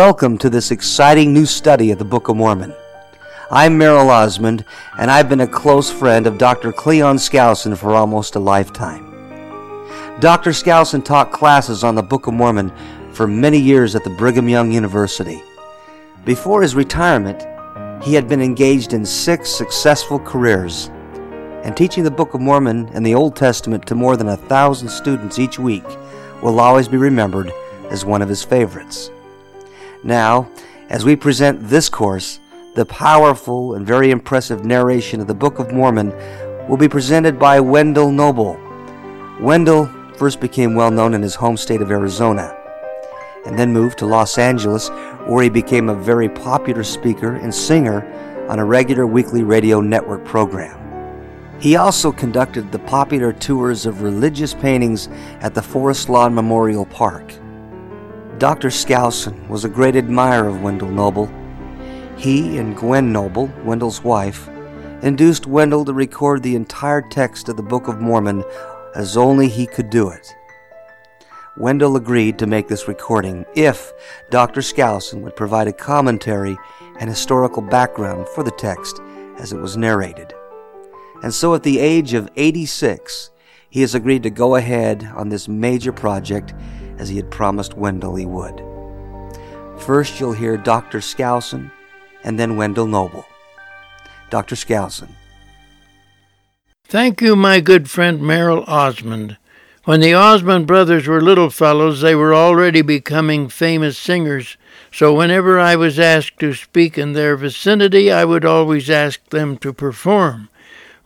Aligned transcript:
Welcome 0.00 0.38
to 0.38 0.48
this 0.48 0.70
exciting 0.70 1.34
new 1.34 1.44
study 1.44 1.90
of 1.90 1.98
the 1.98 2.06
Book 2.06 2.30
of 2.30 2.36
Mormon. 2.38 2.74
I'm 3.50 3.76
Merrill 3.76 4.08
Osmond, 4.08 4.64
and 4.98 5.10
I've 5.10 5.28
been 5.28 5.42
a 5.42 5.46
close 5.46 5.90
friend 5.90 6.26
of 6.26 6.38
Dr. 6.38 6.72
Cleon 6.72 7.18
Skousen 7.18 7.76
for 7.76 7.92
almost 7.92 8.34
a 8.34 8.38
lifetime. 8.38 9.04
Dr. 10.18 10.52
Skousen 10.52 11.04
taught 11.04 11.32
classes 11.32 11.84
on 11.84 11.96
the 11.96 12.02
Book 12.02 12.26
of 12.26 12.32
Mormon 12.32 12.72
for 13.12 13.26
many 13.26 13.58
years 13.58 13.94
at 13.94 14.02
the 14.02 14.08
Brigham 14.08 14.48
Young 14.48 14.72
University. 14.72 15.42
Before 16.24 16.62
his 16.62 16.74
retirement, 16.74 17.42
he 18.02 18.14
had 18.14 18.26
been 18.26 18.40
engaged 18.40 18.94
in 18.94 19.04
six 19.04 19.50
successful 19.50 20.18
careers, 20.18 20.88
and 21.62 21.76
teaching 21.76 22.04
the 22.04 22.10
Book 22.10 22.32
of 22.32 22.40
Mormon 22.40 22.88
and 22.94 23.04
the 23.04 23.14
Old 23.14 23.36
Testament 23.36 23.86
to 23.88 23.94
more 23.94 24.16
than 24.16 24.28
a 24.28 24.36
thousand 24.48 24.88
students 24.88 25.38
each 25.38 25.58
week 25.58 25.84
will 26.42 26.58
always 26.58 26.88
be 26.88 26.96
remembered 26.96 27.52
as 27.90 28.06
one 28.06 28.22
of 28.22 28.30
his 28.30 28.42
favorites. 28.42 29.10
Now, 30.02 30.50
as 30.88 31.04
we 31.04 31.14
present 31.14 31.68
this 31.68 31.88
course, 31.88 32.40
the 32.74 32.86
powerful 32.86 33.74
and 33.74 33.86
very 33.86 34.10
impressive 34.10 34.64
narration 34.64 35.20
of 35.20 35.26
the 35.26 35.34
Book 35.34 35.58
of 35.58 35.72
Mormon 35.72 36.10
will 36.68 36.78
be 36.78 36.88
presented 36.88 37.38
by 37.38 37.60
Wendell 37.60 38.10
Noble. 38.10 38.58
Wendell 39.40 39.86
first 40.16 40.40
became 40.40 40.74
well 40.74 40.90
known 40.90 41.14
in 41.14 41.22
his 41.22 41.34
home 41.34 41.56
state 41.56 41.82
of 41.82 41.90
Arizona 41.90 42.56
and 43.46 43.58
then 43.58 43.72
moved 43.72 43.98
to 43.98 44.06
Los 44.06 44.38
Angeles, 44.38 44.88
where 45.26 45.42
he 45.42 45.48
became 45.48 45.88
a 45.88 45.94
very 45.94 46.28
popular 46.28 46.84
speaker 46.84 47.36
and 47.36 47.54
singer 47.54 48.06
on 48.48 48.58
a 48.58 48.64
regular 48.64 49.06
weekly 49.06 49.42
radio 49.42 49.80
network 49.80 50.24
program. 50.24 50.78
He 51.58 51.76
also 51.76 52.12
conducted 52.12 52.72
the 52.72 52.78
popular 52.80 53.32
tours 53.32 53.86
of 53.86 54.02
religious 54.02 54.54
paintings 54.54 55.08
at 55.40 55.54
the 55.54 55.62
Forest 55.62 56.08
Lawn 56.08 56.34
Memorial 56.34 56.86
Park. 56.86 57.34
Dr. 58.40 58.70
Skousen 58.70 59.46
was 59.48 59.66
a 59.66 59.68
great 59.68 59.94
admirer 59.94 60.48
of 60.48 60.62
Wendell 60.62 60.88
Noble 60.88 61.26
he 62.16 62.56
and 62.56 62.74
Gwen 62.74 63.12
Noble, 63.12 63.50
Wendell's 63.64 64.02
wife, 64.02 64.48
induced 65.02 65.46
Wendell 65.46 65.84
to 65.84 65.92
record 65.92 66.42
the 66.42 66.54
entire 66.54 67.02
text 67.02 67.50
of 67.50 67.58
the 67.58 67.62
Book 67.62 67.86
of 67.86 68.00
Mormon 68.00 68.42
as 68.94 69.16
only 69.16 69.46
he 69.46 69.66
could 69.66 69.90
do 69.90 70.08
it. 70.08 70.34
Wendell 71.58 71.96
agreed 71.96 72.38
to 72.38 72.46
make 72.46 72.68
this 72.68 72.88
recording 72.88 73.44
if 73.54 73.92
Dr. 74.30 74.62
Skousen 74.62 75.20
would 75.20 75.36
provide 75.36 75.68
a 75.68 75.72
commentary 75.72 76.56
and 76.98 77.10
historical 77.10 77.60
background 77.62 78.26
for 78.30 78.42
the 78.42 78.50
text 78.52 79.00
as 79.36 79.52
it 79.52 79.60
was 79.60 79.76
narrated. 79.76 80.32
And 81.22 81.32
so 81.32 81.54
at 81.54 81.62
the 81.62 81.78
age 81.78 82.14
of 82.14 82.30
86, 82.36 83.30
he 83.68 83.82
has 83.82 83.94
agreed 83.94 84.22
to 84.22 84.30
go 84.30 84.56
ahead 84.56 85.10
on 85.14 85.28
this 85.28 85.46
major 85.46 85.92
project 85.92 86.54
as 87.00 87.08
he 87.08 87.16
had 87.16 87.30
promised 87.30 87.76
Wendell 87.76 88.14
he 88.14 88.26
would. 88.26 88.62
First, 89.78 90.20
you'll 90.20 90.34
hear 90.34 90.58
Dr. 90.58 90.98
Skousen 90.98 91.72
and 92.22 92.38
then 92.38 92.56
Wendell 92.56 92.86
Noble. 92.86 93.24
Dr. 94.28 94.54
Skousen. 94.54 95.08
Thank 96.84 97.22
you, 97.22 97.34
my 97.34 97.60
good 97.60 97.88
friend 97.88 98.20
Merrill 98.20 98.64
Osmond. 98.66 99.38
When 99.84 100.00
the 100.00 100.12
Osmond 100.12 100.66
brothers 100.66 101.06
were 101.06 101.22
little 101.22 101.48
fellows, 101.48 102.02
they 102.02 102.14
were 102.14 102.34
already 102.34 102.82
becoming 102.82 103.48
famous 103.48 103.96
singers, 103.96 104.58
so 104.92 105.14
whenever 105.14 105.58
I 105.58 105.76
was 105.76 105.98
asked 105.98 106.38
to 106.40 106.52
speak 106.52 106.98
in 106.98 107.14
their 107.14 107.34
vicinity, 107.34 108.12
I 108.12 108.26
would 108.26 108.44
always 108.44 108.90
ask 108.90 109.24
them 109.30 109.56
to 109.58 109.72
perform. 109.72 110.50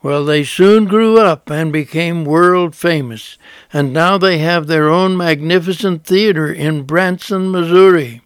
Well, 0.05 0.27
they 0.27 0.45
soon 0.45 0.85
grew 0.85 1.19
up 1.19 1.51
and 1.51 1.73
became 1.73 2.27
world 2.27 2.77
famous, 2.77 3.39
and 3.73 3.91
now 3.91 4.19
they 4.19 4.37
have 4.37 4.67
their 4.67 4.91
own 4.91 5.17
magnificent 5.17 6.05
theater 6.05 6.53
in 6.53 6.83
Branson, 6.83 7.51
Missouri. 7.51 8.21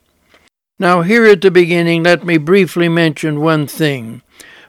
Now, 0.81 1.03
here 1.03 1.25
at 1.25 1.41
the 1.41 1.53
beginning, 1.53 2.03
let 2.03 2.27
me 2.27 2.37
briefly 2.37 2.89
mention 2.89 3.41
one 3.41 3.69
thing. 3.69 4.22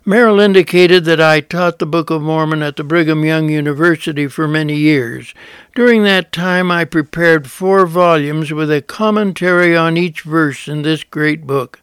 Merrill 0.05 0.39
indicated 0.39 1.05
that 1.05 1.19
I 1.19 1.39
taught 1.39 1.79
the 1.79 1.87
Book 1.87 2.11
of 2.11 2.21
Mormon 2.21 2.61
at 2.61 2.75
the 2.75 2.83
Brigham 2.83 3.25
Young 3.25 3.49
University 3.49 4.27
for 4.27 4.47
many 4.47 4.75
years. 4.75 5.33
During 5.73 6.03
that 6.03 6.31
time, 6.31 6.69
I 6.69 6.85
prepared 6.85 7.49
four 7.49 7.87
volumes 7.87 8.53
with 8.53 8.71
a 8.71 8.83
commentary 8.83 9.75
on 9.75 9.97
each 9.97 10.21
verse 10.21 10.67
in 10.67 10.83
this 10.83 11.03
great 11.03 11.47
book. 11.47 11.81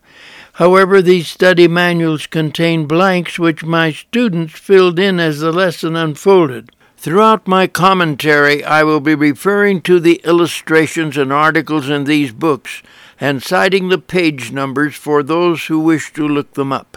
However, 0.56 1.02
these 1.02 1.28
study 1.28 1.68
manuals 1.68 2.26
contain 2.26 2.86
blanks 2.86 3.38
which 3.38 3.62
my 3.62 3.92
students 3.92 4.58
filled 4.58 4.98
in 4.98 5.20
as 5.20 5.40
the 5.40 5.52
lesson 5.52 5.96
unfolded. 5.96 6.70
Throughout 6.96 7.46
my 7.46 7.66
commentary, 7.66 8.64
I 8.64 8.82
will 8.82 9.00
be 9.00 9.14
referring 9.14 9.82
to 9.82 10.00
the 10.00 10.18
illustrations 10.24 11.18
and 11.18 11.30
articles 11.30 11.90
in 11.90 12.04
these 12.04 12.32
books 12.32 12.82
and 13.20 13.42
citing 13.42 13.90
the 13.90 13.98
page 13.98 14.50
numbers 14.50 14.94
for 14.94 15.22
those 15.22 15.66
who 15.66 15.78
wish 15.78 16.10
to 16.14 16.26
look 16.26 16.54
them 16.54 16.72
up. 16.72 16.96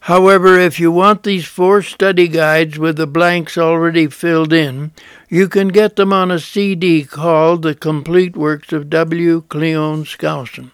However, 0.00 0.58
if 0.58 0.80
you 0.80 0.90
want 0.90 1.22
these 1.22 1.46
four 1.46 1.82
study 1.82 2.26
guides 2.26 2.76
with 2.76 2.96
the 2.96 3.06
blanks 3.06 3.56
already 3.56 4.08
filled 4.08 4.52
in, 4.52 4.90
you 5.28 5.48
can 5.48 5.68
get 5.68 5.94
them 5.94 6.12
on 6.12 6.32
a 6.32 6.40
CD 6.40 7.04
called 7.04 7.62
The 7.62 7.76
Complete 7.76 8.36
Works 8.36 8.72
of 8.72 8.90
W. 8.90 9.42
Cleon 9.42 10.04
Skousen. 10.04 10.72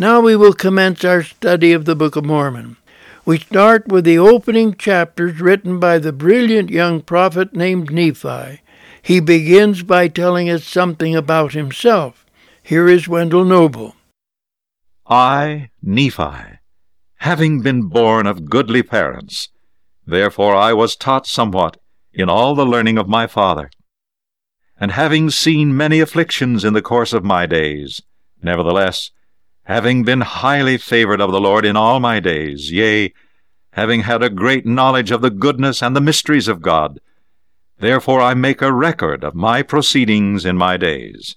Now 0.00 0.22
we 0.22 0.34
will 0.34 0.54
commence 0.54 1.04
our 1.04 1.22
study 1.22 1.74
of 1.74 1.84
the 1.84 1.94
Book 1.94 2.16
of 2.16 2.24
Mormon. 2.24 2.78
We 3.26 3.38
start 3.38 3.86
with 3.88 4.06
the 4.06 4.16
opening 4.16 4.74
chapters 4.74 5.42
written 5.42 5.78
by 5.78 5.98
the 5.98 6.10
brilliant 6.10 6.70
young 6.70 7.02
prophet 7.02 7.54
named 7.54 7.92
Nephi. 7.92 8.62
He 9.02 9.20
begins 9.20 9.82
by 9.82 10.08
telling 10.08 10.48
us 10.48 10.64
something 10.64 11.14
about 11.14 11.52
himself. 11.52 12.24
Here 12.62 12.88
is 12.88 13.08
Wendell 13.08 13.44
Noble. 13.44 13.94
I, 15.06 15.68
Nephi, 15.82 16.60
having 17.16 17.60
been 17.60 17.82
born 17.82 18.26
of 18.26 18.48
goodly 18.48 18.82
parents, 18.82 19.50
therefore 20.06 20.56
I 20.56 20.72
was 20.72 20.96
taught 20.96 21.26
somewhat 21.26 21.76
in 22.14 22.30
all 22.30 22.54
the 22.54 22.64
learning 22.64 22.96
of 22.96 23.06
my 23.06 23.26
father. 23.26 23.70
And 24.80 24.92
having 24.92 25.28
seen 25.28 25.76
many 25.76 26.00
afflictions 26.00 26.64
in 26.64 26.72
the 26.72 26.80
course 26.80 27.12
of 27.12 27.22
my 27.22 27.44
days, 27.44 28.00
nevertheless, 28.42 29.10
having 29.64 30.02
been 30.02 30.20
highly 30.20 30.76
favored 30.76 31.20
of 31.20 31.32
the 31.32 31.40
Lord 31.40 31.64
in 31.64 31.76
all 31.76 32.00
my 32.00 32.20
days, 32.20 32.70
yea, 32.70 33.12
having 33.72 34.02
had 34.02 34.22
a 34.22 34.30
great 34.30 34.66
knowledge 34.66 35.10
of 35.10 35.20
the 35.20 35.30
goodness 35.30 35.82
and 35.82 35.94
the 35.94 36.00
mysteries 36.00 36.48
of 36.48 36.62
God, 36.62 37.00
therefore 37.78 38.20
I 38.20 38.34
make 38.34 38.62
a 38.62 38.72
record 38.72 39.24
of 39.24 39.34
my 39.34 39.62
proceedings 39.62 40.44
in 40.44 40.56
my 40.56 40.76
days. 40.76 41.36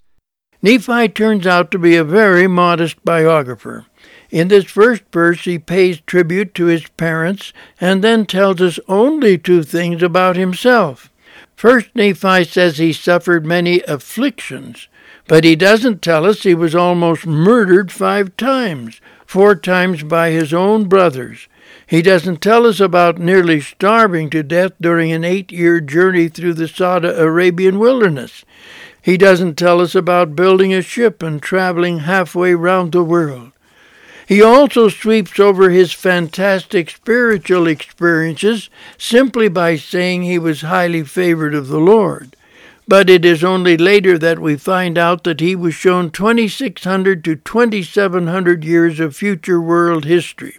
Nephi 0.62 1.10
turns 1.10 1.46
out 1.46 1.72
to 1.72 1.78
be 1.78 1.96
a 1.96 2.04
very 2.04 2.48
modest 2.48 3.04
biographer. 3.04 3.86
In 4.32 4.48
this 4.48 4.66
first 4.66 5.04
verse, 5.12 5.44
he 5.44 5.60
pays 5.60 6.02
tribute 6.02 6.56
to 6.56 6.66
his 6.66 6.88
parents 6.98 7.54
and 7.80 8.04
then 8.04 8.26
tells 8.26 8.62
us 8.62 8.80
only 8.88 9.38
two 9.38 9.62
things 9.62 10.02
about 10.02 10.36
himself. 10.38 11.12
First, 11.56 11.90
Nephi 11.96 12.46
says 12.46 12.78
he 12.78 12.94
suffered 12.94 13.46
many 13.46 13.82
afflictions, 13.82 14.88
but 15.34 15.44
he 15.44 15.56
doesn't 15.56 16.00
tell 16.04 16.28
us 16.28 16.44
he 16.44 16.54
was 16.54 16.76
almost 16.76 17.26
murdered 17.26 17.92
five 17.92 18.38
times, 18.38 19.02
four 19.26 19.56
times 19.56 20.04
by 20.04 20.30
his 20.30 20.54
own 20.54 20.84
brothers. 20.84 21.48
He 21.88 22.04
doesn't 22.04 22.40
tell 22.40 22.68
us 22.68 22.80
about 22.80 23.18
nearly 23.18 23.60
starving 23.60 24.30
to 24.30 24.44
death 24.44 24.74
during 24.80 25.12
an 25.12 25.24
eight 25.24 25.52
year 25.52 25.82
journey 25.82 26.28
through 26.28 26.54
the 26.54 26.68
Saudi 26.68 27.08
Arabian 27.08 27.80
wilderness. 27.80 28.46
He 29.02 29.18
doesn't 29.18 29.56
tell 29.56 29.82
us 29.82 29.96
about 29.96 30.36
building 30.36 30.72
a 30.72 30.84
ship 30.84 31.24
and 31.24 31.42
traveling 31.42 32.02
halfway 32.02 32.54
round 32.54 32.92
the 32.92 33.04
world. 33.04 33.54
He 34.28 34.40
also 34.40 34.88
sweeps 34.88 35.40
over 35.40 35.72
his 35.72 35.94
fantastic 35.94 36.92
spiritual 36.92 37.66
experiences 37.66 38.70
simply 39.00 39.48
by 39.48 39.78
saying 39.78 40.22
he 40.22 40.38
was 40.38 40.62
highly 40.62 41.04
favored 41.04 41.56
of 41.56 41.70
the 41.70 41.80
Lord. 41.80 42.36
But 42.88 43.10
it 43.10 43.24
is 43.24 43.44
only 43.44 43.78
later 43.78 44.18
that 44.18 44.40
we 44.40 44.58
find 44.58 44.98
out 44.98 45.24
that 45.24 45.40
he 45.40 45.56
was 45.56 45.74
shown 45.74 46.10
2600 46.12 47.24
to 47.24 47.36
2700 47.38 48.64
years 48.64 49.00
of 49.00 49.16
future 49.16 49.62
world 49.62 50.06
history. 50.06 50.58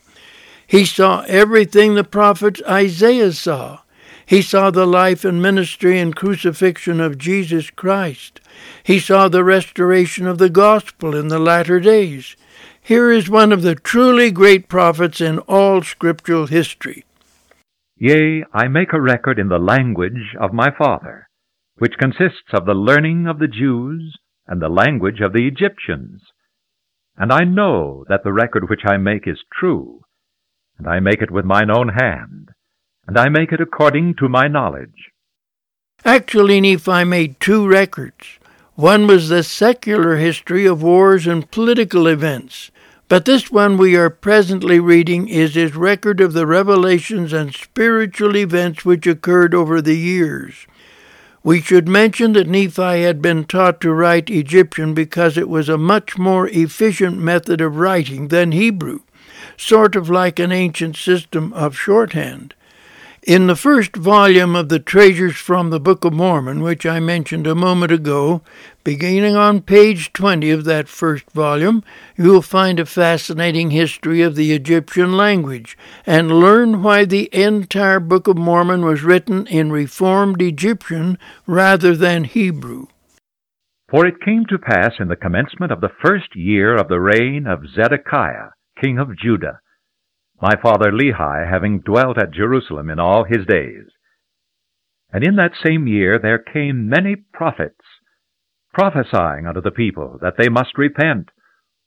He 0.67 0.85
saw 0.85 1.25
everything 1.29 1.94
the 1.94 2.05
prophet 2.05 2.61
Isaiah 2.67 3.32
saw. 3.32 3.81
He 4.26 4.41
saw 4.41 4.71
the 4.71 4.87
life 4.87 5.25
and 5.25 5.43
ministry 5.43 5.99
and 5.99 6.17
crucifixion 6.17 6.99
of 6.99 7.19
Jesus 7.19 7.69
Christ. 7.69 8.41
He 8.82 8.99
saw 8.99 9.29
the 9.29 9.44
restoration 9.44 10.26
of 10.26 10.38
the 10.38 10.49
gospel 10.49 11.15
in 11.15 11.29
the 11.29 11.38
latter 11.38 11.79
days. 11.79 12.37
Here 12.81 13.11
is 13.11 13.29
one 13.29 13.53
of 13.53 13.62
the 13.62 13.75
truly 13.75 14.31
great 14.31 14.69
prophets 14.69 15.21
in 15.21 15.38
all 15.41 15.82
scriptural 15.82 16.47
history. 16.47 17.05
Yea, 17.97 18.44
I 18.53 18.69
make 18.69 18.93
a 18.93 19.00
record 19.00 19.38
in 19.38 19.49
the 19.49 19.59
language 19.59 20.35
of 20.41 20.53
my 20.53 20.71
father, 20.76 21.29
which 21.79 21.99
consists 21.99 22.53
of 22.53 22.67
the 22.67 22.75
learning 22.75 23.26
of 23.26 23.38
the 23.38 23.49
Jews 23.49 24.17
and 24.47 24.61
the 24.61 24.69
language 24.69 25.21
of 25.21 25.32
the 25.32 25.47
Egyptians. 25.47 26.23
And 27.17 27.32
I 27.32 27.44
know 27.44 28.05
that 28.09 28.25
the 28.25 28.32
record 28.32 28.69
which 28.69 28.82
I 28.87 28.97
make 28.97 29.26
is 29.26 29.38
true, 29.53 30.03
and 30.79 30.87
I 30.87 31.00
make 31.00 31.23
it 31.23 31.31
with 31.31 31.44
mine 31.44 31.71
own 31.71 31.88
hand 31.88 32.50
and 33.06 33.19
I 33.19 33.29
make 33.29 33.53
it 33.53 33.61
according 33.61 34.15
to 34.17 34.29
my 34.29 34.49
knowledge. 34.49 35.11
Actually, 36.05 36.61
Nephi 36.61 37.05
made 37.05 37.41
two 37.41 37.67
records. 37.67 38.38
One 38.75 39.06
was 39.06 39.29
the 39.29 39.43
secular 39.43 40.17
history 40.17 40.67
of 40.67 40.82
wars 40.82 41.26
and 41.26 41.50
political 41.50 42.06
events. 42.06 42.71
But 43.09 43.26
this 43.26 43.50
one 43.50 43.76
we 43.76 43.94
are 43.97 44.11
presently 44.11 44.81
reading 44.81 45.29
is 45.29 45.55
his 45.55 45.76
record 45.76 46.21
of 46.21 46.32
the 46.32 46.47
revelations 46.47 47.32
and 47.32 47.55
spiritual 47.55 48.37
events 48.37 48.85
which 48.85 49.06
occurred 49.06 49.55
over 49.55 49.81
the 49.81 49.97
years. 49.97 50.67
We 51.44 51.61
should 51.61 51.87
mention 51.87 52.32
that 52.32 52.49
Nephi 52.49 53.02
had 53.02 53.20
been 53.20 53.44
taught 53.44 53.79
to 53.82 53.93
write 53.93 54.31
Egyptian 54.31 54.94
because 54.94 55.37
it 55.37 55.46
was 55.46 55.69
a 55.69 55.76
much 55.76 56.17
more 56.17 56.49
efficient 56.49 57.19
method 57.19 57.61
of 57.61 57.76
writing 57.76 58.29
than 58.29 58.52
Hebrew, 58.52 59.00
sort 59.58 59.94
of 59.94 60.08
like 60.08 60.38
an 60.38 60.52
ancient 60.52 60.96
system 60.96 61.52
of 61.52 61.76
shorthand. 61.76 62.55
In 63.26 63.47
the 63.47 63.56
first 63.56 63.97
volume 63.97 64.55
of 64.55 64.69
the 64.69 64.79
Treasures 64.79 65.37
from 65.37 65.71
the 65.71 65.81
Book 65.81 66.05
of 66.05 66.12
Mormon, 66.12 66.61
which 66.61 66.85
I 66.85 67.00
mentioned 67.00 67.47
a 67.47 67.55
moment 67.55 67.91
ago, 67.91 68.43
beginning 68.85 69.35
on 69.35 69.62
page 69.62 70.12
20 70.12 70.50
of 70.50 70.65
that 70.65 70.88
first 70.88 71.31
volume, 71.31 71.82
you 72.19 72.31
will 72.31 72.43
find 72.43 72.79
a 72.79 72.85
fascinating 72.85 73.71
history 73.71 74.21
of 74.21 74.37
the 74.37 74.53
Egyptian 74.53 75.17
language 75.17 75.79
and 76.05 76.38
learn 76.38 76.82
why 76.82 77.06
the 77.06 77.31
entire 77.35 77.99
Book 77.99 78.29
of 78.29 78.37
Mormon 78.37 78.85
was 78.85 79.03
written 79.03 79.47
in 79.47 79.73
Reformed 79.73 80.43
Egyptian 80.43 81.17
rather 81.47 81.97
than 81.97 82.25
Hebrew. 82.25 82.88
For 83.88 84.06
it 84.06 84.21
came 84.23 84.44
to 84.50 84.59
pass 84.59 84.97
in 85.00 85.09
the 85.09 85.17
commencement 85.17 85.73
of 85.73 85.81
the 85.81 85.93
first 86.05 86.37
year 86.37 86.76
of 86.76 86.88
the 86.88 87.00
reign 87.00 87.47
of 87.47 87.71
Zedekiah, 87.75 88.50
king 88.79 88.99
of 88.99 89.17
Judah, 89.17 89.61
my 90.40 90.54
father 90.60 90.90
Lehi 90.90 91.48
having 91.50 91.81
dwelt 91.81 92.19
at 92.19 92.32
Jerusalem 92.32 92.90
in 92.90 92.98
all 92.98 93.25
his 93.25 93.46
days. 93.46 93.86
And 95.12 95.25
in 95.25 95.36
that 95.36 95.52
same 95.64 95.86
year 95.86 96.19
there 96.19 96.38
came 96.38 96.88
many 96.88 97.16
prophets, 97.16 97.84
prophesying 98.72 99.46
unto 99.46 99.60
the 99.60 99.70
people 99.70 100.19
that 100.20 100.34
they 100.36 100.48
must 100.48 100.76
repent, 100.76 101.31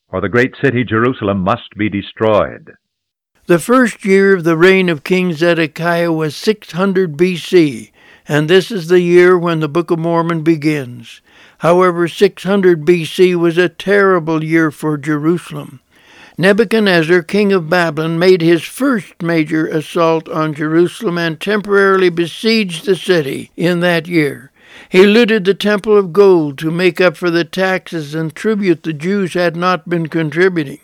or 0.08 0.22
the 0.22 0.30
great 0.30 0.56
city 0.64 0.84
Jerusalem 0.84 1.40
must 1.40 1.76
be 1.78 1.90
destroyed. 1.90 2.72
The 3.48 3.60
first 3.60 4.04
year 4.04 4.36
of 4.36 4.44
the 4.44 4.58
reign 4.58 4.90
of 4.90 5.04
King 5.04 5.34
Zedekiah 5.34 6.12
was 6.12 6.36
600 6.36 7.16
BC, 7.18 7.92
and 8.28 8.50
this 8.50 8.72
is 8.72 8.88
the 8.88 9.00
year 9.00 9.38
when 9.38 9.62
the 9.62 9.70
Book 9.70 9.90
of 9.92 10.00
Mormon 10.00 10.42
begins. 10.44 11.22
However, 11.60 12.08
600 12.08 12.86
BC 12.86 13.36
was 13.36 13.58
a 13.58 13.70
terrible 13.70 14.44
year 14.44 14.70
for 14.70 14.98
Jerusalem. 14.98 15.80
Nebuchadnezzar, 16.40 17.24
king 17.24 17.52
of 17.52 17.68
Babylon, 17.68 18.20
made 18.20 18.44
his 18.44 18.62
first 18.62 19.24
major 19.24 19.66
assault 19.66 20.30
on 20.30 20.54
Jerusalem 20.54 21.18
and 21.18 21.40
temporarily 21.40 22.10
besieged 22.10 22.86
the 22.86 22.96
city 22.96 23.50
in 23.58 23.80
that 23.80 24.08
year. 24.08 24.52
He 24.88 25.08
looted 25.08 25.46
the 25.46 25.56
temple 25.56 25.98
of 25.98 26.14
gold 26.14 26.60
to 26.60 26.70
make 26.70 27.02
up 27.02 27.18
for 27.18 27.32
the 27.32 27.44
taxes 27.44 28.14
and 28.14 28.36
tribute 28.36 28.84
the 28.84 28.94
Jews 28.94 29.34
had 29.34 29.56
not 29.56 29.90
been 29.90 30.10
contributing. 30.10 30.80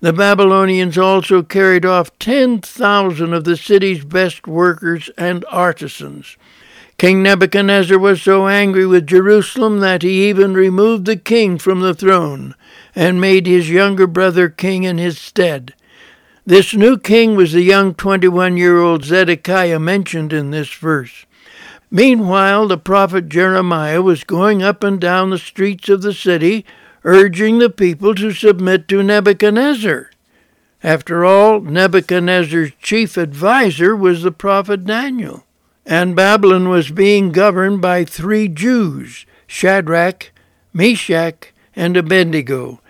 The 0.00 0.12
Babylonians 0.12 0.98
also 0.98 1.44
carried 1.44 1.86
off 1.86 2.18
10,000 2.18 3.32
of 3.32 3.44
the 3.44 3.56
city's 3.56 4.04
best 4.04 4.48
workers 4.48 5.08
and 5.16 5.44
artisans. 5.52 6.36
King 6.98 7.22
Nebuchadnezzar 7.22 7.98
was 7.98 8.20
so 8.20 8.48
angry 8.48 8.86
with 8.86 9.06
Jerusalem 9.06 9.78
that 9.80 10.02
he 10.02 10.28
even 10.28 10.52
removed 10.52 11.04
the 11.04 11.16
king 11.16 11.58
from 11.58 11.80
the 11.80 11.94
throne 11.94 12.56
and 12.94 13.20
made 13.20 13.46
his 13.46 13.70
younger 13.70 14.06
brother 14.06 14.48
king 14.48 14.84
in 14.84 14.98
his 14.98 15.18
stead. 15.18 15.74
This 16.46 16.74
new 16.74 16.98
king 16.98 17.36
was 17.36 17.52
the 17.52 17.62
young 17.62 17.94
21 17.94 18.56
year 18.56 18.80
old 18.80 19.04
Zedekiah 19.04 19.78
mentioned 19.78 20.32
in 20.32 20.50
this 20.50 20.72
verse. 20.72 21.26
Meanwhile, 21.90 22.68
the 22.68 22.78
prophet 22.78 23.28
Jeremiah 23.28 24.00
was 24.00 24.24
going 24.24 24.62
up 24.62 24.84
and 24.84 25.00
down 25.00 25.30
the 25.30 25.38
streets 25.38 25.88
of 25.88 26.02
the 26.02 26.14
city, 26.14 26.64
urging 27.04 27.58
the 27.58 27.70
people 27.70 28.14
to 28.14 28.32
submit 28.32 28.86
to 28.88 29.02
Nebuchadnezzar. 29.02 30.10
After 30.82 31.24
all, 31.24 31.60
Nebuchadnezzar's 31.60 32.72
chief 32.80 33.18
adviser 33.18 33.94
was 33.94 34.22
the 34.22 34.32
prophet 34.32 34.84
Daniel, 34.84 35.44
and 35.84 36.16
Babylon 36.16 36.68
was 36.68 36.90
being 36.90 37.32
governed 37.32 37.80
by 37.80 38.04
three 38.04 38.48
Jews 38.48 39.26
Shadrach, 39.46 40.30
Meshach, 40.72 41.52
and 41.74 41.96
Abednego. 41.96 42.80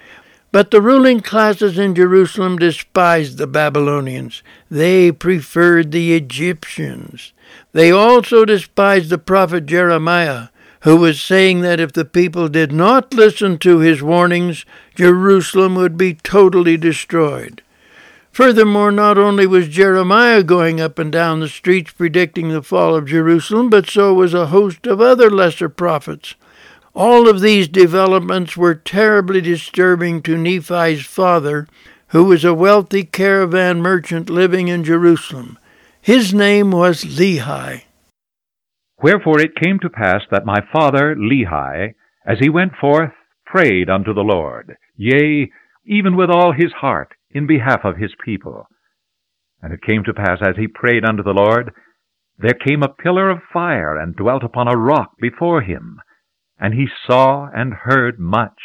But 0.53 0.73
the 0.73 0.83
ruling 0.83 1.21
classes 1.21 1.79
in 1.79 1.95
Jerusalem 1.95 2.59
despised 2.59 3.39
the 3.39 3.47
Babylonians. 3.47 4.43
They 4.69 5.13
preferred 5.13 5.93
the 5.93 6.15
Egyptians. 6.15 7.33
They 7.73 7.93
also 7.93 8.45
despised 8.45 9.11
the 9.11 9.19
prophet 9.19 9.67
Jeremiah, 9.67 10.49
who 10.81 10.97
was 10.97 11.21
saying 11.21 11.61
that 11.61 11.79
if 11.79 11.93
the 11.93 12.05
people 12.05 12.49
did 12.49 12.73
not 12.73 13.15
listen 13.15 13.59
to 13.59 13.79
his 13.79 14.03
warnings, 14.03 14.65
Jerusalem 14.97 15.77
would 15.77 15.97
be 15.97 16.15
totally 16.15 16.77
destroyed. 16.77 17.63
Furthermore, 18.33 18.91
not 18.91 19.19
only 19.19 19.47
was 19.47 19.69
Jeremiah 19.69 20.43
going 20.43 20.81
up 20.81 20.99
and 20.99 21.13
down 21.13 21.41
the 21.41 21.49
streets 21.49 21.93
predicting 21.93 22.49
the 22.49 22.63
fall 22.63 22.95
of 22.95 23.07
Jerusalem, 23.07 23.71
but 23.71 23.89
so 23.89 24.15
was 24.15 24.35
a 24.35 24.47
host 24.47 24.87
of 24.87 25.01
other 25.01 25.31
lesser 25.31 25.69
prophets. 25.69 26.35
All 26.95 27.29
of 27.29 27.41
these 27.41 27.69
developments 27.69 28.57
were 28.57 28.75
terribly 28.75 29.41
disturbing 29.41 30.23
to 30.23 30.37
Nephi's 30.37 31.07
father, 31.07 31.69
who 32.09 32.25
was 32.25 32.45
a 32.45 32.53
wealthy 32.53 33.05
caravan 33.05 33.81
merchant 33.81 34.29
living 34.29 34.67
in 34.67 34.83
Jerusalem. 34.83 35.57
His 36.01 36.35
name 36.35 36.73
was 36.73 37.05
Lehi. 37.05 37.85
Wherefore 39.01 39.41
it 39.41 39.55
came 39.55 39.79
to 39.81 39.89
pass 39.89 40.23
that 40.33 40.45
my 40.45 40.59
father 40.73 41.15
Lehi, 41.15 41.95
as 42.27 42.39
he 42.41 42.51
went 42.51 42.73
forth, 42.81 43.13
prayed 43.47 43.89
unto 43.89 44.13
the 44.13 44.23
Lord, 44.25 44.77
yea, 44.97 45.49
even 45.87 46.17
with 46.17 46.29
all 46.29 46.53
his 46.53 46.73
heart, 46.73 47.13
in 47.31 47.47
behalf 47.47 47.85
of 47.85 47.99
his 47.99 48.13
people. 48.25 48.67
And 49.63 49.73
it 49.73 49.83
came 49.89 50.03
to 50.05 50.13
pass, 50.13 50.39
as 50.43 50.57
he 50.57 50.67
prayed 50.67 51.05
unto 51.05 51.23
the 51.23 51.35
Lord, 51.35 51.73
there 52.37 52.55
came 52.55 52.83
a 52.83 52.89
pillar 52.89 53.31
of 53.31 53.39
fire, 53.53 53.97
and 53.97 54.17
dwelt 54.17 54.43
upon 54.43 54.67
a 54.67 54.77
rock 54.77 55.13
before 55.21 55.61
him 55.61 56.01
and 56.61 56.75
he 56.75 56.87
saw 57.07 57.49
and 57.55 57.73
heard 57.73 58.21
much. 58.21 58.61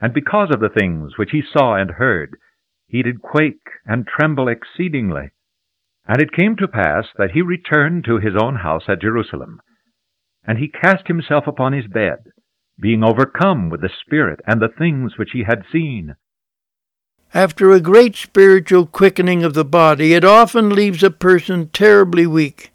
And 0.00 0.12
because 0.12 0.48
of 0.52 0.60
the 0.60 0.68
things 0.68 1.12
which 1.16 1.30
he 1.30 1.42
saw 1.52 1.76
and 1.76 1.92
heard, 1.92 2.36
he 2.88 3.02
did 3.02 3.22
quake 3.22 3.66
and 3.86 4.06
tremble 4.06 4.48
exceedingly. 4.48 5.30
And 6.06 6.20
it 6.20 6.32
came 6.32 6.56
to 6.56 6.68
pass 6.68 7.06
that 7.16 7.32
he 7.32 7.42
returned 7.42 8.04
to 8.04 8.18
his 8.18 8.34
own 8.40 8.56
house 8.56 8.84
at 8.88 9.00
Jerusalem. 9.00 9.60
And 10.46 10.58
he 10.58 10.68
cast 10.68 11.06
himself 11.06 11.46
upon 11.46 11.72
his 11.72 11.86
bed, 11.86 12.18
being 12.80 13.04
overcome 13.04 13.68
with 13.70 13.82
the 13.82 13.90
Spirit 14.04 14.40
and 14.46 14.60
the 14.60 14.68
things 14.68 15.12
which 15.18 15.30
he 15.32 15.44
had 15.46 15.64
seen. 15.70 16.16
After 17.34 17.70
a 17.70 17.80
great 17.80 18.16
spiritual 18.16 18.86
quickening 18.86 19.44
of 19.44 19.52
the 19.52 19.64
body, 19.64 20.14
it 20.14 20.24
often 20.24 20.70
leaves 20.70 21.02
a 21.02 21.10
person 21.10 21.68
terribly 21.68 22.26
weak. 22.26 22.72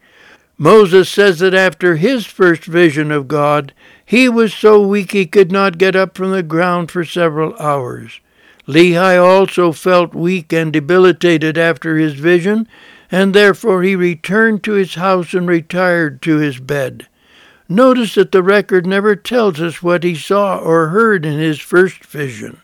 Moses 0.60 1.10
says 1.10 1.39
that 1.39 1.56
after 1.56 1.96
his 1.96 2.27
first 2.27 2.65
vision 2.65 3.12
of 3.12 3.27
God, 3.27 3.74
he 4.05 4.27
was 4.27 4.53
so 4.53 4.86
weak 4.86 5.12
he 5.12 5.25
could 5.25 5.51
not 5.51 5.77
get 5.77 5.95
up 5.95 6.15
from 6.15 6.31
the 6.31 6.43
ground 6.43 6.91
for 6.91 7.03
several 7.03 7.55
hours. 7.57 8.19
Lehi 8.67 9.22
also 9.22 9.72
felt 9.72 10.13
weak 10.13 10.53
and 10.53 10.72
debilitated 10.72 11.57
after 11.57 11.98
his 11.98 12.13
vision, 12.13 12.67
and 13.12 13.33
therefore 13.33 13.83
he 13.83 13.95
returned 13.95 14.63
to 14.63 14.74
his 14.74 14.95
house 14.95 15.33
and 15.33 15.48
retired 15.48 16.22
to 16.22 16.38
his 16.38 16.60
bed. 16.60 17.07
Notice 17.67 18.15
that 18.15 18.31
the 18.31 18.43
record 18.43 18.86
never 18.86 19.15
tells 19.15 19.60
us 19.60 19.81
what 19.81 20.03
he 20.03 20.15
saw 20.15 20.57
or 20.57 20.89
heard 20.89 21.25
in 21.25 21.39
his 21.39 21.60
first 21.60 22.05
vision. 22.05 22.62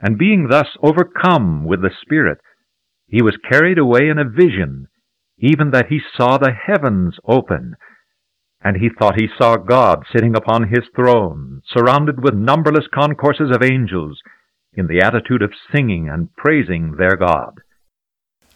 And 0.00 0.18
being 0.18 0.48
thus 0.48 0.68
overcome 0.82 1.64
with 1.64 1.82
the 1.82 1.90
Spirit, 2.02 2.38
he 3.06 3.22
was 3.22 3.36
carried 3.50 3.78
away 3.78 4.08
in 4.08 4.18
a 4.18 4.28
vision 4.28 4.88
even 5.38 5.70
that 5.70 5.86
he 5.88 6.00
saw 6.16 6.38
the 6.38 6.52
heavens 6.52 7.16
open, 7.26 7.74
and 8.64 8.78
he 8.78 8.88
thought 8.88 9.20
he 9.20 9.28
saw 9.38 9.56
God 9.56 10.04
sitting 10.10 10.34
upon 10.34 10.68
his 10.68 10.84
throne, 10.96 11.60
surrounded 11.68 12.22
with 12.22 12.34
numberless 12.34 12.86
concourses 12.92 13.54
of 13.54 13.62
angels, 13.62 14.18
in 14.72 14.86
the 14.86 15.00
attitude 15.00 15.42
of 15.42 15.52
singing 15.70 16.08
and 16.08 16.34
praising 16.34 16.96
their 16.98 17.16
God. 17.16 17.60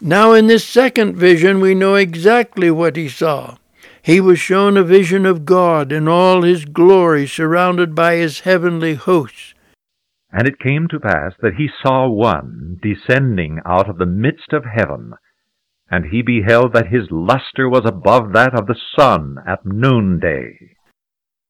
Now, 0.01 0.33
in 0.33 0.47
this 0.47 0.65
second 0.65 1.17
vision, 1.17 1.61
we 1.61 1.75
know 1.75 1.95
exactly 1.95 2.71
what 2.71 2.97
he 2.97 3.09
saw. 3.09 3.57
He 4.01 4.21
was 4.21 4.39
shown 4.39 4.77
a 4.77 4.83
vision 4.83 5.27
of 5.27 5.45
God 5.45 5.93
in 5.93 6.09
all 6.09 6.43
his 6.43 6.65
glory, 6.65 7.27
surrounded 7.27 7.95
by 7.95 8.17
his 8.17 8.41
heavenly 8.41 8.95
hosts. 8.95 9.55
And 10.33 10.47
it 10.49 10.61
came 10.61 10.89
to 10.89 11.01
pass 11.01 11.35
that 11.41 11.55
he 11.59 11.69
saw 11.83 12.09
one 12.09 12.79
descending 12.83 13.61
out 13.67 13.89
of 13.89 13.99
the 13.99 14.07
midst 14.07 14.53
of 14.53 14.65
heaven, 14.65 15.13
and 15.91 16.07
he 16.07 16.23
beheld 16.23 16.73
that 16.73 16.89
his 16.89 17.11
luster 17.11 17.69
was 17.69 17.85
above 17.85 18.33
that 18.33 18.55
of 18.55 18.67
the 18.67 18.79
sun 18.99 19.37
at 19.47 19.65
noonday. 19.65 20.77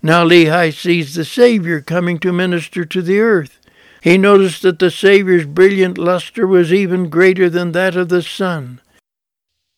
Now 0.02 0.24
Lehi 0.24 0.72
sees 0.72 1.14
the 1.14 1.24
Savior 1.24 1.80
coming 1.80 2.18
to 2.20 2.32
minister 2.32 2.84
to 2.84 3.02
the 3.02 3.18
earth. 3.20 3.58
He 4.00 4.16
noticed 4.16 4.62
that 4.62 4.78
the 4.78 4.92
Savior's 4.92 5.44
brilliant 5.44 5.98
luster 5.98 6.46
was 6.46 6.72
even 6.72 7.10
greater 7.10 7.50
than 7.50 7.72
that 7.72 7.96
of 7.96 8.08
the 8.08 8.22
sun. 8.22 8.80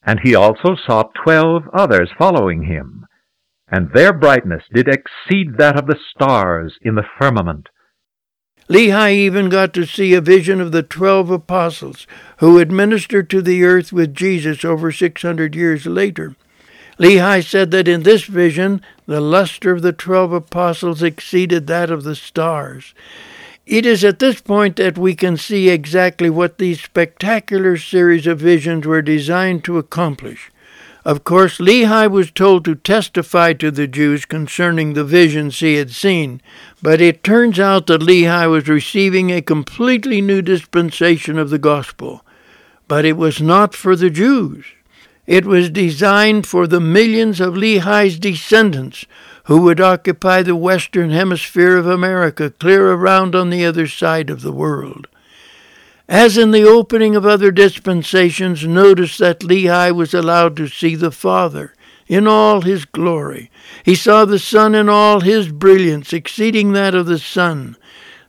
And 0.02 0.20
he 0.22 0.34
also 0.34 0.76
saw 0.86 1.04
twelve 1.24 1.62
others 1.72 2.10
following 2.18 2.64
him, 2.64 3.06
and 3.68 3.90
their 3.94 4.12
brightness 4.12 4.64
did 4.74 4.88
exceed 4.88 5.56
that 5.56 5.78
of 5.78 5.86
the 5.86 5.98
stars 6.14 6.74
in 6.82 6.96
the 6.96 7.04
firmament. 7.18 7.68
Lehi 8.70 9.14
even 9.14 9.48
got 9.48 9.74
to 9.74 9.84
see 9.84 10.14
a 10.14 10.20
vision 10.20 10.60
of 10.60 10.70
the 10.70 10.84
twelve 10.84 11.28
apostles 11.28 12.06
who 12.36 12.54
would 12.54 12.70
minister 12.70 13.20
to 13.20 13.42
the 13.42 13.64
earth 13.64 13.92
with 13.92 14.14
Jesus 14.14 14.64
over 14.64 14.92
600 14.92 15.56
years 15.56 15.86
later. 15.86 16.36
Lehi 16.96 17.44
said 17.44 17.72
that 17.72 17.88
in 17.88 18.04
this 18.04 18.26
vision 18.26 18.80
the 19.06 19.20
luster 19.20 19.72
of 19.72 19.82
the 19.82 19.92
twelve 19.92 20.32
apostles 20.32 21.02
exceeded 21.02 21.66
that 21.66 21.90
of 21.90 22.04
the 22.04 22.14
stars. 22.14 22.94
It 23.66 23.84
is 23.84 24.04
at 24.04 24.20
this 24.20 24.40
point 24.40 24.76
that 24.76 24.96
we 24.96 25.16
can 25.16 25.36
see 25.36 25.68
exactly 25.68 26.30
what 26.30 26.58
these 26.58 26.80
spectacular 26.80 27.76
series 27.76 28.28
of 28.28 28.38
visions 28.38 28.86
were 28.86 29.02
designed 29.02 29.64
to 29.64 29.78
accomplish. 29.78 30.48
Of 31.04 31.24
course, 31.24 31.58
Lehi 31.58 32.10
was 32.10 32.30
told 32.30 32.64
to 32.66 32.74
testify 32.74 33.54
to 33.54 33.70
the 33.70 33.86
Jews 33.86 34.26
concerning 34.26 34.92
the 34.92 35.04
visions 35.04 35.58
he 35.58 35.74
had 35.74 35.90
seen, 35.90 36.42
but 36.82 37.00
it 37.00 37.24
turns 37.24 37.58
out 37.58 37.86
that 37.86 38.02
Lehi 38.02 38.50
was 38.50 38.68
receiving 38.68 39.30
a 39.30 39.40
completely 39.40 40.20
new 40.20 40.42
dispensation 40.42 41.38
of 41.38 41.48
the 41.48 41.58
gospel. 41.58 42.22
But 42.86 43.04
it 43.04 43.16
was 43.16 43.40
not 43.40 43.74
for 43.74 43.96
the 43.96 44.10
Jews. 44.10 44.66
It 45.26 45.46
was 45.46 45.70
designed 45.70 46.46
for 46.46 46.66
the 46.66 46.80
millions 46.80 47.40
of 47.40 47.54
Lehi's 47.54 48.18
descendants 48.18 49.06
who 49.44 49.62
would 49.62 49.80
occupy 49.80 50.42
the 50.42 50.56
western 50.56 51.10
hemisphere 51.10 51.76
of 51.76 51.86
America, 51.86 52.50
clear 52.50 52.92
around 52.92 53.34
on 53.34 53.48
the 53.48 53.64
other 53.64 53.86
side 53.86 54.28
of 54.28 54.42
the 54.42 54.52
world. 54.52 55.06
As 56.10 56.36
in 56.36 56.50
the 56.50 56.64
opening 56.64 57.14
of 57.14 57.24
other 57.24 57.52
dispensations, 57.52 58.66
notice 58.66 59.16
that 59.18 59.38
Lehi 59.40 59.94
was 59.94 60.12
allowed 60.12 60.56
to 60.56 60.66
see 60.66 60.96
the 60.96 61.12
Father 61.12 61.72
in 62.08 62.26
all 62.26 62.62
his 62.62 62.84
glory. 62.84 63.48
He 63.84 63.94
saw 63.94 64.24
the 64.24 64.40
Son 64.40 64.74
in 64.74 64.88
all 64.88 65.20
his 65.20 65.52
brilliance, 65.52 66.12
exceeding 66.12 66.72
that 66.72 66.96
of 66.96 67.06
the 67.06 67.20
sun. 67.20 67.76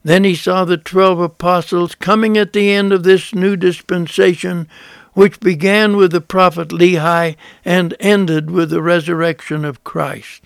Then 0.04 0.24
he 0.24 0.36
saw 0.36 0.64
the 0.64 0.78
twelve 0.78 1.20
apostles 1.20 1.96
coming 1.96 2.38
at 2.38 2.54
the 2.54 2.72
end 2.72 2.94
of 2.94 3.02
this 3.02 3.34
new 3.34 3.58
dispensation, 3.58 4.68
which 5.14 5.40
began 5.40 5.98
with 5.98 6.12
the 6.12 6.22
prophet 6.22 6.70
Lehi 6.70 7.36
and 7.66 7.96
ended 8.00 8.52
with 8.52 8.70
the 8.70 8.84
resurrection 8.84 9.66
of 9.66 9.84
Christ. 9.84 10.44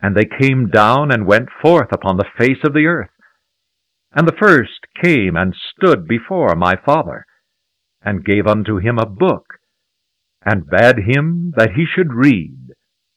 And 0.00 0.16
they 0.16 0.26
came 0.40 0.68
down 0.68 1.10
and 1.10 1.26
went 1.26 1.48
forth 1.60 1.88
upon 1.90 2.18
the 2.18 2.30
face 2.38 2.62
of 2.62 2.72
the 2.72 2.86
earth 2.86 3.10
and 4.12 4.26
the 4.26 4.36
first 4.40 4.79
came 5.02 5.36
and 5.36 5.54
stood 5.54 6.06
before 6.06 6.54
my 6.56 6.74
father, 6.76 7.26
and 8.02 8.24
gave 8.24 8.46
unto 8.46 8.78
him 8.78 8.98
a 8.98 9.06
book, 9.06 9.44
and 10.44 10.68
bade 10.68 10.98
him 11.06 11.52
that 11.56 11.72
he 11.76 11.84
should 11.84 12.12
read. 12.12 12.56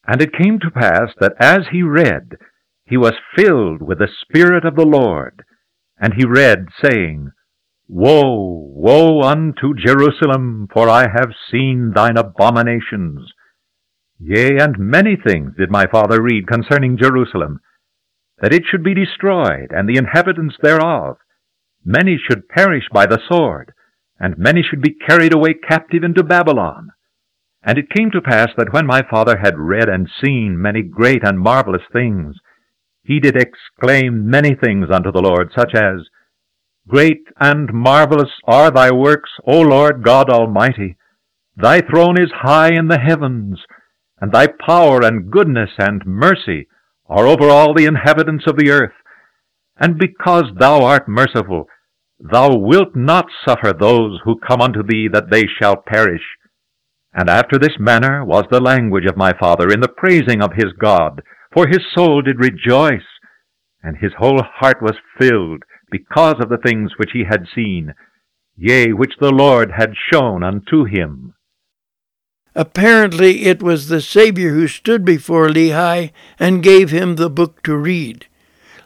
And 0.06 0.22
it 0.22 0.34
came 0.34 0.60
to 0.60 0.72
pass 0.72 1.14
that 1.20 1.36
as 1.40 1.68
he 1.72 1.82
read, 1.82 2.38
he 2.86 2.98
was 2.98 3.14
filled 3.36 3.82
with 3.82 4.00
the 4.00 4.10
Spirit 4.22 4.66
of 4.66 4.76
the 4.76 4.86
Lord. 4.86 5.44
And 5.98 6.14
he 6.16 6.26
read, 6.26 6.66
saying, 6.84 7.32
Woe, 7.88 8.72
woe 8.76 9.22
unto 9.22 9.74
Jerusalem, 9.74 10.68
for 10.74 10.90
I 10.90 11.04
have 11.04 11.32
seen 11.50 11.94
thine 11.96 12.18
abominations. 12.18 13.32
Yea, 14.20 14.58
and 14.58 14.78
many 14.78 15.16
things 15.16 15.52
did 15.58 15.70
my 15.70 15.86
father 15.86 16.22
read 16.22 16.48
concerning 16.48 16.98
Jerusalem 16.98 17.60
that 18.42 18.54
it 18.54 18.64
should 18.70 18.84
be 18.84 18.94
destroyed, 18.94 19.68
and 19.72 19.88
the 19.88 19.98
inhabitants 19.98 20.56
thereof. 20.62 21.18
Many 21.86 22.18
should 22.18 22.48
perish 22.50 22.86
by 22.92 23.06
the 23.06 23.20
sword, 23.30 23.74
and 24.20 24.38
many 24.38 24.64
should 24.64 24.82
be 24.82 24.94
carried 24.94 25.34
away 25.34 25.54
captive 25.54 26.04
into 26.04 26.24
Babylon. 26.24 26.92
And 27.64 27.78
it 27.78 27.90
came 27.90 28.12
to 28.12 28.22
pass 28.22 28.50
that 28.58 28.74
when 28.74 28.86
my 28.86 29.02
father 29.10 29.38
had 29.38 29.58
read 29.58 29.90
and 29.90 30.10
seen 30.24 30.62
many 30.62 30.82
great 30.82 31.24
and 31.24 31.40
marvelous 31.40 31.84
things, 31.92 32.36
he 33.04 33.20
did 33.20 33.36
exclaim 33.36 34.30
many 34.30 34.56
things 34.56 34.88
unto 34.90 35.12
the 35.12 35.22
Lord, 35.22 35.52
such 35.56 35.74
as, 35.76 36.08
Great 36.88 37.28
and 37.40 37.74
marvelous 37.74 38.32
are 38.46 38.70
thy 38.70 38.92
works, 38.92 39.32
O 39.46 39.62
Lord 39.62 40.04
God 40.04 40.30
Almighty. 40.30 40.98
Thy 41.56 41.80
throne 41.80 42.22
is 42.22 42.32
high 42.34 42.74
in 42.74 42.88
the 42.88 43.00
heavens, 43.00 43.60
and 44.20 44.32
thy 44.32 44.48
power 44.48 45.02
and 45.02 45.32
goodness 45.32 45.72
and 45.78 46.06
mercy 46.06 46.68
are 47.08 47.28
over 47.28 47.50
all 47.50 47.74
the 47.74 47.86
inhabitants 47.86 48.46
of 48.48 48.58
the 48.58 48.70
earth. 48.70 48.94
And 49.78 49.98
because 49.98 50.46
thou 50.58 50.84
art 50.84 51.08
merciful, 51.08 51.68
thou 52.20 52.56
wilt 52.56 52.96
not 52.96 53.26
suffer 53.46 53.74
those 53.74 54.20
who 54.24 54.40
come 54.48 54.62
unto 54.62 54.84
thee 54.84 55.08
that 55.12 55.30
they 55.32 55.44
shall 55.60 55.76
perish. 55.76 56.24
And 57.14 57.30
after 57.30 57.60
this 57.60 57.78
manner 57.80 58.24
was 58.26 58.46
the 58.50 58.62
language 58.62 59.06
of 59.06 59.18
my 59.18 59.34
father 59.40 59.70
in 59.70 59.82
the 59.82 59.88
praising 59.88 60.42
of 60.42 60.54
his 60.54 60.74
God, 60.80 61.22
for 61.54 61.68
his 61.68 61.82
soul 61.94 62.22
did 62.22 62.40
rejoice, 62.40 63.06
and 63.84 63.98
his 63.98 64.14
whole 64.18 64.42
heart 64.42 64.82
was 64.82 64.96
filled 65.20 65.64
because 65.92 66.36
of 66.40 66.50
the 66.50 66.58
things 66.58 66.92
which 66.98 67.12
he 67.14 67.26
had 67.30 67.46
seen, 67.54 67.94
yea, 68.58 68.94
which 68.94 69.14
the 69.20 69.32
Lord 69.32 69.72
had 69.78 69.94
shown 70.12 70.44
unto 70.44 70.86
him. 70.86 71.36
Apparently, 72.56 73.46
it 73.46 73.62
was 73.62 73.88
the 73.88 74.02
Savior 74.02 74.52
who 74.52 74.68
stood 74.68 75.04
before 75.04 75.48
Lehi 75.48 76.12
and 76.40 76.64
gave 76.64 76.92
him 76.92 77.16
the 77.16 77.30
book 77.30 77.64
to 77.64 77.76
read. 77.76 78.28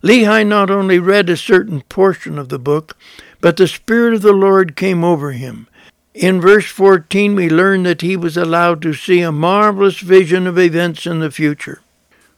Lehi 0.04 0.46
not 0.46 0.70
only 0.70 1.00
read 1.00 1.30
a 1.30 1.38
certain 1.38 1.82
portion 1.82 2.38
of 2.38 2.50
the 2.50 2.60
book, 2.60 2.98
but 3.42 3.58
the 3.58 3.68
Spirit 3.68 4.14
of 4.14 4.22
the 4.22 4.34
Lord 4.34 4.76
came 4.76 5.04
over 5.04 5.32
him. 5.32 5.68
In 6.14 6.42
verse 6.42 6.66
14, 6.68 7.36
we 7.36 7.50
learn 7.50 7.84
that 7.84 8.02
he 8.02 8.18
was 8.18 8.38
allowed 8.38 8.82
to 8.82 8.94
see 8.94 9.22
a 9.22 9.32
marvelous 9.32 10.00
vision 10.00 10.48
of 10.48 10.58
events 10.58 11.06
in 11.06 11.20
the 11.20 11.32
future. 11.32 11.82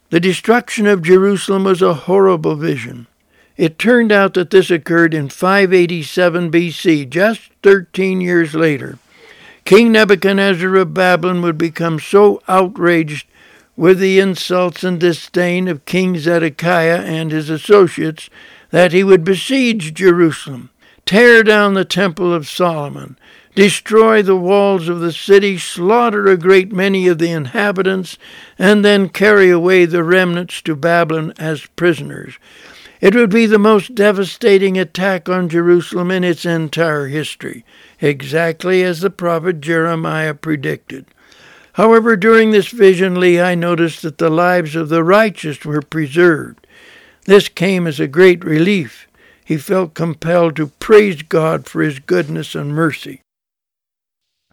The 0.09 0.19
destruction 0.19 0.87
of 0.87 1.03
Jerusalem 1.03 1.63
was 1.63 1.81
a 1.81 1.93
horrible 1.93 2.55
vision. 2.55 3.07
It 3.55 3.77
turned 3.77 4.11
out 4.11 4.33
that 4.33 4.49
this 4.49 4.71
occurred 4.71 5.13
in 5.13 5.29
587 5.29 6.51
BC, 6.51 7.09
just 7.09 7.51
13 7.61 8.21
years 8.21 8.55
later. 8.55 8.97
King 9.65 9.91
Nebuchadnezzar 9.91 10.75
of 10.77 10.93
Babylon 10.93 11.41
would 11.41 11.57
become 11.57 11.99
so 11.99 12.41
outraged 12.47 13.27
with 13.79 13.97
the 13.97 14.19
insults 14.19 14.83
and 14.83 14.99
disdain 14.99 15.69
of 15.69 15.85
King 15.85 16.17
Zedekiah 16.17 16.99
and 16.99 17.31
his 17.31 17.49
associates 17.49 18.29
that 18.71 18.91
he 18.91 19.05
would 19.05 19.23
besiege 19.23 19.93
Jerusalem, 19.93 20.69
tear 21.05 21.43
down 21.43 21.75
the 21.75 21.85
Temple 21.85 22.33
of 22.33 22.45
Solomon, 22.45 23.17
destroy 23.55 24.21
the 24.21 24.35
walls 24.35 24.89
of 24.89 24.99
the 24.99 25.13
city, 25.13 25.57
slaughter 25.57 26.27
a 26.27 26.35
great 26.35 26.73
many 26.73 27.07
of 27.07 27.19
the 27.19 27.31
inhabitants, 27.31 28.17
and 28.57 28.83
then 28.83 29.07
carry 29.07 29.49
away 29.49 29.85
the 29.85 30.03
remnants 30.03 30.61
to 30.63 30.75
Babylon 30.75 31.33
as 31.39 31.65
prisoners. 31.77 32.33
It 32.99 33.15
would 33.15 33.29
be 33.29 33.45
the 33.45 33.57
most 33.57 33.95
devastating 33.95 34.77
attack 34.77 35.29
on 35.29 35.47
Jerusalem 35.47 36.11
in 36.11 36.25
its 36.25 36.45
entire 36.45 37.07
history, 37.07 37.63
exactly 38.01 38.83
as 38.83 38.99
the 38.99 39.09
prophet 39.09 39.61
Jeremiah 39.61 40.33
predicted. 40.33 41.05
However, 41.79 42.17
during 42.17 42.51
this 42.51 42.67
vision, 42.67 43.15
Lehi 43.15 43.57
noticed 43.57 44.01
that 44.01 44.17
the 44.17 44.29
lives 44.29 44.75
of 44.75 44.89
the 44.89 45.01
righteous 45.01 45.63
were 45.63 45.81
preserved. 45.81 46.67
This 47.23 47.47
came 47.47 47.87
as 47.87 48.01
a 48.01 48.07
great 48.07 48.43
relief. 48.43 49.07
He 49.45 49.55
felt 49.55 49.93
compelled 49.93 50.57
to 50.57 50.73
praise 50.81 51.21
God 51.21 51.67
for 51.67 51.81
his 51.81 51.99
goodness 51.99 52.53
and 52.53 52.75
mercy. 52.75 53.21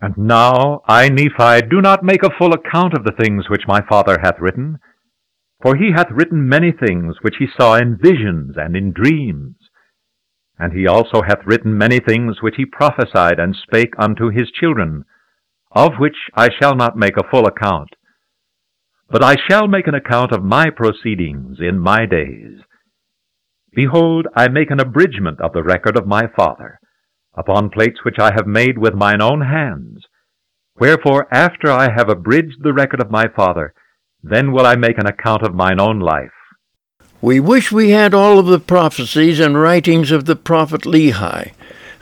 And 0.00 0.16
now 0.16 0.83
I, 0.87 1.09
Nephi, 1.09 1.66
do 1.68 1.80
not 1.80 2.04
make 2.04 2.23
a 2.23 2.30
full 2.38 2.52
account 2.52 2.95
of 2.95 3.02
the 3.02 3.16
things 3.21 3.50
which 3.50 3.66
my 3.66 3.80
father 3.88 4.18
hath 4.23 4.38
written, 4.38 4.78
for 5.61 5.75
he 5.75 5.90
hath 5.97 6.12
written 6.12 6.49
many 6.49 6.71
things 6.71 7.16
which 7.23 7.38
he 7.40 7.49
saw 7.59 7.75
in 7.75 7.99
visions 8.00 8.54
and 8.56 8.76
in 8.76 8.92
dreams. 8.92 9.56
And 10.61 10.73
he 10.73 10.87
also 10.87 11.23
hath 11.23 11.45
written 11.45 11.76
many 11.76 11.99
things 11.99 12.37
which 12.40 12.54
he 12.56 12.64
prophesied 12.64 13.40
and 13.40 13.56
spake 13.56 13.95
unto 13.99 14.28
his 14.28 14.52
children, 14.52 15.04
of 15.73 15.92
which 15.99 16.16
I 16.35 16.49
shall 16.61 16.75
not 16.75 16.96
make 16.96 17.16
a 17.16 17.28
full 17.30 17.46
account. 17.46 17.90
But 19.08 19.23
I 19.23 19.37
shall 19.49 19.68
make 19.68 19.87
an 19.87 19.94
account 19.94 20.32
of 20.32 20.42
my 20.42 20.70
proceedings 20.70 21.58
in 21.61 21.78
my 21.78 22.06
days. 22.06 22.61
Behold, 23.75 24.26
I 24.35 24.49
make 24.49 24.70
an 24.70 24.80
abridgment 24.80 25.40
of 25.40 25.52
the 25.52 25.62
record 25.62 25.96
of 25.96 26.06
my 26.06 26.28
father, 26.35 26.80
upon 27.37 27.70
plates 27.70 28.04
which 28.04 28.18
I 28.18 28.32
have 28.35 28.46
made 28.46 28.78
with 28.78 28.94
mine 28.94 29.20
own 29.20 29.42
hands. 29.42 30.04
Wherefore, 30.78 31.28
after 31.32 31.70
I 31.70 31.90
have 31.94 32.08
abridged 32.08 32.62
the 32.62 32.73
record 32.73 33.00
of 33.00 33.11
my 33.11 33.26
father, 33.35 33.75
then 34.23 34.52
will 34.52 34.66
I 34.66 34.76
make 34.76 34.99
an 34.99 35.06
account 35.06 35.42
of 35.42 35.54
mine 35.54 35.80
own 35.80 36.00
life. 36.00 36.32
We 37.20 37.40
wish 37.40 37.73
we 37.73 37.90
had 37.90 38.12
all 38.12 38.38
of 38.38 38.46
the 38.46 38.58
prophecies 38.58 39.40
and 39.40 39.61
writings 39.61 40.11
of 40.11 40.25
the 40.25 40.37
prophet 40.37 40.82
Lehi, 40.82 41.52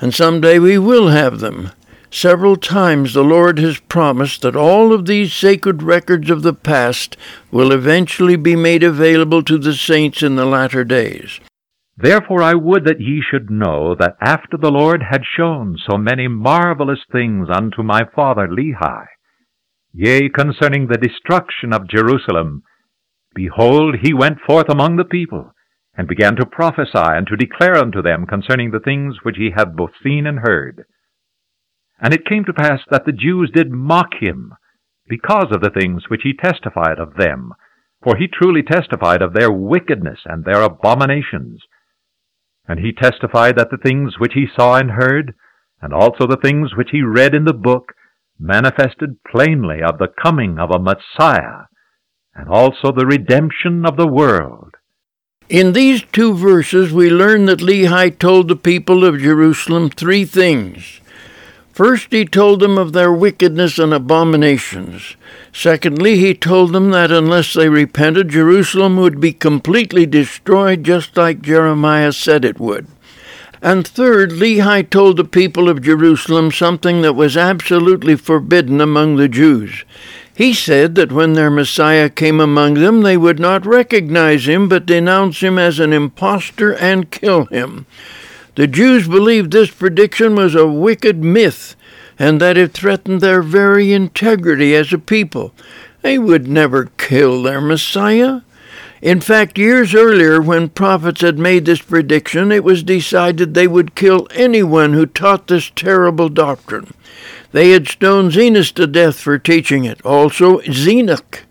and 0.01 0.15
some 0.15 0.41
day 0.41 0.59
we 0.59 0.79
will 0.79 1.09
have 1.09 1.41
them. 1.41 1.71
Several 2.15 2.55
times 2.55 3.13
the 3.13 3.25
Lord 3.25 3.59
has 3.59 3.81
promised 3.81 4.43
that 4.43 4.55
all 4.55 4.93
of 4.93 5.05
these 5.05 5.33
sacred 5.33 5.83
records 5.83 6.31
of 6.31 6.43
the 6.43 6.53
past 6.53 7.17
will 7.51 7.73
eventually 7.73 8.37
be 8.37 8.55
made 8.55 8.85
available 8.85 9.43
to 9.43 9.59
the 9.59 9.75
saints 9.75 10.23
in 10.23 10.37
the 10.37 10.45
latter 10.45 10.85
days. 10.85 11.41
Therefore 11.97 12.41
I 12.41 12.55
would 12.55 12.85
that 12.85 13.01
ye 13.01 13.21
should 13.21 13.51
know 13.51 13.97
that 13.99 14.15
after 14.21 14.57
the 14.57 14.71
Lord 14.71 15.03
had 15.11 15.23
shown 15.37 15.77
so 15.91 15.99
many 15.99 16.29
marvelous 16.29 17.01
things 17.11 17.49
unto 17.51 17.83
my 17.83 18.03
father 18.15 18.47
Lehi, 18.47 19.07
Yea, 19.93 20.29
concerning 20.29 20.87
the 20.87 20.99
destruction 20.99 21.73
of 21.73 21.89
Jerusalem, 21.89 22.63
behold, 23.35 23.97
he 24.03 24.15
went 24.15 24.39
forth 24.47 24.69
among 24.69 24.99
the 24.99 25.05
people, 25.05 25.51
and 25.97 26.07
began 26.07 26.37
to 26.37 26.47
prophesy 26.47 26.93
and 26.95 27.27
to 27.27 27.37
declare 27.37 27.77
unto 27.77 28.03
them 28.03 28.25
concerning 28.25 28.71
the 28.71 28.79
things 28.85 29.17
which 29.25 29.37
he 29.37 29.51
had 29.57 29.75
both 29.75 29.91
seen 30.01 30.29
and 30.29 30.39
heard. 30.39 30.85
And 32.05 32.13
it 32.13 32.27
came 32.27 32.45
to 32.45 32.53
pass 32.53 32.81
that 32.91 33.07
the 33.07 33.13
Jews 33.13 33.51
did 33.55 33.71
mock 33.71 34.11
him, 34.21 34.53
because 35.09 35.47
of 35.51 35.63
the 35.63 35.71
things 35.71 36.03
which 36.09 36.21
he 36.23 36.35
testified 36.35 36.99
of 36.99 37.15
them, 37.15 37.55
for 38.03 38.19
he 38.19 38.27
truly 38.29 38.63
testified 38.63 39.23
of 39.23 39.33
their 39.33 39.51
wickedness 39.51 40.19
and 40.27 40.45
their 40.45 40.61
abominations. 40.61 41.63
And 42.69 42.79
he 42.79 42.93
testified 42.93 43.57
that 43.57 43.71
the 43.71 43.79
things 43.79 44.19
which 44.19 44.35
he 44.35 44.45
saw 44.55 44.77
and 44.77 44.91
heard, 44.91 45.35
and 45.81 45.95
also 45.95 46.27
the 46.27 46.37
things 46.37 46.73
which 46.77 46.91
he 46.93 47.01
read 47.01 47.35
in 47.35 47.47
the 47.47 47.55
book, 47.55 47.95
manifested 48.39 49.25
plainly 49.27 49.79
of 49.83 49.97
the 49.97 50.13
coming 50.23 50.59
of 50.59 50.71
a 50.71 50.79
Messiah, 50.79 51.69
and 52.35 52.51
also 52.51 52.93
the 52.93 53.07
redemption 53.07 53.87
of 53.87 53.97
the 53.97 54.07
world. 54.07 54.75
In 55.49 55.73
these 55.73 56.03
two 56.13 56.35
verses, 56.35 56.93
we 56.93 57.09
learn 57.09 57.47
that 57.47 57.61
Lehi 57.61 58.19
told 58.19 58.49
the 58.49 58.57
people 58.57 59.07
of 59.07 59.21
Jerusalem 59.21 59.89
three 59.89 60.27
things. 60.27 61.01
First, 61.75 62.13
he 62.13 62.25
told 62.25 62.61
them 62.61 62.79
of 62.79 62.93
their 62.93 63.13
wickedness 63.13 63.81
and 63.81 63.93
abominations. 63.93 65.17
Secondly, 65.53 66.19
he 66.19 66.33
told 66.33 66.73
them 66.73 66.93
that 66.93 67.11
unless 67.11 67.53
they 67.53 67.69
repented, 67.69 68.29
Jerusalem 68.29 68.97
would 68.97 69.19
be 69.21 69.33
completely 69.33 70.07
destroyed, 70.07 70.85
just 70.85 71.17
like 71.17 71.43
Jeremiah 71.43 72.13
said 72.13 72.45
it 72.45 72.61
would. 72.61 72.87
And 73.61 73.85
third, 73.85 74.31
Lehi 74.31 74.89
told 74.89 75.17
the 75.17 75.25
people 75.25 75.69
of 75.69 75.83
Jerusalem 75.83 76.53
something 76.53 77.03
that 77.03 77.17
was 77.17 77.37
absolutely 77.37 78.15
forbidden 78.15 78.81
among 78.81 79.17
the 79.17 79.29
Jews. 79.29 79.85
He 80.33 80.55
said 80.55 80.95
that 80.95 81.11
when 81.11 81.33
their 81.33 81.51
Messiah 81.51 82.09
came 82.09 82.39
among 82.39 82.75
them, 82.75 83.03
they 83.03 83.17
would 83.17 83.41
not 83.41 83.67
recognize 83.67 84.47
him, 84.47 84.69
but 84.69 84.87
denounce 84.87 85.43
him 85.43 85.59
as 85.59 85.81
an 85.81 85.93
impostor 85.93 86.73
and 86.77 87.11
kill 87.11 87.47
him. 87.47 87.87
The 88.55 88.67
Jews 88.67 89.09
believed 89.09 89.51
this 89.53 89.71
prediction 89.71 90.37
was 90.37 90.55
a 90.55 90.67
wicked 90.67 91.25
myth, 91.25 91.75
and 92.19 92.41
that 92.41 92.57
it 92.57 92.73
threatened 92.73 93.21
their 93.21 93.43
very 93.43 93.93
integrity 93.93 94.75
as 94.75 94.93
a 94.93 94.99
people. 94.99 95.53
They 96.03 96.19
would 96.19 96.47
never 96.47 96.91
kill 96.97 97.43
their 97.43 97.61
Messiah. 97.61 98.43
In 99.03 99.21
fact, 99.21 99.59
years 99.59 99.95
earlier, 99.95 100.41
when 100.41 100.69
prophets 100.69 101.21
had 101.21 101.39
made 101.39 101.65
this 101.65 101.83
prediction, 101.83 102.53
it 102.53 102.65
was 102.65 102.83
decided 102.83 103.53
they 103.53 103.67
would 103.67 103.95
kill 103.95 104.29
anyone 104.31 104.93
who 104.93 105.05
taught 105.05 105.47
this 105.49 105.71
terrible 105.75 106.29
doctrine. 106.29 106.93
They 107.53 107.71
had 107.71 107.89
stoned 107.89 108.33
Zenos 108.33 108.73
to 108.75 108.87
death 108.87 109.17
for 109.17 109.39
teaching 109.39 109.85
it, 109.85 110.01
also 110.05 110.61
Zenock. 110.61 111.44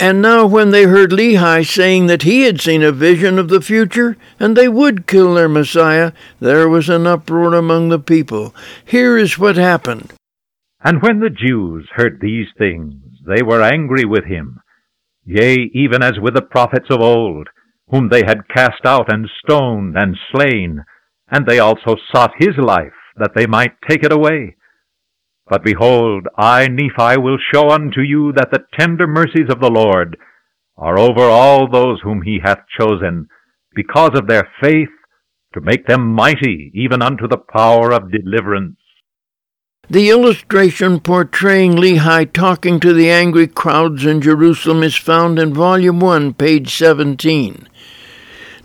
And 0.00 0.22
now, 0.22 0.46
when 0.46 0.70
they 0.70 0.84
heard 0.84 1.10
Lehi 1.10 1.62
saying 1.62 2.06
that 2.06 2.22
he 2.22 2.44
had 2.44 2.58
seen 2.58 2.82
a 2.82 2.90
vision 2.90 3.38
of 3.38 3.50
the 3.50 3.60
future, 3.60 4.16
and 4.38 4.56
they 4.56 4.66
would 4.66 5.06
kill 5.06 5.34
their 5.34 5.46
Messiah, 5.46 6.12
there 6.40 6.70
was 6.70 6.88
an 6.88 7.06
uproar 7.06 7.52
among 7.52 7.90
the 7.90 7.98
people. 7.98 8.54
Here 8.82 9.18
is 9.18 9.38
what 9.38 9.56
happened. 9.56 10.14
And 10.82 11.02
when 11.02 11.20
the 11.20 11.28
Jews 11.28 11.86
heard 11.96 12.18
these 12.18 12.46
things, 12.56 12.94
they 13.26 13.42
were 13.42 13.60
angry 13.60 14.06
with 14.06 14.24
him, 14.24 14.60
yea, 15.26 15.70
even 15.74 16.02
as 16.02 16.18
with 16.18 16.32
the 16.32 16.40
prophets 16.40 16.86
of 16.88 17.02
old, 17.02 17.48
whom 17.90 18.08
they 18.08 18.22
had 18.24 18.48
cast 18.48 18.86
out 18.86 19.12
and 19.12 19.28
stoned 19.44 19.98
and 19.98 20.16
slain, 20.32 20.82
and 21.30 21.44
they 21.44 21.58
also 21.58 21.96
sought 22.10 22.32
his 22.38 22.56
life, 22.56 22.96
that 23.18 23.32
they 23.34 23.46
might 23.46 23.72
take 23.86 24.02
it 24.02 24.12
away. 24.12 24.56
But 25.50 25.64
behold, 25.64 26.28
I, 26.38 26.68
Nephi, 26.68 27.18
will 27.18 27.38
show 27.52 27.70
unto 27.70 28.02
you 28.02 28.32
that 28.36 28.52
the 28.52 28.64
tender 28.78 29.08
mercies 29.08 29.50
of 29.50 29.60
the 29.60 29.70
Lord 29.70 30.16
are 30.76 30.96
over 30.96 31.22
all 31.22 31.68
those 31.68 32.00
whom 32.02 32.22
he 32.22 32.38
hath 32.42 32.60
chosen, 32.78 33.26
because 33.74 34.12
of 34.14 34.28
their 34.28 34.48
faith, 34.62 34.88
to 35.52 35.60
make 35.60 35.88
them 35.88 36.06
mighty 36.06 36.70
even 36.72 37.02
unto 37.02 37.26
the 37.26 37.36
power 37.36 37.92
of 37.92 38.12
deliverance. 38.12 38.76
The 39.88 40.10
illustration 40.10 41.00
portraying 41.00 41.72
Lehi 41.72 42.32
talking 42.32 42.78
to 42.78 42.92
the 42.92 43.10
angry 43.10 43.48
crowds 43.48 44.06
in 44.06 44.20
Jerusalem 44.20 44.84
is 44.84 44.94
found 44.94 45.40
in 45.40 45.52
Volume 45.52 45.98
1, 45.98 46.34
page 46.34 46.72
17. 46.72 47.68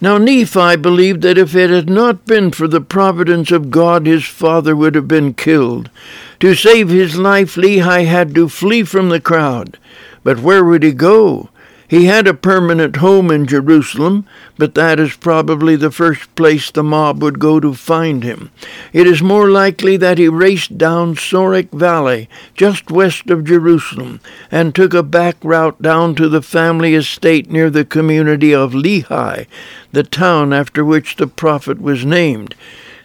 Now 0.05 0.19
Nephi 0.19 0.75
believed 0.75 1.23
that 1.23 1.39
if 1.39 1.55
it 1.55 1.71
had 1.71 1.89
not 1.89 2.27
been 2.27 2.51
for 2.51 2.67
the 2.67 2.79
providence 2.79 3.49
of 3.49 3.71
God, 3.71 4.05
his 4.05 4.23
father 4.23 4.75
would 4.75 4.93
have 4.93 5.07
been 5.07 5.33
killed. 5.33 5.89
To 6.41 6.53
save 6.53 6.89
his 6.89 7.17
life, 7.17 7.55
Lehi 7.55 8.05
had 8.05 8.35
to 8.35 8.47
flee 8.47 8.83
from 8.83 9.09
the 9.09 9.19
crowd. 9.19 9.79
But 10.23 10.41
where 10.41 10.63
would 10.63 10.83
he 10.83 10.91
go? 10.91 11.49
He 11.87 12.05
had 12.05 12.27
a 12.27 12.33
permanent 12.33 12.95
home 12.95 13.29
in 13.29 13.45
Jerusalem, 13.45 14.25
but 14.57 14.73
that 14.73 14.99
is 14.99 15.15
probably 15.15 15.75
the 15.75 15.91
first 15.91 16.33
place 16.35 16.71
the 16.71 16.83
mob 16.83 17.21
would 17.21 17.37
go 17.37 17.59
to 17.59 17.75
find 17.75 18.23
him. 18.23 18.49
It 18.91 19.05
is 19.05 19.21
more 19.21 19.49
likely 19.49 19.95
that 19.97 20.17
he 20.17 20.27
raced 20.27 20.79
down 20.79 21.15
Sorek 21.15 21.71
Valley, 21.71 22.27
just 22.55 22.89
west 22.89 23.29
of 23.29 23.45
Jerusalem, 23.45 24.19
and 24.49 24.73
took 24.73 24.95
a 24.95 25.03
back 25.03 25.37
route 25.43 25.79
down 25.79 26.15
to 26.15 26.27
the 26.27 26.41
family 26.41 26.95
estate 26.95 27.51
near 27.51 27.69
the 27.69 27.85
community 27.85 28.53
of 28.53 28.73
Lehi, 28.73 29.45
the 29.91 30.03
town 30.03 30.53
after 30.53 30.83
which 30.83 31.17
the 31.17 31.27
prophet 31.27 31.79
was 31.79 32.03
named. 32.03 32.55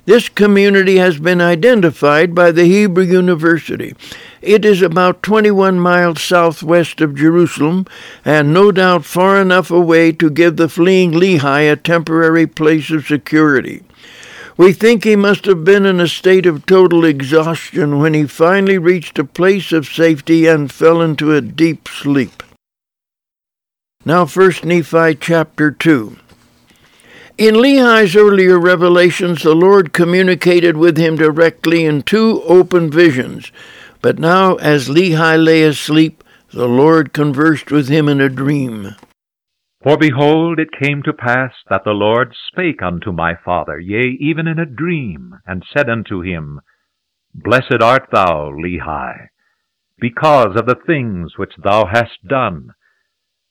This 0.07 0.29
community 0.29 0.97
has 0.97 1.19
been 1.19 1.41
identified 1.41 2.35
by 2.35 2.53
the 2.53 2.65
Hebrew 2.65 3.05
University. 3.05 3.95
It 4.41 4.65
is 4.65 4.81
about 4.81 5.23
21 5.23 5.79
miles 5.79 6.23
southwest 6.23 7.01
of 7.01 7.15
Jerusalem, 7.15 7.87
and 8.25 8.55
no 8.55 8.73
doubt 8.73 9.05
far 9.05 9.41
enough 9.41 9.71
away 9.71 10.13
to 10.13 10.31
give 10.31 10.57
the 10.57 10.69
fleeing 10.69 11.13
Lehi 11.13 11.71
a 11.71 11.77
temporary 11.77 12.47
place 12.47 12.91
of 12.91 13.07
security. 13.07 13.83
We 14.57 14.73
think 14.73 15.05
he 15.05 15.17
must 15.17 15.45
have 15.47 15.65
been 15.65 15.87
in 15.87 16.01
a 16.01 16.09
state 16.09 16.47
of 16.47 16.67
total 16.67 17.05
exhaustion 17.05 17.99
when 17.99 18.15
he 18.15 18.27
finally 18.27 18.79
reached 18.79 19.19
a 19.19 19.25
place 19.25 19.73
of 19.73 19.87
safety 19.87 20.47
and 20.47 20.73
fell 20.73 21.01
into 21.01 21.33
a 21.33 21.41
deep 21.41 21.89
sleep. 21.89 22.43
Now, 24.05 24.25
First 24.25 24.65
Nephi 24.65 25.15
chapter 25.15 25.71
2. 25.71 26.17
In 27.40 27.55
Lehi's 27.55 28.16
earlier 28.16 28.61
revelations, 28.61 29.44
the 29.44 29.55
Lord 29.55 29.94
communicated 29.94 30.76
with 30.76 30.98
him 30.98 31.16
directly 31.16 31.87
in 31.87 32.03
two 32.03 32.42
open 32.42 32.90
visions. 32.90 33.50
But 34.03 34.18
now, 34.18 34.57
as 34.57 34.90
Lehi 34.90 35.42
lay 35.42 35.62
asleep, 35.62 36.22
the 36.53 36.68
Lord 36.68 37.14
conversed 37.14 37.70
with 37.70 37.88
him 37.88 38.11
in 38.11 38.20
a 38.20 38.29
dream. 38.29 38.94
For 39.83 39.96
behold, 39.96 40.59
it 40.59 40.68
came 40.83 41.03
to 41.05 41.14
pass 41.14 41.55
that 41.70 41.85
the 41.85 41.92
Lord 41.92 42.35
spake 42.48 42.83
unto 42.83 43.11
my 43.11 43.37
father, 43.42 43.81
yea, 43.81 44.18
even 44.20 44.46
in 44.46 44.59
a 44.59 44.66
dream, 44.66 45.38
and 45.46 45.64
said 45.74 45.88
unto 45.88 46.20
him, 46.20 46.61
Blessed 47.33 47.81
art 47.81 48.09
thou, 48.12 48.53
Lehi, 48.53 49.29
because 49.98 50.57
of 50.57 50.66
the 50.66 50.76
things 50.87 51.38
which 51.38 51.55
thou 51.57 51.87
hast 51.87 52.22
done 52.29 52.74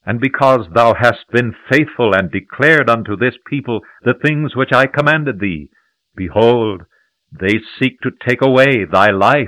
and 0.05 0.19
because 0.19 0.65
thou 0.73 0.93
hast 0.93 1.25
been 1.31 1.53
faithful 1.69 2.13
and 2.13 2.31
declared 2.31 2.89
unto 2.89 3.15
this 3.15 3.35
people 3.45 3.81
the 4.03 4.13
things 4.13 4.55
which 4.55 4.71
I 4.73 4.87
commanded 4.87 5.39
thee, 5.39 5.69
behold, 6.15 6.83
they 7.31 7.59
seek 7.79 7.99
to 8.01 8.11
take 8.27 8.41
away 8.41 8.85
thy 8.85 9.11
life. 9.11 9.47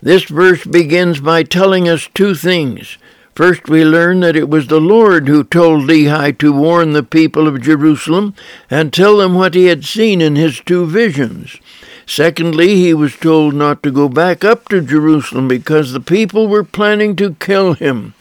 This 0.00 0.24
verse 0.24 0.64
begins 0.64 1.20
by 1.20 1.44
telling 1.44 1.88
us 1.88 2.08
two 2.12 2.34
things. 2.34 2.98
First, 3.34 3.68
we 3.68 3.84
learn 3.84 4.20
that 4.20 4.36
it 4.36 4.50
was 4.50 4.66
the 4.66 4.80
Lord 4.80 5.26
who 5.28 5.44
told 5.44 5.88
Lehi 5.88 6.36
to 6.38 6.52
warn 6.52 6.92
the 6.92 7.02
people 7.02 7.48
of 7.48 7.62
Jerusalem 7.62 8.34
and 8.68 8.92
tell 8.92 9.18
them 9.18 9.34
what 9.34 9.54
he 9.54 9.66
had 9.66 9.84
seen 9.84 10.20
in 10.20 10.36
his 10.36 10.60
two 10.60 10.86
visions. 10.86 11.58
Secondly, 12.04 12.76
he 12.76 12.92
was 12.92 13.16
told 13.16 13.54
not 13.54 13.82
to 13.84 13.90
go 13.90 14.08
back 14.08 14.44
up 14.44 14.68
to 14.68 14.82
Jerusalem 14.82 15.48
because 15.48 15.92
the 15.92 16.00
people 16.00 16.48
were 16.48 16.64
planning 16.64 17.16
to 17.16 17.36
kill 17.36 17.74
him. 17.74 18.14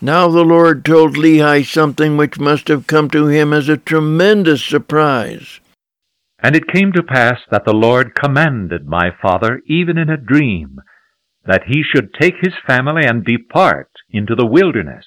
Now 0.00 0.28
the 0.28 0.44
Lord 0.44 0.84
told 0.84 1.16
Lehi 1.16 1.66
something 1.66 2.16
which 2.16 2.38
must 2.38 2.68
have 2.68 2.86
come 2.86 3.10
to 3.10 3.26
him 3.26 3.52
as 3.52 3.68
a 3.68 3.76
tremendous 3.76 4.64
surprise. 4.64 5.58
And 6.40 6.54
it 6.54 6.68
came 6.72 6.92
to 6.92 7.02
pass 7.02 7.40
that 7.50 7.64
the 7.64 7.72
Lord 7.72 8.14
commanded 8.14 8.86
my 8.86 9.10
father, 9.20 9.60
even 9.66 9.98
in 9.98 10.08
a 10.08 10.16
dream, 10.16 10.78
that 11.46 11.64
he 11.66 11.82
should 11.82 12.14
take 12.14 12.34
his 12.40 12.54
family 12.64 13.04
and 13.04 13.24
depart 13.24 13.90
into 14.10 14.36
the 14.36 14.46
wilderness. 14.46 15.04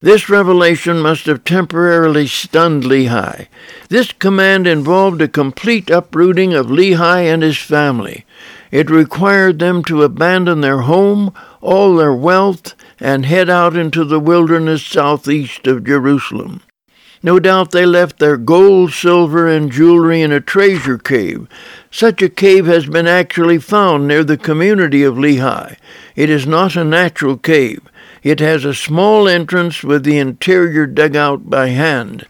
This 0.00 0.28
revelation 0.28 1.00
must 1.00 1.26
have 1.26 1.42
temporarily 1.42 2.28
stunned 2.28 2.84
Lehi. 2.84 3.48
This 3.88 4.12
command 4.12 4.66
involved 4.66 5.22
a 5.22 5.28
complete 5.28 5.90
uprooting 5.90 6.52
of 6.54 6.66
Lehi 6.66 7.24
and 7.24 7.42
his 7.42 7.58
family. 7.58 8.24
It 8.70 8.90
required 8.90 9.58
them 9.58 9.82
to 9.84 10.02
abandon 10.02 10.60
their 10.60 10.82
home, 10.82 11.32
all 11.60 11.96
their 11.96 12.14
wealth, 12.14 12.74
and 13.04 13.26
head 13.26 13.50
out 13.50 13.76
into 13.76 14.02
the 14.02 14.18
wilderness 14.18 14.82
southeast 14.82 15.66
of 15.66 15.84
Jerusalem. 15.84 16.62
No 17.22 17.38
doubt 17.38 17.70
they 17.70 17.84
left 17.84 18.18
their 18.18 18.38
gold, 18.38 18.94
silver, 18.94 19.46
and 19.46 19.70
jewelry 19.70 20.22
in 20.22 20.32
a 20.32 20.40
treasure 20.40 20.96
cave. 20.96 21.46
Such 21.90 22.22
a 22.22 22.30
cave 22.30 22.64
has 22.64 22.86
been 22.86 23.06
actually 23.06 23.58
found 23.58 24.08
near 24.08 24.24
the 24.24 24.38
community 24.38 25.02
of 25.02 25.16
Lehi. 25.16 25.76
It 26.16 26.30
is 26.30 26.46
not 26.46 26.76
a 26.76 26.84
natural 26.84 27.36
cave. 27.36 27.82
It 28.22 28.40
has 28.40 28.64
a 28.64 28.72
small 28.72 29.28
entrance 29.28 29.82
with 29.82 30.02
the 30.04 30.16
interior 30.16 30.86
dug 30.86 31.14
out 31.14 31.50
by 31.50 31.68
hand. 31.68 32.26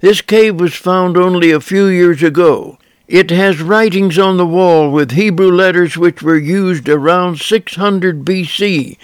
This 0.00 0.22
cave 0.22 0.58
was 0.58 0.74
found 0.74 1.16
only 1.16 1.52
a 1.52 1.60
few 1.60 1.86
years 1.86 2.24
ago. 2.24 2.78
It 3.06 3.30
has 3.30 3.62
writings 3.62 4.18
on 4.18 4.38
the 4.38 4.46
wall 4.46 4.90
with 4.90 5.12
Hebrew 5.12 5.52
letters 5.52 5.96
which 5.96 6.20
were 6.20 6.36
used 6.36 6.88
around 6.88 7.38
600 7.38 8.24
BC, 8.24 8.96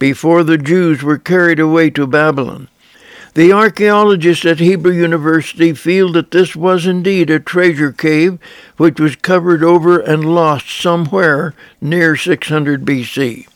before 0.00 0.42
the 0.42 0.58
Jews 0.58 1.04
were 1.04 1.18
carried 1.18 1.60
away 1.60 1.90
to 1.90 2.08
Babylon. 2.08 2.66
The 3.34 3.52
archaeologists 3.52 4.44
at 4.44 4.58
Hebrew 4.58 4.92
University 4.92 5.72
feel 5.72 6.10
that 6.12 6.32
this 6.32 6.56
was 6.56 6.84
indeed 6.84 7.30
a 7.30 7.38
treasure 7.38 7.92
cave 7.92 8.40
which 8.76 8.98
was 8.98 9.14
covered 9.14 9.62
over 9.62 10.00
and 10.00 10.34
lost 10.34 10.68
somewhere 10.68 11.54
near 11.80 12.16
600 12.16 12.84
BC. 12.84 13.46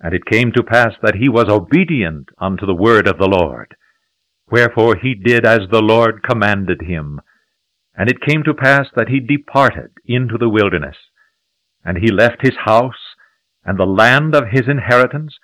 And 0.00 0.14
it 0.14 0.24
came 0.24 0.52
to 0.52 0.62
pass 0.62 0.94
that 1.02 1.16
he 1.16 1.28
was 1.28 1.50
obedient 1.50 2.30
unto 2.38 2.64
the 2.64 2.74
word 2.74 3.06
of 3.06 3.18
the 3.18 3.28
Lord. 3.28 3.76
Wherefore 4.50 4.96
he 4.96 5.14
did 5.14 5.44
as 5.44 5.60
the 5.70 5.82
Lord 5.82 6.22
commanded 6.22 6.80
him, 6.80 7.20
and 7.94 8.08
it 8.08 8.22
came 8.26 8.42
to 8.44 8.54
pass 8.54 8.86
that 8.96 9.08
he 9.08 9.20
departed 9.20 9.90
into 10.06 10.38
the 10.38 10.48
wilderness, 10.48 10.96
and 11.84 11.98
he 11.98 12.10
left 12.10 12.40
his 12.40 12.56
house, 12.64 12.94
and 13.64 13.78
the 13.78 13.84
land 13.84 14.34
of 14.34 14.44
his 14.50 14.66
inheritance, 14.66 15.34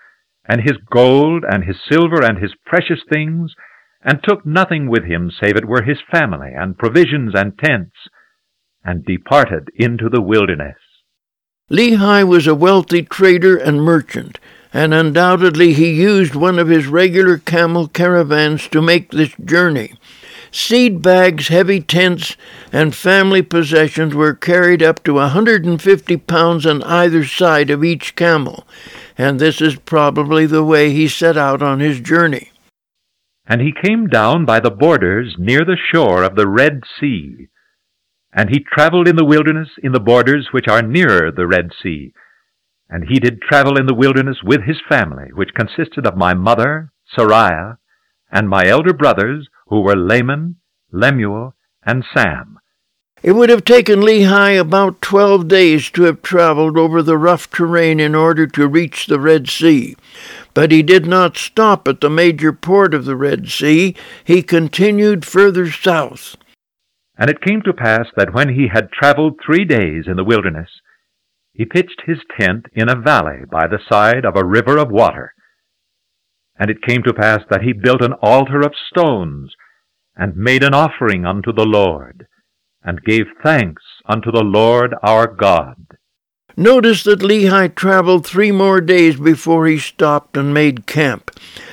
and 0.48 0.62
his 0.62 0.76
gold, 0.90 1.44
and 1.48 1.64
his 1.64 1.76
silver, 1.90 2.22
and 2.22 2.38
his 2.38 2.54
precious 2.64 3.00
things, 3.12 3.54
and 4.02 4.22
took 4.22 4.46
nothing 4.46 4.88
with 4.88 5.04
him 5.04 5.30
save 5.30 5.56
it 5.56 5.66
were 5.66 5.82
his 5.82 5.98
family, 6.10 6.50
and 6.54 6.78
provisions, 6.78 7.32
and 7.34 7.58
tents, 7.58 7.96
and 8.84 9.04
departed 9.04 9.68
into 9.74 10.08
the 10.08 10.22
wilderness. 10.22 10.76
Lehi 11.70 12.26
was 12.26 12.46
a 12.46 12.54
wealthy 12.54 13.02
trader 13.02 13.56
and 13.56 13.82
merchant, 13.82 14.38
and 14.72 14.94
undoubtedly 14.94 15.72
he 15.72 15.92
used 15.92 16.36
one 16.36 16.58
of 16.60 16.68
his 16.68 16.86
regular 16.86 17.38
camel 17.38 17.88
caravans 17.88 18.68
to 18.68 18.80
make 18.80 19.10
this 19.10 19.34
journey. 19.44 19.94
Seed 20.52 21.02
bags, 21.02 21.48
heavy 21.48 21.80
tents, 21.80 22.36
and 22.72 22.94
family 22.94 23.42
possessions 23.42 24.14
were 24.14 24.32
carried 24.32 24.82
up 24.82 25.02
to 25.02 25.12
a 25.12 25.32
150 25.34 26.16
pounds 26.18 26.64
on 26.64 26.82
either 26.84 27.24
side 27.24 27.68
of 27.68 27.82
each 27.82 28.14
camel, 28.14 28.64
and 29.18 29.40
this 29.40 29.60
is 29.60 29.76
probably 29.76 30.46
the 30.46 30.64
way 30.64 30.92
he 30.92 31.08
set 31.08 31.36
out 31.36 31.62
on 31.62 31.80
his 31.80 32.00
journey. 32.00 32.52
And 33.46 33.60
he 33.60 33.72
came 33.72 34.08
down 34.08 34.44
by 34.44 34.60
the 34.60 34.70
borders 34.70 35.36
near 35.38 35.64
the 35.64 35.78
shore 35.92 36.22
of 36.22 36.34
the 36.34 36.48
Red 36.48 36.82
Sea. 37.00 37.48
And 38.32 38.50
he 38.50 38.60
travelled 38.60 39.08
in 39.08 39.16
the 39.16 39.24
wilderness 39.24 39.68
in 39.82 39.92
the 39.92 40.00
borders 40.00 40.48
which 40.50 40.68
are 40.68 40.82
nearer 40.82 41.30
the 41.30 41.46
Red 41.46 41.70
Sea. 41.82 42.12
And 42.90 43.04
he 43.08 43.18
did 43.18 43.40
travel 43.40 43.78
in 43.78 43.86
the 43.86 43.94
wilderness 43.94 44.38
with 44.44 44.62
his 44.62 44.76
family, 44.88 45.30
which 45.32 45.54
consisted 45.54 46.06
of 46.06 46.16
my 46.16 46.34
mother, 46.34 46.92
Sariah, 47.16 47.78
and 48.30 48.48
my 48.48 48.66
elder 48.66 48.92
brothers, 48.92 49.48
who 49.68 49.80
were 49.80 49.96
Laman, 49.96 50.56
Lemuel, 50.92 51.54
and 51.84 52.04
Sam. 52.14 52.58
It 53.26 53.34
would 53.34 53.50
have 53.50 53.64
taken 53.64 54.02
Lehi 54.02 54.56
about 54.56 55.02
twelve 55.02 55.48
days 55.48 55.90
to 55.90 56.04
have 56.04 56.22
traveled 56.22 56.78
over 56.78 57.02
the 57.02 57.18
rough 57.18 57.50
terrain 57.50 57.98
in 57.98 58.14
order 58.14 58.46
to 58.46 58.68
reach 58.68 59.06
the 59.06 59.18
Red 59.18 59.48
Sea. 59.48 59.96
But 60.54 60.70
he 60.70 60.84
did 60.84 61.06
not 61.06 61.36
stop 61.36 61.88
at 61.88 62.00
the 62.00 62.08
major 62.08 62.52
port 62.52 62.94
of 62.94 63.04
the 63.04 63.16
Red 63.16 63.48
Sea. 63.48 63.96
He 64.22 64.44
continued 64.44 65.24
further 65.24 65.68
south. 65.72 66.36
And 67.18 67.28
it 67.28 67.42
came 67.42 67.62
to 67.62 67.72
pass 67.72 68.06
that 68.16 68.32
when 68.32 68.50
he 68.50 68.68
had 68.72 68.92
traveled 68.92 69.40
three 69.44 69.64
days 69.64 70.04
in 70.06 70.14
the 70.14 70.22
wilderness, 70.22 70.70
he 71.52 71.64
pitched 71.64 72.02
his 72.06 72.18
tent 72.38 72.66
in 72.74 72.88
a 72.88 72.94
valley 72.94 73.40
by 73.50 73.66
the 73.66 73.80
side 73.90 74.24
of 74.24 74.36
a 74.36 74.46
river 74.46 74.78
of 74.78 74.92
water, 74.92 75.34
and 76.60 76.70
it 76.70 76.80
came 76.80 77.02
to 77.02 77.12
pass 77.12 77.40
that 77.50 77.62
he 77.62 77.72
built 77.72 78.02
an 78.02 78.12
altar 78.22 78.60
of 78.60 78.72
stones, 78.88 79.52
and 80.14 80.36
made 80.36 80.62
an 80.62 80.74
offering 80.74 81.26
unto 81.26 81.52
the 81.52 81.66
Lord, 81.66 82.28
and 82.86 83.04
gave 83.04 83.26
thanks 83.42 83.82
unto 84.06 84.30
the 84.30 84.44
Lord 84.44 84.94
our 85.02 85.26
God. 85.26 85.76
Notice 86.56 87.02
that 87.04 87.18
Lehi 87.18 87.74
traveled 87.74 88.26
three 88.26 88.50
more 88.50 88.80
days 88.80 89.16
before 89.16 89.66
he 89.66 89.76
stopped 89.76 90.38
and 90.38 90.54
made 90.54 90.86
camp. 90.86 91.30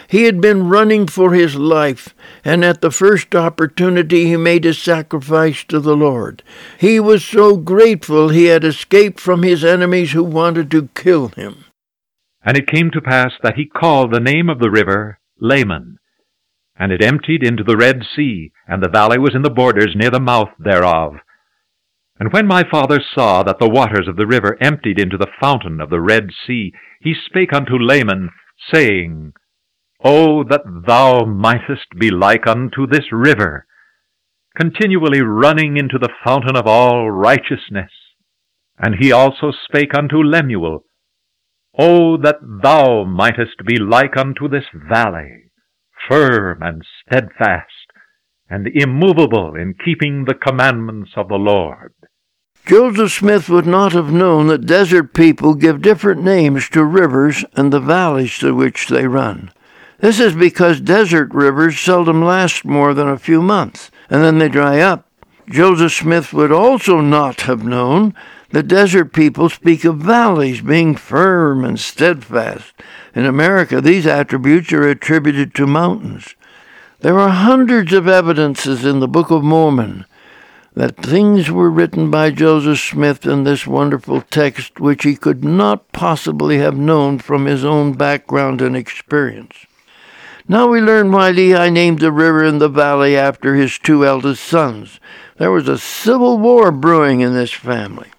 He 0.10 0.24
had 0.24 0.42
been 0.42 0.68
running 0.68 1.08
for 1.08 1.34
his 1.34 1.56
life, 1.56 2.14
and 2.44 2.66
at 2.66 2.82
the 2.82 2.92
first 2.92 3.34
opportunity 3.34 4.26
he 4.26 4.36
made 4.36 4.66
a 4.66 4.74
sacrifice 4.74 5.64
to 5.66 5.80
the 5.80 5.96
Lord. 5.96 6.44
He 6.78 7.00
was 7.00 7.24
so 7.24 7.56
grateful 7.56 8.28
he 8.28 8.46
had 8.46 8.66
escaped 8.66 9.22
from 9.22 9.44
his 9.44 9.64
enemies 9.64 10.12
who 10.12 10.24
wanted 10.24 10.70
to 10.72 10.90
kill 10.96 11.30
him. 11.30 11.64
And 12.44 12.58
it 12.58 12.68
came 12.68 12.92
to 12.92 13.00
pass 13.00 13.32
that 13.42 13.56
he 13.56 13.66
called 13.66 14.12
the 14.12 14.20
name 14.20 14.50
of 14.50 14.60
the 14.60 14.70
river 14.70 15.18
Laman. 15.40 15.98
And 16.76 16.92
it 16.92 17.04
emptied 17.04 17.44
into 17.44 17.64
the 17.64 17.78
Red 17.78 18.02
Sea, 18.16 18.52
and 18.68 18.82
the 18.82 18.90
valley 18.90 19.20
was 19.20 19.36
in 19.36 19.44
the 19.44 19.50
borders 19.50 19.96
near 19.96 20.10
the 20.10 20.20
mouth 20.20 20.50
thereof. 20.58 21.16
And 22.20 22.32
when 22.32 22.48
my 22.48 22.64
father 22.70 23.00
saw 23.14 23.44
that 23.44 23.60
the 23.60 23.70
waters 23.70 24.08
of 24.08 24.16
the 24.16 24.28
river 24.28 24.58
emptied 24.62 25.00
into 25.00 25.18
the 25.18 25.32
fountain 25.42 25.82
of 25.82 25.90
the 25.90 26.02
Red 26.02 26.30
Sea, 26.46 26.74
he 27.02 27.14
spake 27.14 27.54
unto 27.54 27.78
Laman, 27.78 28.30
saying, 28.72 29.34
O 30.04 30.44
that 30.44 30.62
thou 30.88 31.26
mightest 31.26 31.88
be 31.98 32.12
like 32.12 32.46
unto 32.48 32.86
this 32.86 33.12
river, 33.12 33.66
continually 34.56 35.22
running 35.22 35.78
into 35.78 35.98
the 35.98 36.14
fountain 36.26 36.56
of 36.56 36.68
all 36.68 37.10
righteousness. 37.10 37.92
And 38.78 38.96
he 39.00 39.12
also 39.12 39.52
spake 39.52 39.96
unto 39.98 40.18
Lemuel, 40.18 40.86
O 41.78 42.18
that 42.18 42.38
thou 42.42 43.04
mightest 43.04 43.66
be 43.66 43.78
like 43.78 44.18
unto 44.18 44.48
this 44.48 44.66
valley, 44.74 45.52
firm 46.10 46.62
and 46.62 46.84
steadfast, 47.06 47.68
and 48.50 48.68
immovable 48.74 49.56
in 49.56 49.74
keeping 49.84 50.26
the 50.26 50.34
commandments 50.34 51.12
of 51.16 51.28
the 51.28 51.36
Lord. 51.36 51.94
Joseph 52.66 53.12
Smith 53.12 53.50
would 53.50 53.68
not 53.68 53.92
have 53.92 54.14
known 54.14 54.48
that 54.48 54.66
desert 54.66 55.14
people 55.14 55.54
give 55.54 55.82
different 55.82 56.24
names 56.24 56.70
to 56.70 56.86
rivers 56.86 57.44
and 57.56 57.74
the 57.74 57.80
valleys 57.80 58.38
through 58.38 58.56
which 58.56 58.88
they 58.88 59.06
run. 59.06 59.52
This 60.00 60.20
is 60.20 60.34
because 60.34 60.80
desert 60.80 61.34
rivers 61.34 61.80
seldom 61.80 62.24
last 62.24 62.64
more 62.64 62.94
than 62.94 63.08
a 63.08 63.18
few 63.18 63.42
months, 63.42 63.92
and 64.10 64.24
then 64.24 64.38
they 64.38 64.50
dry 64.50 64.80
up. 64.80 65.10
Joseph 65.50 65.92
Smith 65.92 66.32
would 66.32 66.52
also 66.52 67.02
not 67.02 67.42
have 67.42 67.66
known 67.66 68.14
the 68.54 68.62
desert 68.62 69.14
people 69.14 69.50
speak 69.50 69.84
of 69.84 69.98
valleys 69.98 70.62
being 70.62 70.96
firm 70.96 71.66
and 71.66 71.80
steadfast. 71.80 72.72
In 73.16 73.26
America, 73.26 73.82
these 73.82 74.06
attributes 74.06 74.72
are 74.72 74.88
attributed 74.88 75.56
to 75.56 75.66
mountains. 75.66 76.36
There 77.00 77.18
are 77.18 77.30
hundreds 77.30 77.94
of 77.94 78.08
evidences 78.08 78.86
in 78.86 79.00
the 79.00 79.08
Book 79.08 79.32
of 79.32 79.44
Mormon 79.44 80.06
that 80.76 80.98
things 80.98 81.50
were 81.50 81.72
written 81.72 82.12
by 82.12 82.30
Joseph 82.30 82.80
Smith 82.80 83.26
in 83.26 83.44
this 83.44 83.66
wonderful 83.66 84.22
text 84.22 84.80
which 84.80 85.04
he 85.04 85.16
could 85.16 85.44
not 85.44 85.92
possibly 85.92 86.60
have 86.60 86.78
known 86.78 87.18
from 87.18 87.46
his 87.46 87.66
own 87.66 87.94
background 87.94 88.62
and 88.62 88.78
experience. 88.78 89.66
Now 90.48 90.68
we 90.68 90.80
learn 90.80 91.12
why 91.12 91.32
Lehi 91.32 91.74
named 91.74 92.02
the 92.02 92.12
river 92.12 92.44
in 92.44 92.60
the 92.60 92.70
valley 92.70 93.18
after 93.18 93.56
his 93.56 93.80
two 93.80 94.06
eldest 94.06 94.44
sons. 94.44 95.00
There 95.38 95.52
was 95.52 95.68
a 95.68 95.80
civil 95.80 96.38
war 96.38 96.72
brewing 96.72 97.22
in 97.22 97.34
this 97.34 97.52
family. 97.52 98.13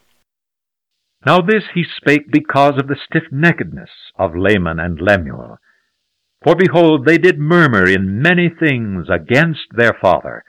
Now 1.26 1.40
this 1.40 1.64
he 1.74 1.84
spake 1.84 2.30
because 2.30 2.74
of 2.78 2.88
the 2.88 2.96
stiffneckedness 2.96 3.90
of 4.18 4.37
Laman 4.37 4.78
and 4.78 5.00
Lemuel. 5.00 5.58
For 6.42 6.54
behold, 6.54 7.06
they 7.06 7.16
did 7.16 7.38
murmur 7.38 7.88
in 7.88 8.20
many 8.20 8.50
things 8.50 9.06
against 9.08 9.68
their 9.74 9.96
father, 9.98 10.44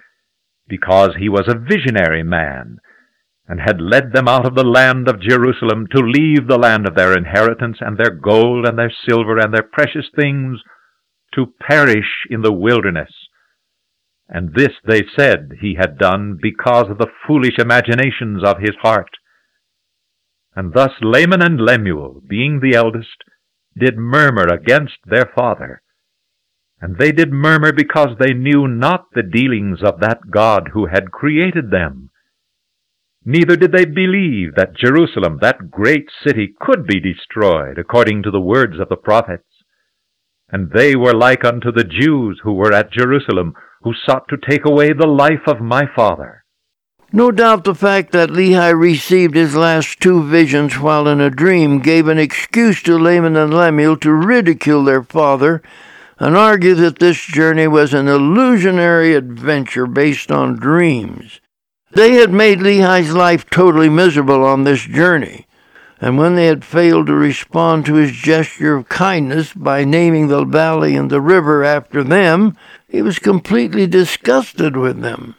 because 0.67 1.15
he 1.17 1.29
was 1.29 1.47
a 1.47 1.57
visionary 1.57 2.23
man, 2.23 2.79
and 3.47 3.61
had 3.61 3.79
led 3.79 4.11
them 4.11 4.27
out 4.27 4.45
of 4.45 4.55
the 4.55 4.65
land 4.65 5.07
of 5.07 5.21
Jerusalem 5.21 5.87
to 5.91 5.99
leave 5.99 6.47
the 6.47 6.57
land 6.57 6.85
of 6.85 6.95
their 6.95 7.17
inheritance, 7.17 7.77
and 7.79 7.97
their 7.97 8.09
gold, 8.09 8.67
and 8.67 8.77
their 8.77 8.93
silver, 9.07 9.37
and 9.37 9.53
their 9.53 9.63
precious 9.63 10.07
things, 10.13 10.59
to 11.33 11.53
perish 11.61 12.25
in 12.29 12.41
the 12.41 12.51
wilderness. 12.51 13.11
And 14.27 14.53
this 14.53 14.73
they 14.85 15.03
said 15.15 15.51
he 15.61 15.75
had 15.79 15.97
done 15.97 16.37
because 16.41 16.89
of 16.89 16.97
the 16.97 17.11
foolish 17.25 17.57
imaginations 17.59 18.43
of 18.43 18.57
his 18.59 18.75
heart. 18.81 19.11
And 20.55 20.73
thus 20.73 20.91
Laman 21.01 21.41
and 21.41 21.59
Lemuel, 21.59 22.21
being 22.27 22.59
the 22.59 22.75
eldest, 22.75 23.23
did 23.77 23.97
murmur 23.97 24.47
against 24.47 24.97
their 25.05 25.29
father. 25.35 25.81
And 26.79 26.97
they 26.97 27.11
did 27.11 27.31
murmur 27.31 27.73
because 27.73 28.17
they 28.19 28.33
knew 28.33 28.67
not 28.67 29.07
the 29.13 29.23
dealings 29.23 29.79
of 29.83 29.99
that 29.99 30.31
God 30.31 30.69
who 30.73 30.87
had 30.87 31.11
created 31.11 31.71
them. 31.71 32.09
Neither 33.25 33.55
did 33.55 33.71
they 33.71 33.85
believe 33.85 34.55
that 34.55 34.77
Jerusalem, 34.77 35.39
that 35.41 35.71
great 35.71 36.05
city, 36.25 36.53
could 36.59 36.85
be 36.85 36.99
destroyed, 36.99 37.79
according 37.79 38.23
to 38.23 38.31
the 38.31 38.39
words 38.39 38.79
of 38.79 38.87
the 38.87 38.95
prophets. 38.95 39.47
And 40.49 40.71
they 40.71 40.95
were 40.95 41.13
like 41.13 41.43
unto 41.43 41.71
the 41.71 41.83
Jews 41.83 42.39
who 42.43 42.53
were 42.53 42.71
at 42.71 42.91
Jerusalem, 42.91 43.55
who 43.81 43.93
sought 43.93 44.27
to 44.29 44.37
take 44.37 44.65
away 44.65 44.93
the 44.93 45.07
life 45.07 45.47
of 45.47 45.59
my 45.59 45.85
father. 45.95 46.44
No 47.15 47.31
doubt 47.31 47.63
the 47.63 47.73
fact 47.73 48.11
that 48.11 48.29
Lehi 48.29 48.77
received 48.77 49.35
his 49.35 49.55
last 49.55 50.01
two 50.01 50.21
visions 50.21 50.77
while 50.77 51.07
in 51.07 51.21
a 51.21 51.29
dream 51.29 51.79
gave 51.79 52.09
an 52.09 52.19
excuse 52.19 52.83
to 52.83 52.99
Laman 52.99 53.37
and 53.37 53.53
Lemuel 53.53 53.95
to 53.99 54.11
ridicule 54.11 54.83
their 54.83 55.01
father 55.01 55.61
and 56.19 56.35
argue 56.35 56.73
that 56.75 56.99
this 56.99 57.25
journey 57.25 57.69
was 57.69 57.93
an 57.93 58.09
illusionary 58.09 59.15
adventure 59.15 59.87
based 59.87 60.29
on 60.29 60.57
dreams. 60.57 61.39
They 61.93 62.15
had 62.15 62.33
made 62.33 62.59
Lehi's 62.59 63.13
life 63.13 63.49
totally 63.49 63.87
miserable 63.87 64.43
on 64.43 64.65
this 64.65 64.83
journey, 64.83 65.47
and 66.01 66.17
when 66.17 66.35
they 66.35 66.47
had 66.47 66.65
failed 66.65 67.07
to 67.07 67.13
respond 67.13 67.85
to 67.85 67.93
his 67.93 68.11
gesture 68.11 68.75
of 68.75 68.89
kindness 68.89 69.53
by 69.53 69.85
naming 69.85 70.27
the 70.27 70.43
valley 70.43 70.97
and 70.97 71.09
the 71.09 71.21
river 71.21 71.63
after 71.63 72.03
them, 72.03 72.57
he 72.89 73.01
was 73.01 73.19
completely 73.19 73.87
disgusted 73.87 74.75
with 74.75 74.99
them. 74.99 75.35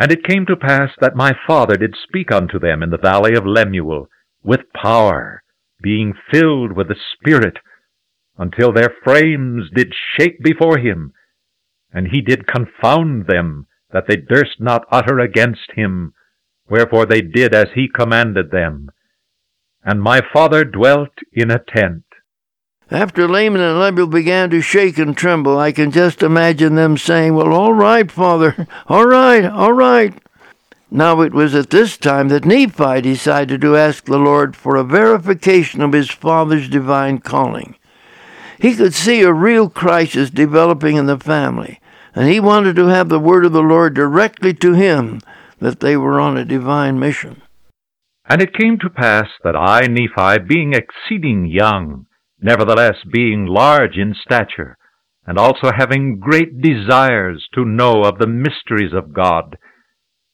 And 0.00 0.12
it 0.12 0.24
came 0.24 0.46
to 0.46 0.56
pass 0.56 0.90
that 1.00 1.16
my 1.16 1.32
father 1.44 1.76
did 1.76 1.96
speak 2.04 2.30
unto 2.30 2.60
them 2.60 2.84
in 2.84 2.90
the 2.90 2.98
valley 2.98 3.34
of 3.34 3.44
Lemuel 3.44 4.08
with 4.44 4.72
power, 4.72 5.42
being 5.82 6.14
filled 6.30 6.72
with 6.72 6.86
the 6.86 6.96
Spirit, 7.14 7.58
until 8.38 8.72
their 8.72 8.94
frames 9.02 9.64
did 9.74 9.92
shake 10.16 10.40
before 10.40 10.78
him, 10.78 11.12
and 11.92 12.08
he 12.08 12.20
did 12.20 12.46
confound 12.46 13.26
them, 13.26 13.66
that 13.92 14.04
they 14.06 14.16
durst 14.16 14.60
not 14.60 14.86
utter 14.92 15.18
against 15.18 15.72
him, 15.74 16.14
wherefore 16.68 17.04
they 17.04 17.20
did 17.20 17.52
as 17.52 17.68
he 17.74 17.88
commanded 17.88 18.52
them. 18.52 18.90
And 19.82 20.00
my 20.00 20.20
father 20.32 20.64
dwelt 20.64 21.18
in 21.32 21.50
a 21.50 21.58
tent. 21.58 22.04
After 22.90 23.28
Laman 23.28 23.60
and 23.60 23.78
Lemuel 23.78 24.06
began 24.06 24.48
to 24.50 24.62
shake 24.62 24.96
and 24.96 25.14
tremble, 25.14 25.58
I 25.58 25.72
can 25.72 25.90
just 25.90 26.22
imagine 26.22 26.74
them 26.74 26.96
saying, 26.96 27.34
Well, 27.34 27.52
all 27.52 27.74
right, 27.74 28.10
father, 28.10 28.66
all 28.86 29.06
right, 29.06 29.44
all 29.44 29.74
right. 29.74 30.14
Now 30.90 31.20
it 31.20 31.34
was 31.34 31.54
at 31.54 31.68
this 31.68 31.98
time 31.98 32.28
that 32.28 32.46
Nephi 32.46 33.02
decided 33.02 33.60
to 33.60 33.76
ask 33.76 34.04
the 34.04 34.18
Lord 34.18 34.56
for 34.56 34.76
a 34.76 34.84
verification 34.84 35.82
of 35.82 35.92
his 35.92 36.10
father's 36.10 36.66
divine 36.66 37.18
calling. 37.18 37.76
He 38.58 38.74
could 38.74 38.94
see 38.94 39.20
a 39.20 39.32
real 39.32 39.68
crisis 39.68 40.30
developing 40.30 40.96
in 40.96 41.04
the 41.04 41.18
family, 41.18 41.80
and 42.14 42.26
he 42.26 42.40
wanted 42.40 42.74
to 42.76 42.86
have 42.86 43.10
the 43.10 43.20
word 43.20 43.44
of 43.44 43.52
the 43.52 43.62
Lord 43.62 43.92
directly 43.92 44.54
to 44.54 44.72
him 44.72 45.20
that 45.60 45.80
they 45.80 45.96
were 45.96 46.18
on 46.18 46.38
a 46.38 46.44
divine 46.44 46.98
mission. 46.98 47.42
And 48.24 48.40
it 48.40 48.56
came 48.56 48.78
to 48.78 48.90
pass 48.90 49.28
that 49.44 49.56
I, 49.56 49.86
Nephi, 49.86 50.42
being 50.46 50.72
exceeding 50.72 51.46
young, 51.46 52.06
nevertheless 52.40 52.96
being 53.12 53.46
large 53.46 53.96
in 53.96 54.14
stature, 54.14 54.76
and 55.26 55.38
also 55.38 55.70
having 55.76 56.18
great 56.18 56.60
desires 56.60 57.48
to 57.54 57.64
know 57.64 58.02
of 58.02 58.18
the 58.18 58.26
mysteries 58.26 58.92
of 58.92 59.12
God, 59.12 59.58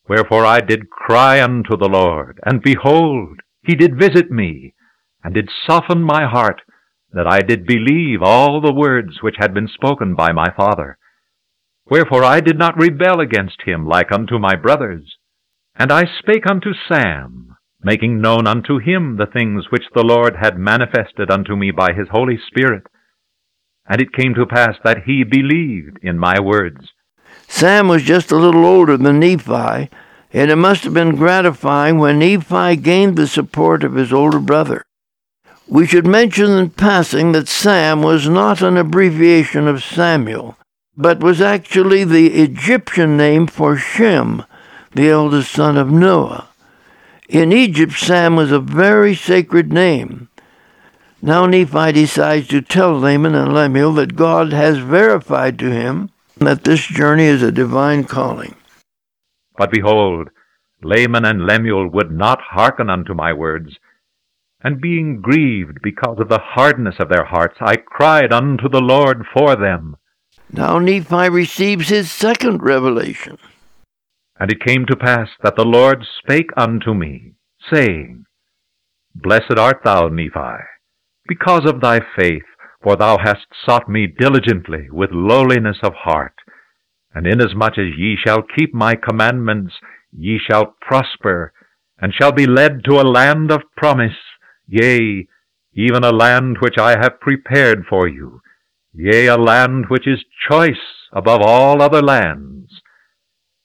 wherefore 0.08 0.44
I 0.44 0.60
did 0.60 0.90
cry 0.90 1.42
unto 1.42 1.76
the 1.76 1.88
Lord, 1.88 2.38
and 2.44 2.62
behold, 2.62 3.40
he 3.62 3.74
did 3.74 3.98
visit 3.98 4.30
me, 4.30 4.74
and 5.22 5.34
did 5.34 5.48
soften 5.66 6.02
my 6.02 6.26
heart, 6.26 6.60
that 7.12 7.26
I 7.26 7.40
did 7.40 7.66
believe 7.66 8.22
all 8.22 8.60
the 8.60 8.74
words 8.74 9.22
which 9.22 9.36
had 9.38 9.54
been 9.54 9.68
spoken 9.68 10.14
by 10.14 10.32
my 10.32 10.52
father. 10.56 10.98
Wherefore 11.88 12.24
I 12.24 12.40
did 12.40 12.58
not 12.58 12.76
rebel 12.76 13.20
against 13.20 13.62
him 13.64 13.86
like 13.86 14.10
unto 14.10 14.38
my 14.38 14.56
brothers. 14.56 15.16
And 15.76 15.92
I 15.92 16.04
spake 16.18 16.48
unto 16.48 16.70
Sam, 16.88 17.53
making 17.84 18.20
known 18.20 18.46
unto 18.46 18.78
him 18.78 19.16
the 19.16 19.26
things 19.26 19.66
which 19.70 19.84
the 19.94 20.02
Lord 20.02 20.36
had 20.40 20.58
manifested 20.58 21.30
unto 21.30 21.54
me 21.54 21.70
by 21.70 21.92
his 21.92 22.08
Holy 22.10 22.38
Spirit. 22.48 22.84
And 23.86 24.00
it 24.00 24.12
came 24.12 24.34
to 24.34 24.46
pass 24.46 24.76
that 24.82 25.04
he 25.04 25.22
believed 25.22 25.98
in 26.02 26.18
my 26.18 26.40
words. 26.40 26.92
Sam 27.46 27.88
was 27.88 28.02
just 28.02 28.32
a 28.32 28.36
little 28.36 28.64
older 28.64 28.96
than 28.96 29.20
Nephi, 29.20 29.90
and 30.32 30.50
it 30.50 30.56
must 30.56 30.84
have 30.84 30.94
been 30.94 31.16
gratifying 31.16 31.98
when 31.98 32.18
Nephi 32.18 32.76
gained 32.76 33.16
the 33.16 33.28
support 33.28 33.84
of 33.84 33.94
his 33.94 34.12
older 34.12 34.40
brother. 34.40 34.84
We 35.68 35.86
should 35.86 36.06
mention 36.06 36.50
in 36.50 36.70
passing 36.70 37.32
that 37.32 37.48
Sam 37.48 38.02
was 38.02 38.28
not 38.28 38.62
an 38.62 38.76
abbreviation 38.76 39.68
of 39.68 39.84
Samuel, 39.84 40.56
but 40.96 41.20
was 41.20 41.40
actually 41.40 42.04
the 42.04 42.42
Egyptian 42.42 43.16
name 43.16 43.46
for 43.46 43.76
Shem, 43.76 44.44
the 44.92 45.08
eldest 45.08 45.52
son 45.52 45.76
of 45.76 45.90
Noah. 45.90 46.48
In 47.28 47.52
Egypt, 47.52 47.92
Sam 47.92 48.36
was 48.36 48.52
a 48.52 48.58
very 48.60 49.14
sacred 49.14 49.72
name. 49.72 50.28
Now 51.22 51.46
Nephi 51.46 51.92
decides 51.92 52.48
to 52.48 52.60
tell 52.60 52.98
Laman 52.98 53.34
and 53.34 53.54
Lemuel 53.54 53.94
that 53.94 54.14
God 54.14 54.52
has 54.52 54.76
verified 54.76 55.58
to 55.60 55.70
him 55.70 56.10
that 56.36 56.64
this 56.64 56.84
journey 56.84 57.24
is 57.24 57.42
a 57.42 57.50
divine 57.50 58.04
calling. 58.04 58.54
But 59.56 59.70
behold, 59.70 60.28
Laman 60.82 61.24
and 61.24 61.46
Lemuel 61.46 61.88
would 61.88 62.10
not 62.10 62.40
hearken 62.42 62.90
unto 62.90 63.14
my 63.14 63.32
words, 63.32 63.78
and 64.62 64.82
being 64.82 65.22
grieved 65.22 65.78
because 65.82 66.18
of 66.18 66.28
the 66.28 66.40
hardness 66.42 66.96
of 66.98 67.08
their 67.08 67.24
hearts, 67.24 67.56
I 67.60 67.76
cried 67.76 68.32
unto 68.32 68.68
the 68.68 68.82
Lord 68.82 69.24
for 69.32 69.56
them. 69.56 69.96
Now 70.52 70.78
Nephi 70.78 71.30
receives 71.30 71.88
his 71.88 72.10
second 72.12 72.62
revelation. 72.62 73.38
And 74.38 74.50
it 74.50 74.64
came 74.64 74.84
to 74.86 74.96
pass 74.96 75.28
that 75.42 75.56
the 75.56 75.64
Lord 75.64 76.04
spake 76.18 76.50
unto 76.56 76.92
me, 76.92 77.34
saying, 77.72 78.24
Blessed 79.14 79.58
art 79.58 79.82
thou, 79.84 80.08
Nephi, 80.08 80.64
because 81.28 81.64
of 81.64 81.80
thy 81.80 82.00
faith, 82.16 82.42
for 82.82 82.96
thou 82.96 83.16
hast 83.18 83.46
sought 83.64 83.88
me 83.88 84.06
diligently 84.06 84.88
with 84.90 85.10
lowliness 85.12 85.78
of 85.82 85.94
heart. 85.94 86.34
And 87.14 87.26
inasmuch 87.26 87.78
as 87.78 87.96
ye 87.96 88.16
shall 88.16 88.42
keep 88.42 88.74
my 88.74 88.96
commandments, 88.96 89.74
ye 90.12 90.38
shall 90.38 90.74
prosper, 90.80 91.52
and 91.98 92.12
shall 92.12 92.32
be 92.32 92.46
led 92.46 92.84
to 92.84 93.00
a 93.00 93.08
land 93.08 93.52
of 93.52 93.62
promise, 93.76 94.18
yea, 94.66 95.28
even 95.74 96.04
a 96.04 96.12
land 96.12 96.58
which 96.60 96.76
I 96.76 96.98
have 96.98 97.20
prepared 97.20 97.84
for 97.88 98.08
you, 98.08 98.40
yea, 98.92 99.26
a 99.26 99.36
land 99.36 99.86
which 99.88 100.06
is 100.06 100.24
choice 100.50 101.06
above 101.12 101.40
all 101.42 101.80
other 101.80 102.02
lands. 102.02 102.82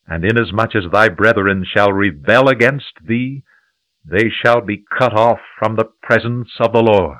And 0.10 0.26
inasmuch 0.26 0.76
as 0.76 0.92
thy 0.92 1.10
brethren 1.10 1.66
shall 1.72 1.94
rebel 1.94 2.50
against 2.50 2.94
thee, 3.06 3.44
they 4.04 4.30
shall 4.44 4.62
be 4.62 4.84
cut 4.98 5.14
off 5.14 5.40
from 5.60 5.76
the 5.76 5.86
presence 6.02 6.50
of 6.60 6.74
the 6.74 6.82
Lord. 6.82 7.18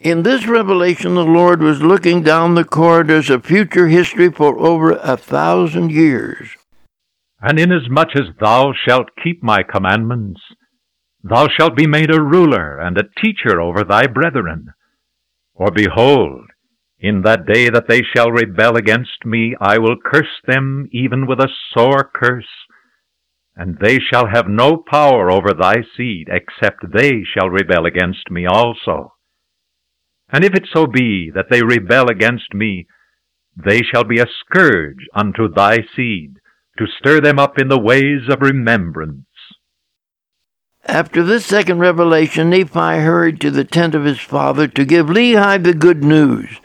In 0.00 0.22
this 0.22 0.46
revelation, 0.46 1.14
the 1.14 1.24
Lord 1.24 1.60
was 1.60 1.82
looking 1.82 2.22
down 2.22 2.54
the 2.54 2.64
corridors 2.64 3.28
of 3.30 3.44
future 3.44 3.88
history 3.88 4.30
for 4.30 4.58
over 4.58 4.92
a 4.92 5.16
thousand 5.16 5.92
years. 5.92 6.56
And 7.40 7.58
inasmuch 7.58 8.16
as 8.16 8.34
thou 8.40 8.72
shalt 8.72 9.08
keep 9.22 9.42
my 9.42 9.62
commandments, 9.62 10.40
Thou 11.24 11.46
shalt 11.48 11.76
be 11.76 11.86
made 11.86 12.12
a 12.12 12.20
ruler 12.20 12.80
and 12.80 12.98
a 12.98 13.08
teacher 13.22 13.60
over 13.60 13.84
thy 13.84 14.06
brethren. 14.08 14.74
For 15.56 15.70
behold, 15.70 16.46
in 17.02 17.22
that 17.22 17.44
day 17.46 17.68
that 17.68 17.88
they 17.88 18.00
shall 18.14 18.30
rebel 18.30 18.76
against 18.76 19.26
me, 19.26 19.56
I 19.60 19.78
will 19.78 19.96
curse 20.02 20.40
them 20.46 20.88
even 20.92 21.26
with 21.26 21.40
a 21.40 21.48
sore 21.74 22.08
curse, 22.14 22.46
and 23.56 23.76
they 23.80 23.98
shall 23.98 24.28
have 24.28 24.46
no 24.46 24.76
power 24.76 25.28
over 25.28 25.52
thy 25.52 25.82
seed, 25.96 26.28
except 26.30 26.92
they 26.94 27.24
shall 27.24 27.50
rebel 27.50 27.86
against 27.86 28.30
me 28.30 28.46
also. 28.46 29.14
And 30.30 30.44
if 30.44 30.54
it 30.54 30.68
so 30.72 30.86
be 30.86 31.30
that 31.34 31.46
they 31.50 31.62
rebel 31.62 32.08
against 32.08 32.54
me, 32.54 32.86
they 33.56 33.80
shall 33.82 34.04
be 34.04 34.20
a 34.20 34.26
scourge 34.40 35.04
unto 35.12 35.52
thy 35.52 35.78
seed, 35.96 36.36
to 36.78 36.86
stir 36.86 37.20
them 37.20 37.40
up 37.40 37.58
in 37.58 37.68
the 37.68 37.80
ways 37.80 38.28
of 38.30 38.40
remembrance. 38.40 39.26
After 40.84 41.24
this 41.24 41.44
second 41.44 41.80
revelation, 41.80 42.50
Nephi 42.50 42.78
hurried 42.78 43.40
to 43.40 43.50
the 43.50 43.64
tent 43.64 43.96
of 43.96 44.04
his 44.04 44.20
father 44.20 44.68
to 44.68 44.84
give 44.84 45.06
Lehi 45.06 45.62
the 45.62 45.74
good 45.74 46.04
news 46.04 46.60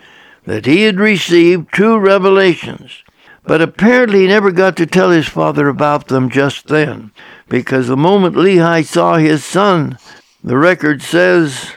that 0.47 0.65
he 0.65 0.83
had 0.83 0.97
received 0.97 1.67
two 1.73 1.99
revelations. 1.99 3.03
But 3.43 3.61
apparently 3.61 4.21
he 4.21 4.27
never 4.27 4.51
got 4.51 4.77
to 4.77 4.85
tell 4.85 5.11
his 5.11 5.27
father 5.27 5.67
about 5.67 6.07
them 6.07 6.29
just 6.29 6.67
then, 6.67 7.11
because 7.49 7.87
the 7.87 7.97
moment 7.97 8.35
Lehi 8.35 8.85
saw 8.85 9.17
his 9.17 9.43
son, 9.43 9.97
the 10.41 10.57
record 10.57 11.01
says, 11.01 11.73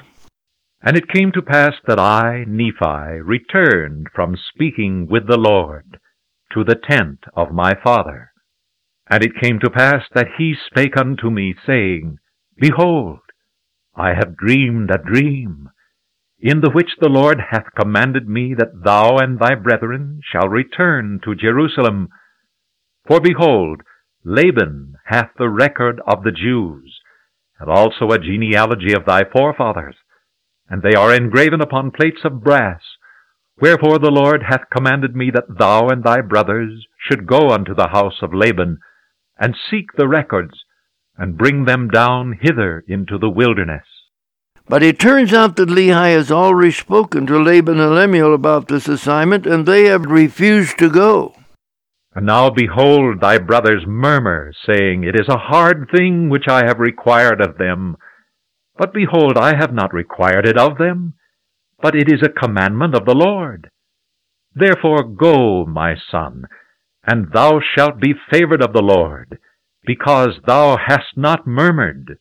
And 0.83 0.97
it 0.97 1.09
came 1.09 1.33
to 1.33 1.43
pass 1.43 1.75
that 1.89 1.99
I, 1.99 2.45
Nephi, 2.47 3.21
returned 3.21 4.07
from 4.15 4.37
speaking 4.55 5.09
with 5.11 5.27
the 5.27 5.37
Lord 5.37 5.99
to 6.55 6.63
the 6.63 6.77
tent 6.77 7.25
of 7.35 7.53
my 7.53 7.75
father. 7.83 8.31
And 9.09 9.25
it 9.25 9.41
came 9.41 9.59
to 9.61 9.71
pass 9.71 10.05
that 10.15 10.29
he 10.39 10.55
spake 10.71 10.97
unto 10.97 11.29
me, 11.29 11.57
saying, 11.67 12.19
Behold, 12.57 13.19
I 13.97 14.15
have 14.15 14.37
dreamed 14.37 14.93
a 14.93 14.99
dream, 14.99 15.71
in 16.42 16.61
the 16.61 16.70
which 16.70 16.92
the 16.98 17.09
Lord 17.09 17.38
hath 17.50 17.66
commanded 17.79 18.26
me 18.26 18.55
that 18.55 18.83
thou 18.85 19.18
and 19.18 19.38
thy 19.38 19.55
brethren 19.55 20.20
shall 20.24 20.48
return 20.48 21.20
to 21.24 21.35
Jerusalem. 21.35 22.09
For 23.07 23.20
behold, 23.20 23.83
Laban 24.24 24.94
hath 25.07 25.31
the 25.38 25.50
record 25.50 26.00
of 26.07 26.22
the 26.24 26.33
Jews, 26.33 27.00
and 27.59 27.68
also 27.68 28.09
a 28.09 28.18
genealogy 28.18 28.92
of 28.94 29.05
thy 29.05 29.24
forefathers, 29.24 29.96
and 30.68 30.83
they 30.83 30.94
are 30.94 31.14
engraven 31.14 31.61
upon 31.61 31.90
plates 31.90 32.20
of 32.24 32.42
brass. 32.42 32.81
Wherefore 33.61 33.98
the 33.98 34.11
Lord 34.11 34.44
hath 34.48 34.70
commanded 34.74 35.14
me 35.14 35.31
that 35.35 35.59
thou 35.59 35.88
and 35.88 36.03
thy 36.03 36.22
brothers 36.22 36.87
should 36.98 37.26
go 37.26 37.50
unto 37.50 37.74
the 37.74 37.88
house 37.88 38.22
of 38.22 38.33
Laban, 38.33 38.79
and 39.38 39.55
seek 39.70 39.92
the 39.96 40.09
records, 40.09 40.64
and 41.18 41.37
bring 41.37 41.66
them 41.66 41.88
down 41.88 42.38
hither 42.40 42.83
into 42.88 43.18
the 43.18 43.29
wilderness. 43.29 43.85
But 44.71 44.85
it 44.85 45.01
turns 45.01 45.33
out 45.33 45.57
that 45.57 45.69
Lehi 45.69 46.15
has 46.15 46.31
already 46.31 46.71
spoken 46.71 47.27
to 47.27 47.43
Laman 47.43 47.81
and 47.81 47.93
Lemuel 47.93 48.33
about 48.33 48.69
this 48.69 48.87
assignment, 48.87 49.45
and 49.45 49.67
they 49.67 49.87
have 49.87 50.05
refused 50.05 50.79
to 50.79 50.89
go. 50.89 51.35
And 52.15 52.27
now 52.27 52.51
behold, 52.51 53.21
thy 53.21 53.39
brothers 53.39 53.83
murmur, 53.85 54.53
saying, 54.65 55.03
It 55.03 55.17
is 55.17 55.27
a 55.29 55.51
hard 55.51 55.89
thing 55.91 56.29
which 56.29 56.47
I 56.47 56.67
have 56.67 56.79
required 56.79 57.41
of 57.41 57.59
them. 57.59 57.97
But 58.79 58.95
behold, 58.95 59.37
I 59.37 59.57
have 59.57 59.75
not 59.75 59.93
required 59.93 60.47
it 60.47 60.57
of 60.57 60.79
them, 60.79 61.15
but 61.83 61.97
it 61.97 62.09
is 62.09 62.23
a 62.23 62.41
commandment 62.41 62.95
of 62.95 63.07
the 63.07 63.15
Lord. 63.17 63.71
Therefore 64.55 65.03
go, 65.03 65.67
my 65.67 65.97
son, 66.13 66.45
and 67.05 67.33
thou 67.33 67.59
shalt 67.75 67.99
be 67.99 68.15
favored 68.31 68.63
of 68.63 68.73
the 68.73 68.83
Lord, 68.83 69.41
because 69.85 70.39
thou 70.47 70.77
hast 70.77 71.17
not 71.17 71.45
murmured. 71.45 72.21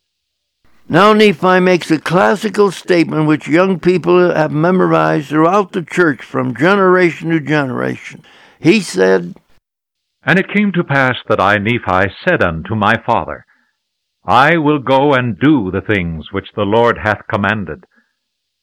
Now 0.91 1.13
Nephi 1.13 1.59
makes 1.59 1.91
a 1.91 1.99
classical 1.99 2.71
statement 2.71 3.27
which 3.27 3.47
young 3.47 3.79
people 3.79 4.33
have 4.33 4.51
memorized 4.51 5.29
throughout 5.29 5.71
the 5.71 5.83
church 5.83 6.23
from 6.23 6.55
generation 6.55 7.29
to 7.29 7.39
generation. 7.39 8.23
He 8.59 8.81
said, 8.81 9.35
And 10.23 10.39
it 10.39 10.51
came 10.51 10.71
to 10.71 10.83
pass 10.83 11.13
that 11.27 11.39
I, 11.39 11.57
Nephi, 11.57 12.11
said 12.27 12.41
unto 12.41 12.73
my 12.73 12.95
father, 13.05 13.45
I 14.25 14.57
will 14.57 14.79
go 14.79 15.13
and 15.13 15.39
do 15.39 15.69
the 15.69 15.81
things 15.87 16.25
which 16.31 16.47
the 16.55 16.63
Lord 16.63 16.97
hath 17.03 17.21
commanded. 17.31 17.83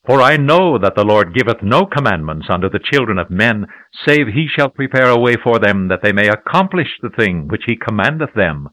For 0.04 0.20
I 0.20 0.36
know 0.36 0.78
that 0.78 0.96
the 0.96 1.04
Lord 1.04 1.32
giveth 1.32 1.62
no 1.62 1.86
commandments 1.86 2.46
unto 2.50 2.68
the 2.68 2.80
children 2.92 3.18
of 3.18 3.30
men, 3.30 3.66
save 4.04 4.26
he 4.34 4.48
shall 4.48 4.68
prepare 4.68 5.10
a 5.10 5.18
way 5.18 5.36
for 5.36 5.60
them, 5.60 5.86
that 5.88 6.00
they 6.02 6.12
may 6.12 6.26
accomplish 6.26 6.88
the 7.00 7.10
thing 7.10 7.46
which 7.46 7.62
he 7.66 7.76
commandeth 7.76 8.34
them. 8.34 8.68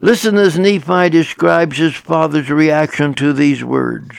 Listen 0.00 0.36
as 0.36 0.56
Nephi 0.56 1.10
describes 1.10 1.78
his 1.78 1.96
father's 1.96 2.50
reaction 2.50 3.14
to 3.14 3.32
these 3.32 3.64
words. 3.64 4.10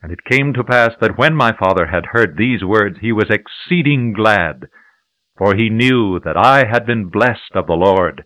And 0.00 0.12
it 0.12 0.24
came 0.24 0.52
to 0.52 0.62
pass 0.62 0.92
that 1.00 1.18
when 1.18 1.34
my 1.34 1.52
father 1.56 1.86
had 1.86 2.06
heard 2.12 2.36
these 2.36 2.62
words, 2.62 2.98
he 3.00 3.10
was 3.10 3.28
exceeding 3.28 4.12
glad, 4.12 4.68
for 5.36 5.56
he 5.56 5.68
knew 5.68 6.20
that 6.20 6.36
I 6.36 6.64
had 6.70 6.86
been 6.86 7.08
blessed 7.08 7.54
of 7.54 7.66
the 7.66 7.72
Lord. 7.72 8.24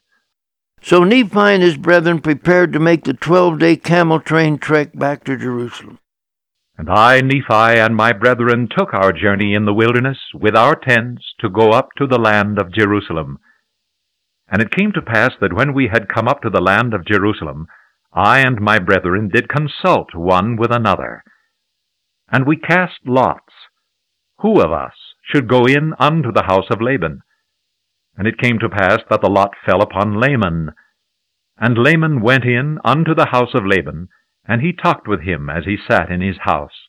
So 0.82 1.04
Nephi 1.04 1.38
and 1.38 1.62
his 1.62 1.78
brethren 1.78 2.20
prepared 2.20 2.74
to 2.74 2.78
make 2.78 3.04
the 3.04 3.14
twelve 3.14 3.58
day 3.58 3.76
camel 3.76 4.20
train 4.20 4.58
trek 4.58 4.90
back 4.94 5.24
to 5.24 5.38
Jerusalem. 5.38 5.98
And 6.76 6.90
I, 6.90 7.22
Nephi, 7.22 7.80
and 7.80 7.96
my 7.96 8.12
brethren 8.12 8.68
took 8.70 8.92
our 8.92 9.12
journey 9.12 9.54
in 9.54 9.64
the 9.64 9.74
wilderness 9.74 10.18
with 10.34 10.54
our 10.54 10.76
tents 10.76 11.22
to 11.40 11.48
go 11.48 11.70
up 11.70 11.88
to 11.96 12.06
the 12.06 12.18
land 12.18 12.58
of 12.58 12.72
Jerusalem. 12.72 13.38
And 14.50 14.62
it 14.62 14.74
came 14.74 14.92
to 14.92 15.02
pass 15.02 15.32
that 15.40 15.52
when 15.52 15.74
we 15.74 15.88
had 15.92 16.08
come 16.08 16.26
up 16.26 16.40
to 16.42 16.50
the 16.50 16.62
land 16.62 16.94
of 16.94 17.04
Jerusalem, 17.04 17.66
I 18.12 18.40
and 18.40 18.60
my 18.60 18.78
brethren 18.78 19.28
did 19.28 19.48
consult 19.48 20.14
one 20.14 20.56
with 20.56 20.72
another. 20.72 21.22
And 22.30 22.46
we 22.46 22.56
cast 22.56 23.00
lots, 23.06 23.52
who 24.38 24.60
of 24.60 24.72
us 24.72 24.94
should 25.22 25.48
go 25.48 25.64
in 25.64 25.92
unto 25.98 26.32
the 26.32 26.44
house 26.44 26.66
of 26.70 26.80
Laban. 26.80 27.20
And 28.16 28.26
it 28.26 28.38
came 28.38 28.58
to 28.60 28.68
pass 28.68 29.00
that 29.10 29.20
the 29.20 29.30
lot 29.30 29.52
fell 29.64 29.82
upon 29.82 30.18
Laman. 30.18 30.70
And 31.58 31.76
Laman 31.76 32.20
went 32.20 32.44
in 32.44 32.78
unto 32.84 33.14
the 33.14 33.28
house 33.30 33.54
of 33.54 33.66
Laban, 33.66 34.08
and 34.46 34.62
he 34.62 34.72
talked 34.72 35.06
with 35.06 35.20
him 35.20 35.50
as 35.50 35.64
he 35.64 35.76
sat 35.76 36.10
in 36.10 36.20
his 36.20 36.38
house. 36.40 36.88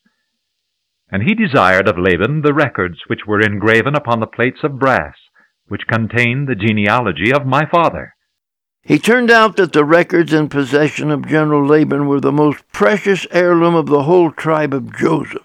And 1.12 1.24
he 1.24 1.34
desired 1.36 1.88
of 1.88 1.98
Laban 1.98 2.42
the 2.42 2.54
records 2.54 3.00
which 3.08 3.26
were 3.28 3.42
engraven 3.42 3.96
upon 3.96 4.20
the 4.20 4.28
plates 4.28 4.60
of 4.64 4.80
brass, 4.80 5.16
which 5.70 5.88
contained 5.88 6.48
the 6.48 6.56
genealogy 6.56 7.32
of 7.32 7.46
my 7.46 7.66
father. 7.66 8.14
He 8.82 9.00
turned 9.00 9.32
out 9.32 9.56
that 9.56 9.74
the 9.74 9.86
records 9.86 10.34
in 10.34 10.50
possession 10.50 11.12
of 11.12 11.28
General 11.28 11.66
Laban 11.66 12.08
were 12.08 12.20
the 12.20 12.32
most 12.32 12.68
precious 12.72 13.26
heirloom 13.32 13.76
of 13.76 13.88
the 13.88 14.04
whole 14.04 14.32
tribe 14.32 14.74
of 14.74 14.96
Joseph. 14.98 15.44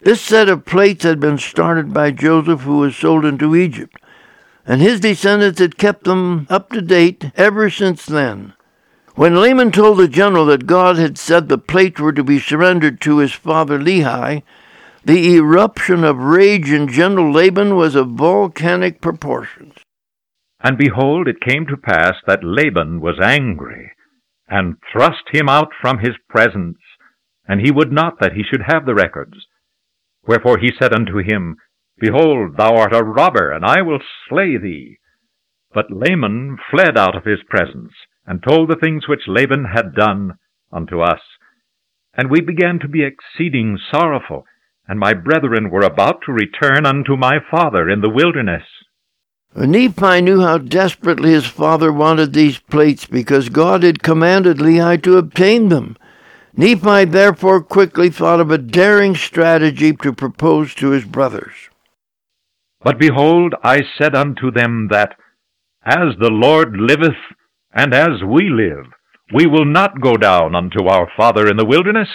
This 0.00 0.20
set 0.20 0.48
of 0.48 0.64
plates 0.64 1.04
had 1.04 1.20
been 1.20 1.38
started 1.38 1.92
by 1.92 2.10
Joseph, 2.10 2.62
who 2.62 2.78
was 2.78 2.96
sold 2.96 3.24
into 3.24 3.56
Egypt, 3.56 3.96
and 4.66 4.80
his 4.80 5.00
descendants 5.00 5.58
had 5.58 5.78
kept 5.78 6.04
them 6.04 6.46
up 6.50 6.70
to 6.70 6.80
date 6.80 7.30
ever 7.36 7.70
since 7.70 8.06
then. 8.06 8.54
When 9.14 9.36
Laman 9.36 9.70
told 9.70 9.98
the 9.98 10.08
general 10.08 10.46
that 10.46 10.66
God 10.66 10.96
had 10.96 11.18
said 11.18 11.48
the 11.48 11.58
plates 11.58 12.00
were 12.00 12.12
to 12.12 12.24
be 12.24 12.40
surrendered 12.40 13.00
to 13.02 13.18
his 13.18 13.32
father 13.32 13.78
Lehi, 13.78 14.42
the 15.04 15.34
eruption 15.36 16.02
of 16.02 16.16
rage 16.16 16.70
in 16.70 16.88
General 16.88 17.32
Laban 17.32 17.76
was 17.76 17.94
of 17.94 18.10
volcanic 18.10 19.00
proportions. 19.00 19.74
And 20.62 20.78
behold, 20.78 21.28
it 21.28 21.40
came 21.46 21.66
to 21.66 21.76
pass 21.76 22.14
that 22.26 22.42
Laban 22.42 23.00
was 23.00 23.20
angry, 23.22 23.92
and 24.48 24.76
thrust 24.90 25.24
him 25.30 25.48
out 25.48 25.68
from 25.78 25.98
his 25.98 26.14
presence, 26.28 26.78
and 27.46 27.60
he 27.60 27.70
would 27.70 27.92
not 27.92 28.18
that 28.20 28.32
he 28.32 28.42
should 28.42 28.62
have 28.66 28.86
the 28.86 28.94
records. 28.94 29.46
Wherefore 30.26 30.58
he 30.58 30.72
said 30.78 30.94
unto 30.94 31.18
him, 31.18 31.56
Behold, 31.98 32.56
thou 32.56 32.74
art 32.76 32.94
a 32.94 33.04
robber, 33.04 33.52
and 33.52 33.64
I 33.64 33.82
will 33.82 34.00
slay 34.28 34.56
thee. 34.56 34.98
But 35.74 35.90
Laman 35.90 36.56
fled 36.70 36.96
out 36.96 37.14
of 37.14 37.24
his 37.24 37.40
presence, 37.48 37.92
and 38.26 38.42
told 38.42 38.70
the 38.70 38.76
things 38.82 39.06
which 39.06 39.28
Laban 39.28 39.66
had 39.74 39.94
done 39.94 40.38
unto 40.72 41.00
us. 41.00 41.20
And 42.14 42.30
we 42.30 42.40
began 42.40 42.78
to 42.80 42.88
be 42.88 43.04
exceeding 43.04 43.78
sorrowful, 43.92 44.44
and 44.86 44.98
my 44.98 45.14
brethren 45.14 45.70
were 45.70 45.82
about 45.82 46.20
to 46.26 46.32
return 46.32 46.86
unto 46.86 47.16
my 47.16 47.38
father 47.50 47.88
in 47.88 48.00
the 48.00 48.10
wilderness. 48.10 48.62
Nephi 49.56 50.20
knew 50.20 50.40
how 50.40 50.58
desperately 50.58 51.30
his 51.30 51.46
father 51.46 51.92
wanted 51.92 52.32
these 52.32 52.58
plates 52.58 53.06
because 53.06 53.48
God 53.48 53.82
had 53.82 54.02
commanded 54.02 54.58
Lehi 54.58 55.02
to 55.04 55.16
obtain 55.16 55.68
them. 55.68 55.96
Nephi 56.56 57.04
therefore 57.04 57.62
quickly 57.62 58.10
thought 58.10 58.40
of 58.40 58.50
a 58.50 58.58
daring 58.58 59.14
strategy 59.14 59.92
to 59.92 60.12
propose 60.12 60.74
to 60.74 60.90
his 60.90 61.04
brothers. 61.04 61.54
But 62.82 62.98
behold, 62.98 63.54
I 63.62 63.82
said 63.96 64.14
unto 64.14 64.50
them 64.50 64.88
that, 64.90 65.16
As 65.84 66.14
the 66.18 66.30
Lord 66.30 66.76
liveth, 66.76 67.16
and 67.72 67.94
as 67.94 68.22
we 68.26 68.50
live, 68.50 68.86
we 69.32 69.46
will 69.46 69.64
not 69.64 70.00
go 70.00 70.16
down 70.16 70.54
unto 70.54 70.86
our 70.86 71.08
father 71.16 71.48
in 71.48 71.56
the 71.56 71.64
wilderness, 71.64 72.08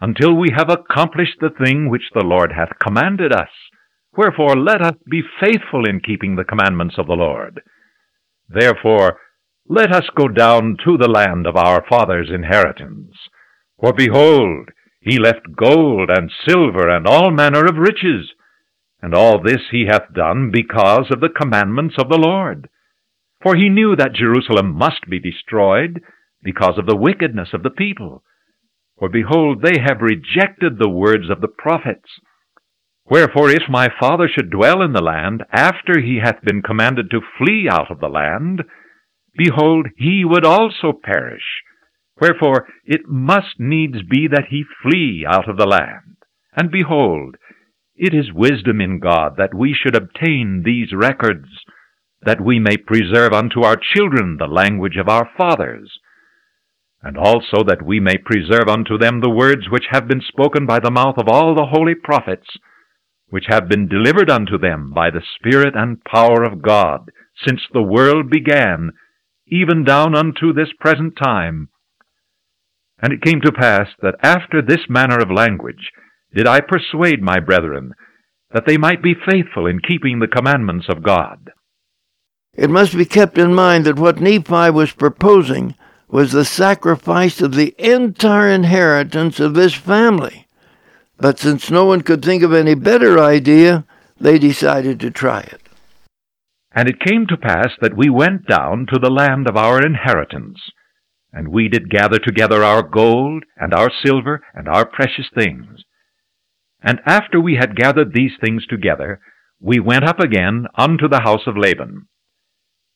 until 0.00 0.34
we 0.34 0.50
have 0.54 0.68
accomplished 0.68 1.38
the 1.40 1.50
thing 1.50 1.88
which 1.88 2.10
the 2.14 2.24
Lord 2.24 2.52
hath 2.52 2.78
commanded 2.78 3.32
us. 3.32 3.48
Wherefore 4.16 4.56
let 4.56 4.82
us 4.82 4.94
be 5.10 5.22
faithful 5.40 5.88
in 5.88 6.00
keeping 6.00 6.36
the 6.36 6.44
commandments 6.44 6.96
of 6.98 7.06
the 7.06 7.14
Lord. 7.14 7.62
Therefore 8.48 9.18
let 9.68 9.92
us 9.92 10.04
go 10.16 10.28
down 10.28 10.76
to 10.84 10.96
the 10.96 11.08
land 11.08 11.46
of 11.46 11.56
our 11.56 11.84
father's 11.88 12.30
inheritance. 12.30 13.12
For 13.80 13.92
behold, 13.92 14.70
he 15.00 15.18
left 15.18 15.56
gold 15.56 16.10
and 16.10 16.30
silver 16.46 16.88
and 16.88 17.06
all 17.06 17.30
manner 17.30 17.64
of 17.64 17.76
riches, 17.76 18.32
and 19.02 19.14
all 19.14 19.42
this 19.42 19.62
he 19.70 19.86
hath 19.86 20.12
done 20.14 20.50
because 20.52 21.06
of 21.10 21.20
the 21.20 21.28
commandments 21.28 21.96
of 21.98 22.08
the 22.08 22.18
Lord. 22.18 22.68
For 23.42 23.54
he 23.54 23.68
knew 23.68 23.94
that 23.96 24.14
Jerusalem 24.14 24.74
must 24.74 25.08
be 25.08 25.20
destroyed 25.20 26.00
because 26.42 26.78
of 26.78 26.86
the 26.86 26.96
wickedness 26.96 27.50
of 27.52 27.62
the 27.62 27.70
people. 27.70 28.22
For 28.98 29.08
behold, 29.08 29.62
they 29.62 29.78
have 29.80 30.00
rejected 30.00 30.78
the 30.78 30.88
words 30.88 31.28
of 31.30 31.40
the 31.40 31.48
prophets. 31.48 32.08
Wherefore, 33.08 33.50
if 33.50 33.68
my 33.68 33.88
father 34.00 34.28
should 34.28 34.50
dwell 34.50 34.82
in 34.82 34.92
the 34.92 35.02
land 35.02 35.44
after 35.52 36.00
he 36.00 36.20
hath 36.22 36.42
been 36.42 36.62
commanded 36.62 37.10
to 37.10 37.20
flee 37.38 37.68
out 37.70 37.90
of 37.90 38.00
the 38.00 38.08
land, 38.08 38.64
behold, 39.36 39.88
he 39.96 40.24
would 40.24 40.44
also 40.44 40.92
perish. 40.92 41.62
Wherefore, 42.20 42.66
it 42.84 43.02
must 43.06 43.60
needs 43.60 43.98
be 44.02 44.26
that 44.28 44.46
he 44.50 44.64
flee 44.82 45.24
out 45.28 45.48
of 45.48 45.56
the 45.56 45.66
land. 45.66 46.16
And 46.56 46.70
behold, 46.70 47.36
it 47.94 48.14
is 48.14 48.32
wisdom 48.32 48.80
in 48.80 48.98
God 48.98 49.36
that 49.36 49.54
we 49.54 49.74
should 49.74 49.94
obtain 49.94 50.62
these 50.64 50.92
records 50.92 51.48
that 52.22 52.40
we 52.40 52.58
may 52.58 52.76
preserve 52.76 53.32
unto 53.32 53.62
our 53.62 53.76
children 53.76 54.36
the 54.38 54.46
language 54.46 54.96
of 54.96 55.08
our 55.08 55.28
fathers, 55.36 55.98
and 57.06 57.16
also 57.16 57.62
that 57.64 57.86
we 57.86 58.00
may 58.00 58.18
preserve 58.18 58.66
unto 58.68 58.98
them 58.98 59.20
the 59.20 59.30
words 59.30 59.70
which 59.70 59.84
have 59.90 60.08
been 60.08 60.20
spoken 60.20 60.66
by 60.66 60.80
the 60.80 60.90
mouth 60.90 61.14
of 61.18 61.28
all 61.28 61.54
the 61.54 61.68
holy 61.70 61.94
prophets, 61.94 62.48
which 63.28 63.44
have 63.46 63.68
been 63.68 63.86
delivered 63.86 64.28
unto 64.28 64.58
them 64.58 64.90
by 64.92 65.08
the 65.08 65.22
Spirit 65.36 65.74
and 65.76 66.02
power 66.02 66.42
of 66.42 66.60
God, 66.60 67.12
since 67.46 67.60
the 67.72 67.82
world 67.82 68.28
began, 68.28 68.90
even 69.46 69.84
down 69.84 70.16
unto 70.16 70.52
this 70.52 70.70
present 70.80 71.14
time. 71.16 71.68
And 73.00 73.12
it 73.12 73.22
came 73.22 73.40
to 73.42 73.52
pass 73.52 73.86
that 74.02 74.16
after 74.24 74.60
this 74.60 74.86
manner 74.88 75.20
of 75.20 75.30
language 75.30 75.92
did 76.34 76.48
I 76.48 76.60
persuade 76.60 77.22
my 77.22 77.38
brethren, 77.38 77.92
that 78.52 78.64
they 78.66 78.78
might 78.78 79.00
be 79.00 79.14
faithful 79.14 79.68
in 79.68 79.78
keeping 79.78 80.18
the 80.18 80.26
commandments 80.26 80.86
of 80.88 81.04
God. 81.04 81.52
It 82.54 82.68
must 82.68 82.96
be 82.96 83.04
kept 83.04 83.38
in 83.38 83.54
mind 83.54 83.84
that 83.84 83.96
what 83.96 84.20
Nephi 84.20 84.70
was 84.70 84.90
proposing 84.90 85.76
was 86.08 86.32
the 86.32 86.44
sacrifice 86.44 87.40
of 87.40 87.54
the 87.54 87.74
entire 87.78 88.48
inheritance 88.48 89.40
of 89.40 89.54
this 89.54 89.74
family. 89.74 90.46
But 91.18 91.38
since 91.38 91.70
no 91.70 91.84
one 91.84 92.02
could 92.02 92.24
think 92.24 92.42
of 92.42 92.52
any 92.52 92.74
better 92.74 93.18
idea, 93.18 93.84
they 94.20 94.38
decided 94.38 95.00
to 95.00 95.10
try 95.10 95.40
it. 95.40 95.62
And 96.72 96.88
it 96.88 97.00
came 97.00 97.26
to 97.28 97.36
pass 97.36 97.70
that 97.80 97.96
we 97.96 98.10
went 98.10 98.46
down 98.46 98.86
to 98.92 98.98
the 98.98 99.10
land 99.10 99.48
of 99.48 99.56
our 99.56 99.80
inheritance. 99.84 100.58
and 101.32 101.48
we 101.48 101.68
did 101.68 101.90
gather 101.90 102.18
together 102.18 102.64
our 102.64 102.82
gold, 102.82 103.44
and 103.58 103.74
our 103.74 103.90
silver, 104.02 104.42
and 104.54 104.66
our 104.68 104.86
precious 104.86 105.26
things. 105.34 105.84
And 106.82 106.98
after 107.04 107.38
we 107.38 107.56
had 107.56 107.76
gathered 107.76 108.14
these 108.14 108.32
things 108.40 108.64
together, 108.66 109.20
we 109.60 109.78
went 109.78 110.04
up 110.04 110.18
again 110.18 110.66
unto 110.76 111.08
the 111.08 111.20
house 111.20 111.46
of 111.46 111.56
Laban. 111.58 112.06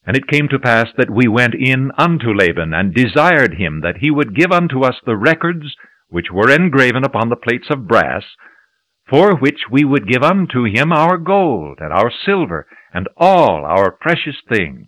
And 0.05 0.16
it 0.16 0.28
came 0.28 0.48
to 0.48 0.59
pass 0.59 0.88
that 0.96 1.11
we 1.11 1.28
went 1.28 1.55
in 1.55 1.90
unto 1.96 2.32
Laban, 2.32 2.72
and 2.72 2.94
desired 2.94 3.55
him 3.55 3.80
that 3.82 3.98
he 3.98 4.11
would 4.11 4.34
give 4.34 4.51
unto 4.51 4.82
us 4.82 4.96
the 5.05 5.16
records 5.16 5.76
which 6.09 6.30
were 6.32 6.51
engraven 6.51 7.05
upon 7.05 7.28
the 7.28 7.36
plates 7.36 7.68
of 7.70 7.86
brass, 7.86 8.24
for 9.09 9.36
which 9.36 9.61
we 9.70 9.84
would 9.84 10.09
give 10.09 10.22
unto 10.22 10.64
him 10.64 10.92
our 10.92 11.18
gold, 11.18 11.78
and 11.80 11.92
our 11.92 12.11
silver, 12.24 12.66
and 12.92 13.09
all 13.16 13.64
our 13.64 13.90
precious 13.90 14.36
things. 14.48 14.86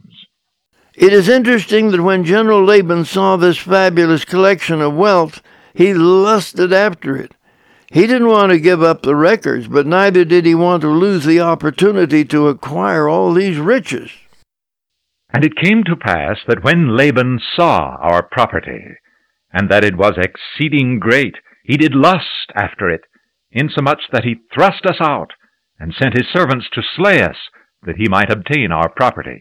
It 0.94 1.12
is 1.12 1.28
interesting 1.28 1.90
that 1.90 2.02
when 2.02 2.24
General 2.24 2.64
Laban 2.64 3.04
saw 3.04 3.36
this 3.36 3.58
fabulous 3.58 4.24
collection 4.24 4.80
of 4.80 4.94
wealth, 4.94 5.42
he 5.74 5.94
lusted 5.94 6.72
after 6.72 7.16
it. 7.16 7.34
He 7.90 8.06
didn't 8.06 8.28
want 8.28 8.52
to 8.52 8.60
give 8.60 8.82
up 8.82 9.02
the 9.02 9.16
records, 9.16 9.68
but 9.68 9.86
neither 9.86 10.24
did 10.24 10.46
he 10.46 10.54
want 10.54 10.82
to 10.82 10.88
lose 10.88 11.24
the 11.24 11.40
opportunity 11.40 12.24
to 12.26 12.48
acquire 12.48 13.08
all 13.08 13.32
these 13.32 13.58
riches. 13.58 14.10
And 15.32 15.44
it 15.44 15.56
came 15.56 15.82
to 15.84 15.96
pass 15.96 16.38
that 16.46 16.62
when 16.62 16.94
Laban 16.94 17.40
saw 17.56 17.96
our 18.00 18.22
property, 18.22 18.96
and 19.52 19.70
that 19.70 19.84
it 19.84 19.96
was 19.96 20.18
exceeding 20.18 20.98
great, 20.98 21.36
he 21.64 21.76
did 21.76 21.94
lust 21.94 22.52
after 22.54 22.90
it, 22.90 23.02
insomuch 23.50 24.02
that 24.12 24.24
he 24.24 24.36
thrust 24.52 24.84
us 24.84 24.98
out, 25.00 25.32
and 25.78 25.94
sent 25.94 26.16
his 26.16 26.28
servants 26.32 26.66
to 26.72 26.82
slay 26.96 27.22
us, 27.22 27.36
that 27.84 27.96
he 27.96 28.08
might 28.08 28.30
obtain 28.30 28.70
our 28.70 28.90
property. 28.90 29.40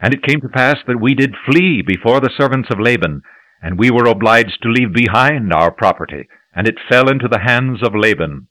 And 0.00 0.12
it 0.12 0.22
came 0.22 0.40
to 0.40 0.48
pass 0.48 0.76
that 0.86 1.00
we 1.00 1.14
did 1.14 1.34
flee 1.46 1.82
before 1.86 2.20
the 2.20 2.32
servants 2.36 2.68
of 2.70 2.80
Laban, 2.80 3.22
and 3.62 3.78
we 3.78 3.90
were 3.90 4.06
obliged 4.06 4.58
to 4.62 4.68
leave 4.68 4.92
behind 4.92 5.52
our 5.52 5.70
property, 5.70 6.28
and 6.54 6.66
it 6.66 6.76
fell 6.90 7.08
into 7.08 7.28
the 7.28 7.40
hands 7.40 7.82
of 7.82 7.94
Laban. 7.94 8.48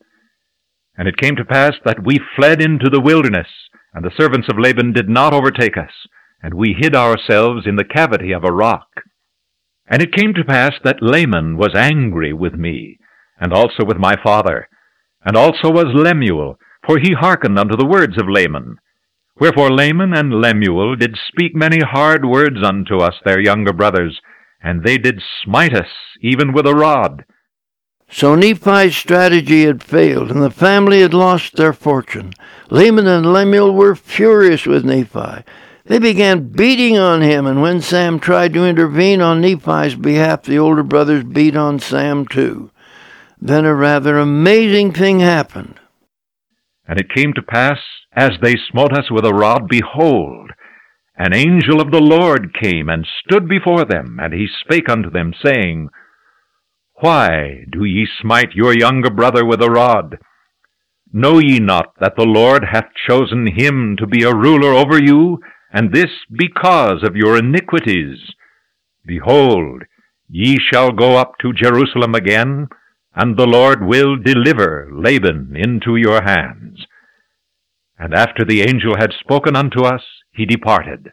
And 0.97 1.07
it 1.07 1.17
came 1.17 1.35
to 1.35 1.45
pass 1.45 1.73
that 1.85 2.03
we 2.03 2.19
fled 2.35 2.61
into 2.61 2.89
the 2.89 3.01
wilderness, 3.01 3.47
and 3.93 4.03
the 4.03 4.15
servants 4.17 4.47
of 4.49 4.57
Laban 4.57 4.93
did 4.93 5.09
not 5.09 5.33
overtake 5.33 5.77
us, 5.77 5.91
and 6.43 6.53
we 6.53 6.75
hid 6.77 6.95
ourselves 6.95 7.65
in 7.65 7.75
the 7.75 7.83
cavity 7.83 8.31
of 8.31 8.43
a 8.43 8.51
rock. 8.51 8.87
And 9.87 10.01
it 10.01 10.13
came 10.13 10.33
to 10.33 10.43
pass 10.43 10.73
that 10.83 11.01
Laman 11.01 11.57
was 11.57 11.75
angry 11.75 12.33
with 12.33 12.53
me, 12.53 12.97
and 13.39 13.53
also 13.53 13.83
with 13.85 13.97
my 13.97 14.15
father, 14.23 14.67
and 15.23 15.35
also 15.35 15.69
was 15.69 15.93
Lemuel, 15.93 16.57
for 16.85 16.97
he 16.97 17.13
hearkened 17.13 17.59
unto 17.59 17.75
the 17.75 17.85
words 17.85 18.17
of 18.17 18.29
Laman. 18.29 18.77
Wherefore 19.39 19.71
Laman 19.71 20.13
and 20.13 20.41
Lemuel 20.41 20.95
did 20.95 21.17
speak 21.27 21.55
many 21.55 21.79
hard 21.79 22.25
words 22.25 22.57
unto 22.63 22.97
us, 22.97 23.15
their 23.25 23.39
younger 23.39 23.73
brothers, 23.73 24.19
and 24.63 24.83
they 24.83 24.97
did 24.97 25.21
smite 25.43 25.73
us, 25.73 25.89
even 26.21 26.53
with 26.53 26.67
a 26.67 26.75
rod. 26.75 27.25
So 28.09 28.35
Nephi's 28.35 28.95
strategy 28.95 29.63
had 29.65 29.81
failed, 29.81 30.31
and 30.31 30.43
the 30.43 30.51
family 30.51 31.01
had 31.01 31.13
lost 31.13 31.55
their 31.55 31.73
fortune. 31.73 32.33
Laman 32.69 33.07
and 33.07 33.31
Lemuel 33.31 33.73
were 33.73 33.95
furious 33.95 34.65
with 34.65 34.83
Nephi. 34.83 35.43
They 35.91 35.99
began 35.99 36.47
beating 36.47 36.97
on 36.97 37.21
him, 37.21 37.45
and 37.45 37.61
when 37.61 37.81
Sam 37.81 38.21
tried 38.21 38.53
to 38.53 38.63
intervene 38.63 39.19
on 39.19 39.41
Nephi's 39.41 39.93
behalf, 39.93 40.43
the 40.43 40.57
older 40.57 40.83
brothers 40.83 41.25
beat 41.25 41.57
on 41.57 41.79
Sam 41.79 42.25
too. 42.25 42.71
Then 43.41 43.65
a 43.65 43.75
rather 43.75 44.17
amazing 44.17 44.93
thing 44.93 45.19
happened. 45.19 45.81
And 46.87 46.97
it 46.97 47.13
came 47.13 47.33
to 47.33 47.41
pass, 47.41 47.77
as 48.15 48.31
they 48.41 48.55
smote 48.71 48.93
us 48.93 49.11
with 49.11 49.25
a 49.25 49.33
rod, 49.33 49.67
behold, 49.67 50.51
an 51.17 51.33
angel 51.33 51.81
of 51.81 51.91
the 51.91 51.99
Lord 51.99 52.55
came 52.57 52.87
and 52.87 53.05
stood 53.25 53.49
before 53.49 53.83
them, 53.83 54.17
and 54.17 54.33
he 54.33 54.47
spake 54.63 54.87
unto 54.87 55.09
them, 55.09 55.33
saying, 55.43 55.89
Why 57.01 57.65
do 57.69 57.83
ye 57.83 58.07
smite 58.21 58.53
your 58.53 58.73
younger 58.73 59.09
brother 59.09 59.45
with 59.45 59.61
a 59.61 59.69
rod? 59.69 60.19
Know 61.11 61.39
ye 61.39 61.59
not 61.59 61.95
that 61.99 62.15
the 62.15 62.23
Lord 62.23 62.63
hath 62.71 62.87
chosen 63.09 63.45
him 63.57 63.97
to 63.99 64.07
be 64.07 64.23
a 64.23 64.33
ruler 64.33 64.71
over 64.71 64.97
you, 64.97 65.39
and 65.71 65.93
this 65.93 66.11
because 66.31 67.03
of 67.03 67.15
your 67.15 67.37
iniquities? 67.37 68.17
Behold, 69.05 69.83
ye 70.29 70.57
shall 70.71 70.91
go 70.91 71.17
up 71.17 71.33
to 71.39 71.53
Jerusalem 71.53 72.15
again, 72.15 72.67
and 73.15 73.37
the 73.37 73.47
Lord 73.47 73.85
will 73.85 74.15
deliver 74.15 74.89
Laban 74.91 75.53
into 75.55 75.95
your 75.95 76.21
hands. 76.23 76.85
And 77.97 78.13
after 78.13 78.43
the 78.45 78.61
angel 78.61 78.95
had 78.97 79.11
spoken 79.19 79.55
unto 79.55 79.83
us, 79.83 80.01
he 80.31 80.45
departed. 80.45 81.11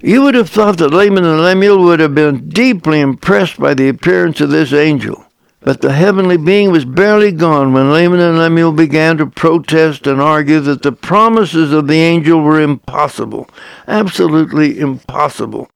You 0.00 0.22
would 0.22 0.34
have 0.34 0.48
thought 0.48 0.78
that 0.78 0.92
Laman 0.92 1.24
and 1.24 1.42
Lemuel 1.42 1.82
would 1.82 2.00
have 2.00 2.14
been 2.14 2.48
deeply 2.48 3.00
impressed 3.00 3.58
by 3.58 3.74
the 3.74 3.88
appearance 3.88 4.40
of 4.40 4.50
this 4.50 4.72
angel. 4.72 5.24
But 5.60 5.80
the 5.80 5.92
heavenly 5.92 6.36
being 6.36 6.70
was 6.70 6.84
barely 6.84 7.32
gone 7.32 7.72
when 7.72 7.92
Laman 7.92 8.20
and 8.20 8.38
Lemuel 8.38 8.72
began 8.72 9.18
to 9.18 9.26
protest 9.26 10.06
and 10.06 10.20
argue 10.20 10.60
that 10.60 10.82
the 10.82 10.92
promises 10.92 11.72
of 11.72 11.88
the 11.88 11.96
angel 12.00 12.40
were 12.40 12.60
impossible, 12.60 13.50
absolutely 13.86 14.78
impossible. 14.78 15.68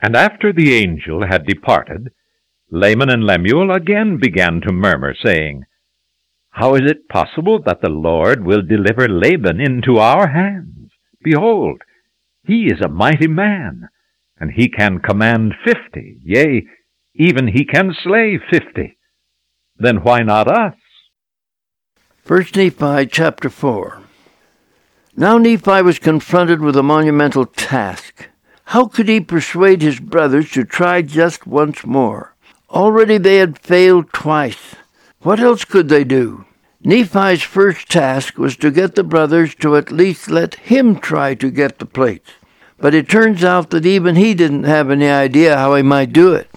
And 0.00 0.16
after 0.16 0.52
the 0.52 0.74
angel 0.74 1.26
had 1.26 1.46
departed, 1.46 2.10
Laman 2.70 3.10
and 3.10 3.24
Lemuel 3.24 3.70
again 3.70 4.18
began 4.18 4.60
to 4.62 4.72
murmur, 4.72 5.14
saying, 5.14 5.64
How 6.50 6.74
is 6.74 6.90
it 6.90 7.08
possible 7.08 7.60
that 7.62 7.82
the 7.82 7.90
Lord 7.90 8.44
will 8.44 8.62
deliver 8.62 9.08
Laban 9.08 9.60
into 9.60 9.98
our 9.98 10.28
hands? 10.28 10.90
Behold, 11.22 11.82
he 12.44 12.66
is 12.66 12.80
a 12.80 12.88
mighty 12.88 13.26
man, 13.26 13.88
and 14.38 14.52
he 14.52 14.68
can 14.68 15.00
command 15.00 15.54
fifty, 15.64 16.18
yea, 16.24 16.66
even 17.18 17.48
he 17.48 17.64
can 17.64 17.94
slay 18.02 18.38
fifty. 18.50 18.98
Then 19.76 20.02
why 20.02 20.22
not 20.22 20.48
us? 20.48 20.74
First 22.22 22.56
Nephi 22.56 23.06
chapter 23.06 23.48
4 23.48 24.00
Now 25.16 25.38
Nephi 25.38 25.82
was 25.82 25.98
confronted 25.98 26.60
with 26.60 26.76
a 26.76 26.82
monumental 26.82 27.46
task. 27.46 28.28
How 28.64 28.86
could 28.86 29.08
he 29.08 29.20
persuade 29.20 29.80
his 29.80 30.00
brothers 30.00 30.50
to 30.52 30.64
try 30.64 31.02
just 31.02 31.46
once 31.46 31.86
more? 31.86 32.34
Already 32.68 33.18
they 33.18 33.36
had 33.36 33.58
failed 33.58 34.12
twice. 34.12 34.74
What 35.20 35.38
else 35.38 35.64
could 35.64 35.88
they 35.88 36.04
do? 36.04 36.46
Nephi's 36.82 37.42
first 37.42 37.88
task 37.88 38.38
was 38.38 38.56
to 38.56 38.70
get 38.70 38.94
the 38.94 39.04
brothers 39.04 39.54
to 39.56 39.76
at 39.76 39.92
least 39.92 40.28
let 40.28 40.56
him 40.56 40.98
try 40.98 41.34
to 41.34 41.50
get 41.50 41.78
the 41.78 41.86
plates. 41.86 42.32
But 42.78 42.94
it 42.94 43.08
turns 43.08 43.44
out 43.44 43.70
that 43.70 43.86
even 43.86 44.16
he 44.16 44.34
didn't 44.34 44.64
have 44.64 44.90
any 44.90 45.08
idea 45.08 45.56
how 45.56 45.74
he 45.76 45.82
might 45.82 46.12
do 46.12 46.34
it. 46.34 46.50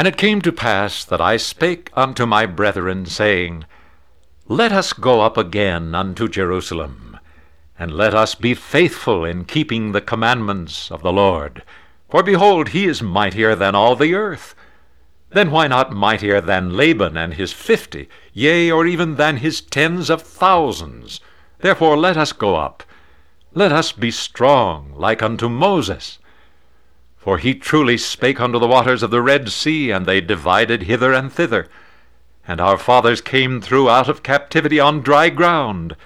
And 0.00 0.08
it 0.08 0.16
came 0.16 0.40
to 0.40 0.50
pass 0.50 1.04
that 1.04 1.20
I 1.20 1.36
spake 1.36 1.90
unto 1.92 2.24
my 2.24 2.46
brethren, 2.46 3.04
saying, 3.04 3.66
Let 4.48 4.72
us 4.72 4.94
go 4.94 5.20
up 5.20 5.36
again 5.36 5.94
unto 5.94 6.26
Jerusalem, 6.26 7.18
and 7.78 7.92
let 7.92 8.14
us 8.14 8.34
be 8.34 8.54
faithful 8.54 9.26
in 9.26 9.44
keeping 9.44 9.92
the 9.92 10.00
commandments 10.00 10.90
of 10.90 11.02
the 11.02 11.12
Lord. 11.12 11.64
For 12.08 12.22
behold, 12.22 12.70
he 12.70 12.86
is 12.86 13.02
mightier 13.02 13.54
than 13.54 13.74
all 13.74 13.94
the 13.94 14.14
earth. 14.14 14.54
Then 15.32 15.50
why 15.50 15.66
not 15.66 15.92
mightier 15.92 16.40
than 16.40 16.78
Laban 16.78 17.18
and 17.18 17.34
his 17.34 17.52
fifty, 17.52 18.08
yea, 18.32 18.70
or 18.70 18.86
even 18.86 19.16
than 19.16 19.36
his 19.36 19.60
tens 19.60 20.08
of 20.08 20.22
thousands? 20.22 21.20
Therefore 21.58 21.98
let 21.98 22.16
us 22.16 22.32
go 22.32 22.56
up. 22.56 22.84
Let 23.52 23.70
us 23.70 23.92
be 23.92 24.10
strong, 24.10 24.94
like 24.96 25.22
unto 25.22 25.50
Moses. 25.50 26.18
For 27.20 27.36
he 27.36 27.54
truly 27.54 27.98
spake 27.98 28.40
unto 28.40 28.58
the 28.58 28.66
waters 28.66 29.02
of 29.02 29.10
the 29.10 29.20
Red 29.20 29.50
Sea, 29.50 29.90
and 29.90 30.06
they 30.06 30.22
divided 30.22 30.84
hither 30.84 31.12
and 31.12 31.30
thither. 31.30 31.68
And 32.48 32.62
our 32.62 32.78
fathers 32.78 33.20
came 33.20 33.60
through 33.60 33.90
out 33.90 34.08
of 34.08 34.22
captivity 34.22 34.80
on 34.80 35.02
dry 35.02 35.28
ground, 35.28 35.96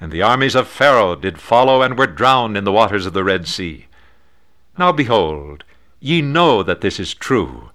and 0.00 0.10
the 0.10 0.22
armies 0.22 0.56
of 0.56 0.66
Pharaoh 0.66 1.14
did 1.14 1.40
follow 1.40 1.82
and 1.82 1.96
were 1.96 2.08
drowned 2.08 2.56
in 2.56 2.64
the 2.64 2.72
waters 2.72 3.06
of 3.06 3.12
the 3.12 3.22
Red 3.22 3.46
Sea. 3.46 3.86
Now 4.76 4.90
behold, 4.90 5.62
ye 6.00 6.20
know 6.20 6.64
that 6.64 6.80
this 6.80 6.98
is 6.98 7.14
true, 7.14 7.70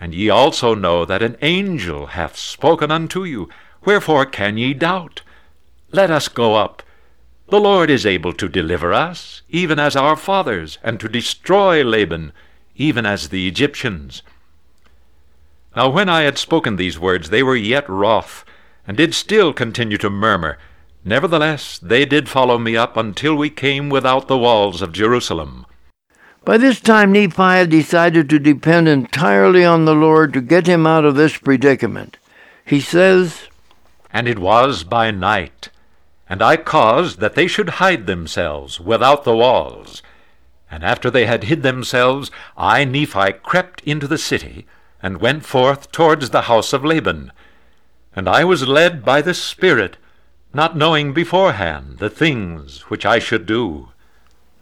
and 0.00 0.14
ye 0.14 0.30
also 0.30 0.74
know 0.74 1.04
that 1.04 1.22
an 1.22 1.36
angel 1.42 2.06
hath 2.06 2.38
spoken 2.38 2.90
unto 2.90 3.24
you. 3.24 3.50
Wherefore 3.84 4.24
can 4.24 4.56
ye 4.56 4.72
doubt? 4.72 5.20
Let 5.92 6.10
us 6.10 6.28
go 6.28 6.54
up 6.54 6.82
the 7.48 7.60
Lord 7.60 7.90
is 7.90 8.06
able 8.06 8.32
to 8.32 8.48
deliver 8.48 8.92
us, 8.92 9.42
even 9.50 9.78
as 9.78 9.96
our 9.96 10.16
fathers, 10.16 10.78
and 10.82 10.98
to 11.00 11.08
destroy 11.08 11.84
Laban, 11.84 12.32
even 12.76 13.04
as 13.04 13.28
the 13.28 13.46
Egyptians. 13.46 14.22
Now 15.76 15.90
when 15.90 16.08
I 16.08 16.22
had 16.22 16.38
spoken 16.38 16.76
these 16.76 16.98
words, 16.98 17.28
they 17.28 17.42
were 17.42 17.56
yet 17.56 17.88
wroth, 17.88 18.44
and 18.86 18.96
did 18.96 19.14
still 19.14 19.52
continue 19.52 19.98
to 19.98 20.08
murmur. 20.08 20.58
Nevertheless, 21.04 21.78
they 21.78 22.06
did 22.06 22.30
follow 22.30 22.58
me 22.58 22.76
up 22.76 22.96
until 22.96 23.34
we 23.34 23.50
came 23.50 23.90
without 23.90 24.26
the 24.26 24.38
walls 24.38 24.80
of 24.80 24.92
Jerusalem. 24.92 25.66
By 26.46 26.56
this 26.56 26.80
time, 26.80 27.12
Nephi 27.12 27.42
had 27.42 27.70
decided 27.70 28.30
to 28.30 28.38
depend 28.38 28.88
entirely 28.88 29.64
on 29.64 29.84
the 29.84 29.94
Lord 29.94 30.32
to 30.32 30.40
get 30.40 30.66
him 30.66 30.86
out 30.86 31.04
of 31.04 31.14
this 31.14 31.36
predicament. 31.36 32.16
He 32.64 32.80
says, 32.80 33.48
And 34.12 34.26
it 34.28 34.38
was 34.38 34.84
by 34.84 35.10
night 35.10 35.68
and 36.28 36.42
I 36.42 36.56
caused 36.56 37.20
that 37.20 37.34
they 37.34 37.46
should 37.46 37.80
hide 37.80 38.06
themselves 38.06 38.80
without 38.80 39.24
the 39.24 39.36
walls. 39.36 40.02
And 40.70 40.82
after 40.82 41.10
they 41.10 41.26
had 41.26 41.44
hid 41.44 41.62
themselves, 41.62 42.30
I, 42.56 42.84
Nephi, 42.84 43.32
crept 43.42 43.82
into 43.84 44.08
the 44.08 44.18
city, 44.18 44.66
and 45.02 45.20
went 45.20 45.44
forth 45.44 45.92
towards 45.92 46.30
the 46.30 46.42
house 46.42 46.72
of 46.72 46.84
Laban. 46.84 47.30
And 48.16 48.28
I 48.28 48.44
was 48.44 48.66
led 48.66 49.04
by 49.04 49.20
the 49.20 49.34
Spirit, 49.34 49.98
not 50.54 50.76
knowing 50.76 51.12
beforehand 51.12 51.98
the 51.98 52.08
things 52.08 52.82
which 52.88 53.04
I 53.04 53.18
should 53.18 53.44
do. 53.44 53.90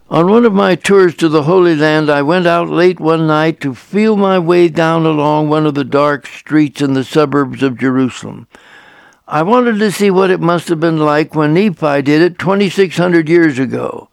On 0.09 0.29
one 0.29 0.45
of 0.45 0.53
my 0.53 0.75
tours 0.75 1.15
to 1.15 1.29
the 1.29 1.43
Holy 1.43 1.75
Land, 1.75 2.09
I 2.09 2.21
went 2.21 2.45
out 2.45 2.69
late 2.69 2.99
one 2.99 3.25
night 3.25 3.61
to 3.61 3.73
feel 3.73 4.17
my 4.17 4.37
way 4.37 4.67
down 4.67 5.05
along 5.05 5.49
one 5.49 5.65
of 5.65 5.75
the 5.75 5.85
dark 5.85 6.27
streets 6.27 6.81
in 6.81 6.93
the 6.93 7.03
suburbs 7.03 7.63
of 7.63 7.79
Jerusalem. 7.79 8.47
I 9.33 9.41
wanted 9.41 9.79
to 9.79 9.91
see 9.91 10.11
what 10.11 10.29
it 10.29 10.39
must 10.39 10.67
have 10.67 10.79
been 10.79 10.99
like 10.99 11.33
when 11.33 11.55
Nephi 11.55 12.03
did 12.03 12.21
it 12.21 12.37
2,600 12.37 13.27
years 13.27 13.57
ago. 13.57 14.09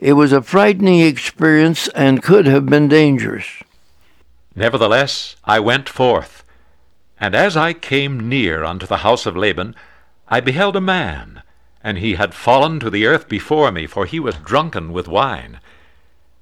It 0.00 0.14
was 0.14 0.32
a 0.32 0.40
frightening 0.40 1.02
experience 1.02 1.88
and 1.88 2.22
could 2.22 2.46
have 2.46 2.64
been 2.64 2.88
dangerous. 2.88 3.44
Nevertheless, 4.56 5.36
I 5.44 5.60
went 5.60 5.90
forth, 5.90 6.44
and 7.20 7.34
as 7.34 7.58
I 7.58 7.74
came 7.74 8.26
near 8.26 8.64
unto 8.64 8.86
the 8.86 9.04
house 9.04 9.26
of 9.26 9.36
Laban, 9.36 9.76
I 10.28 10.40
beheld 10.40 10.76
a 10.76 10.80
man 10.80 11.42
and 11.82 11.98
he 11.98 12.14
had 12.14 12.32
fallen 12.32 12.80
to 12.80 12.88
the 12.88 13.04
earth 13.04 13.28
before 13.28 13.70
me, 13.70 13.86
for 13.86 14.06
he 14.06 14.18
was 14.18 14.36
drunken 14.36 14.94
with 14.94 15.08
wine. 15.08 15.60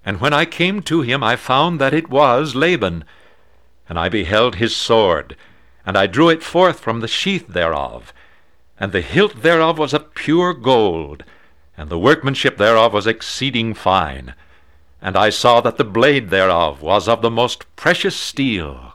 And 0.07 0.21
when 0.21 0.33
I 0.33 0.45
came 0.45 0.81
to 0.83 1.01
him, 1.01 1.25
I 1.25 1.35
found 1.35 1.81
that 1.81 1.93
it 1.93 2.09
was 2.09 2.55
Laban. 2.55 3.03
And 3.89 3.99
I 3.99 4.09
beheld 4.09 4.55
his 4.55 4.77
sword, 4.77 5.35
and 5.85 5.97
I 5.97 6.07
drew 6.07 6.29
it 6.29 6.43
forth 6.43 6.81
from 6.81 7.01
the 7.01 7.09
sheath 7.09 7.49
thereof. 7.49 8.13
And 8.79 8.93
the 8.93 9.01
hilt 9.01 9.43
thereof 9.43 9.79
was 9.79 9.95
of 9.95 10.15
pure 10.15 10.55
gold, 10.55 11.25
and 11.77 11.89
the 11.91 11.99
workmanship 11.99 12.57
thereof 12.57 12.93
was 12.93 13.07
exceeding 13.07 13.75
fine. 13.75 14.35
And 15.01 15.17
I 15.17 15.31
saw 15.31 15.61
that 15.61 15.79
the 15.79 15.85
blade 15.85 16.31
thereof 16.31 16.83
was 16.83 17.09
of 17.09 17.23
the 17.23 17.31
most 17.31 17.65
precious 17.77 18.17
steel. 18.17 18.95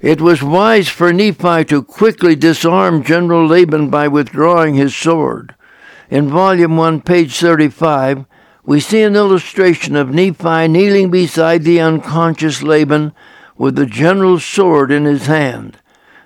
It 0.00 0.20
was 0.20 0.42
wise 0.42 0.88
for 0.88 1.12
Nephi 1.12 1.64
to 1.66 1.82
quickly 1.82 2.34
disarm 2.34 3.04
General 3.04 3.46
Laban 3.46 3.90
by 3.90 4.08
withdrawing 4.08 4.74
his 4.74 4.96
sword. 4.96 5.54
In 6.08 6.28
Volume 6.28 6.76
1, 6.76 7.02
page 7.02 7.36
35, 7.36 8.24
we 8.64 8.80
see 8.80 9.02
an 9.02 9.14
illustration 9.14 9.96
of 9.96 10.10
Nephi 10.10 10.68
kneeling 10.68 11.10
beside 11.10 11.64
the 11.64 11.80
unconscious 11.80 12.62
Laban 12.62 13.12
with 13.56 13.76
the 13.76 13.86
general's 13.86 14.44
sword 14.44 14.90
in 14.90 15.04
his 15.04 15.26
hand. 15.26 15.78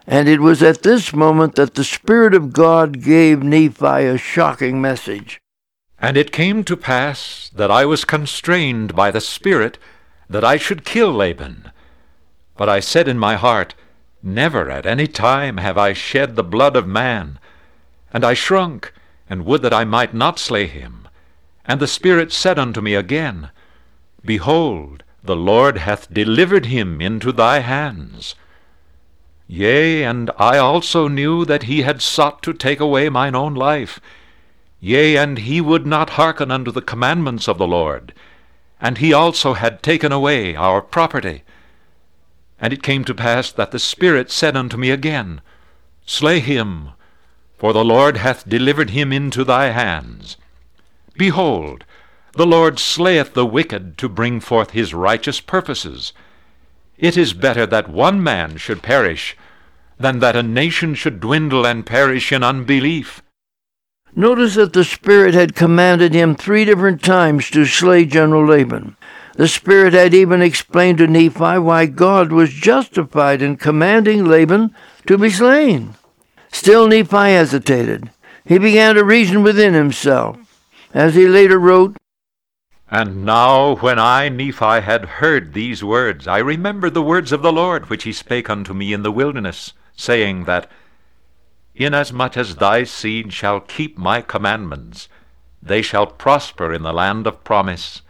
And 0.07 0.29
it 0.29 0.41
was 0.41 0.63
at 0.63 0.83
this 0.83 1.15
moment 1.15 1.55
that 1.55 1.75
the 1.75 1.85
Spirit 1.85 2.35
of 2.35 2.53
God 2.53 3.03
gave 3.03 3.43
Nephi 3.43 4.05
a 4.07 4.19
shocking 4.19 4.81
message. 4.81 5.41
And 5.99 6.17
it 6.17 6.33
came 6.33 6.65
to 6.65 6.77
pass 6.77 7.51
that 7.55 7.71
I 7.71 7.87
was 7.87 8.05
constrained 8.05 8.95
by 8.95 9.11
the 9.11 9.21
Spirit 9.21 9.79
that 10.29 10.45
I 10.45 10.59
should 10.59 10.85
kill 10.85 11.13
Laban. 11.13 11.71
But 12.57 12.69
I 12.69 12.81
said 12.81 13.09
in 13.09 13.19
my 13.19 13.37
heart, 13.37 13.75
Never 14.23 14.71
at 14.71 14.87
any 14.87 15.07
time 15.07 15.59
have 15.59 15.79
I 15.79 15.93
shed 15.93 16.37
the 16.37 16.45
blood 16.45 16.77
of 16.77 16.87
man. 16.87 17.39
And 18.13 18.25
I 18.25 18.35
shrunk, 18.35 18.93
and 19.29 19.45
would 19.45 19.63
that 19.63 19.73
I 19.73 19.85
might 19.85 20.15
not 20.15 20.39
slay 20.39 20.67
him. 20.67 21.09
And 21.65 21.81
the 21.81 21.87
Spirit 21.87 22.33
said 22.33 22.59
unto 22.59 22.81
me 22.81 22.95
again, 22.95 23.51
Behold, 24.25 25.03
the 25.23 25.37
Lord 25.37 25.79
hath 25.79 26.13
delivered 26.13 26.67
him 26.67 27.01
into 27.01 27.33
thy 27.33 27.61
hands. 27.61 28.35
Yea, 29.47 30.03
and 30.03 30.31
I 30.39 30.59
also 30.59 31.07
knew 31.07 31.45
that 31.45 31.65
he 31.65 31.83
had 31.83 32.01
sought 32.01 32.43
to 32.43 32.53
take 32.53 32.81
away 32.81 33.09
mine 33.09 33.35
own 33.35 33.55
life. 33.55 34.01
Yea, 34.81 35.17
and 35.17 35.39
he 35.39 35.61
would 35.61 35.87
not 35.87 36.11
hearken 36.11 36.51
unto 36.51 36.71
the 36.71 36.83
commandments 36.83 37.49
of 37.49 37.59
the 37.59 37.67
Lord. 37.67 38.15
And 38.81 38.99
he 38.99 39.13
also 39.13 39.55
had 39.55 39.83
taken 39.83 40.13
away 40.13 40.57
our 40.57 40.81
property. 40.81 41.43
And 42.61 42.73
it 42.73 42.83
came 42.83 43.05
to 43.05 43.15
pass 43.15 43.53
that 43.53 43.71
the 43.71 43.79
Spirit 43.79 44.31
said 44.31 44.57
unto 44.57 44.77
me 44.77 44.91
again, 44.91 45.41
Slay 46.07 46.41
him, 46.41 46.91
for 47.59 47.73
the 47.73 47.85
Lord 47.85 48.17
hath 48.17 48.49
delivered 48.49 48.91
him 48.91 49.13
into 49.13 49.45
thy 49.45 49.71
hands. 49.71 50.37
Behold, 51.17 51.85
the 52.33 52.47
Lord 52.47 52.79
slayeth 52.79 53.35
the 53.35 53.47
wicked 53.47 53.97
to 53.99 54.09
bring 54.09 54.41
forth 54.41 54.71
his 54.71 54.93
righteous 54.93 55.41
purposes. 55.41 56.13
It 56.99 57.17
is 57.17 57.33
better 57.33 57.67
that 57.67 57.91
one 57.91 58.23
man 58.23 58.57
should 58.57 58.83
perish 58.83 59.37
than 59.99 60.21
that 60.21 60.37
a 60.37 60.43
nation 60.43 60.95
should 60.95 61.21
dwindle 61.21 61.67
and 61.67 61.87
perish 61.87 62.33
in 62.33 62.43
unbelief. 62.43 63.23
Notice 64.17 64.55
that 64.55 64.73
the 64.73 64.85
Spirit 64.85 65.35
had 65.35 65.57
commanded 65.57 66.15
him 66.15 66.35
three 66.37 66.65
different 66.65 67.03
times 67.03 67.51
to 67.51 67.65
slay 67.65 68.05
General 68.05 68.47
Laban. 68.47 68.97
The 69.37 69.49
Spirit 69.49 69.93
had 69.93 70.15
even 70.15 70.41
explained 70.41 70.99
to 70.99 71.09
Nephi 71.09 71.59
why 71.59 71.87
God 71.87 72.31
was 72.31 72.53
justified 72.53 73.43
in 73.43 73.57
commanding 73.57 74.25
Laban 74.25 74.73
to 75.07 75.19
be 75.19 75.31
slain. 75.31 75.95
Still 76.53 76.87
Nephi 76.87 77.17
hesitated. 77.17 78.11
He 78.45 78.59
began 78.59 78.95
to 78.95 79.05
reason 79.05 79.43
within 79.43 79.75
himself. 79.75 80.37
As 80.93 81.17
he 81.17 81.27
later 81.27 81.59
wrote, 81.59 81.97
And 82.95 83.25
now 83.25 83.75
when 83.75 83.99
I, 83.99 84.29
Nephi, 84.29 84.81
had 84.81 85.19
heard 85.19 85.53
these 85.53 85.83
words, 85.83 86.29
I 86.29 86.39
remembered 86.39 86.95
the 86.95 87.03
words 87.03 87.33
of 87.33 87.43
the 87.43 87.53
Lord 87.53 87.91
which 87.91 88.05
he 88.05 88.13
spake 88.13 88.49
unto 88.49 88.73
me 88.73 88.93
in 88.93 89.03
the 89.03 89.11
wilderness, 89.11 89.73
saying 89.97 90.45
that, 90.45 90.71
Inasmuch 91.75 92.37
as 92.37 92.55
thy 92.55 92.85
seed 92.85 93.33
shall 93.33 93.59
keep 93.59 93.99
my 93.99 94.21
commandments, 94.21 95.09
they 95.61 95.83
shall 95.83 96.07
prosper 96.07 96.73
in 96.73 96.85
the 96.85 96.93
land 96.93 97.27
of 97.27 97.43
promise. 97.43 98.03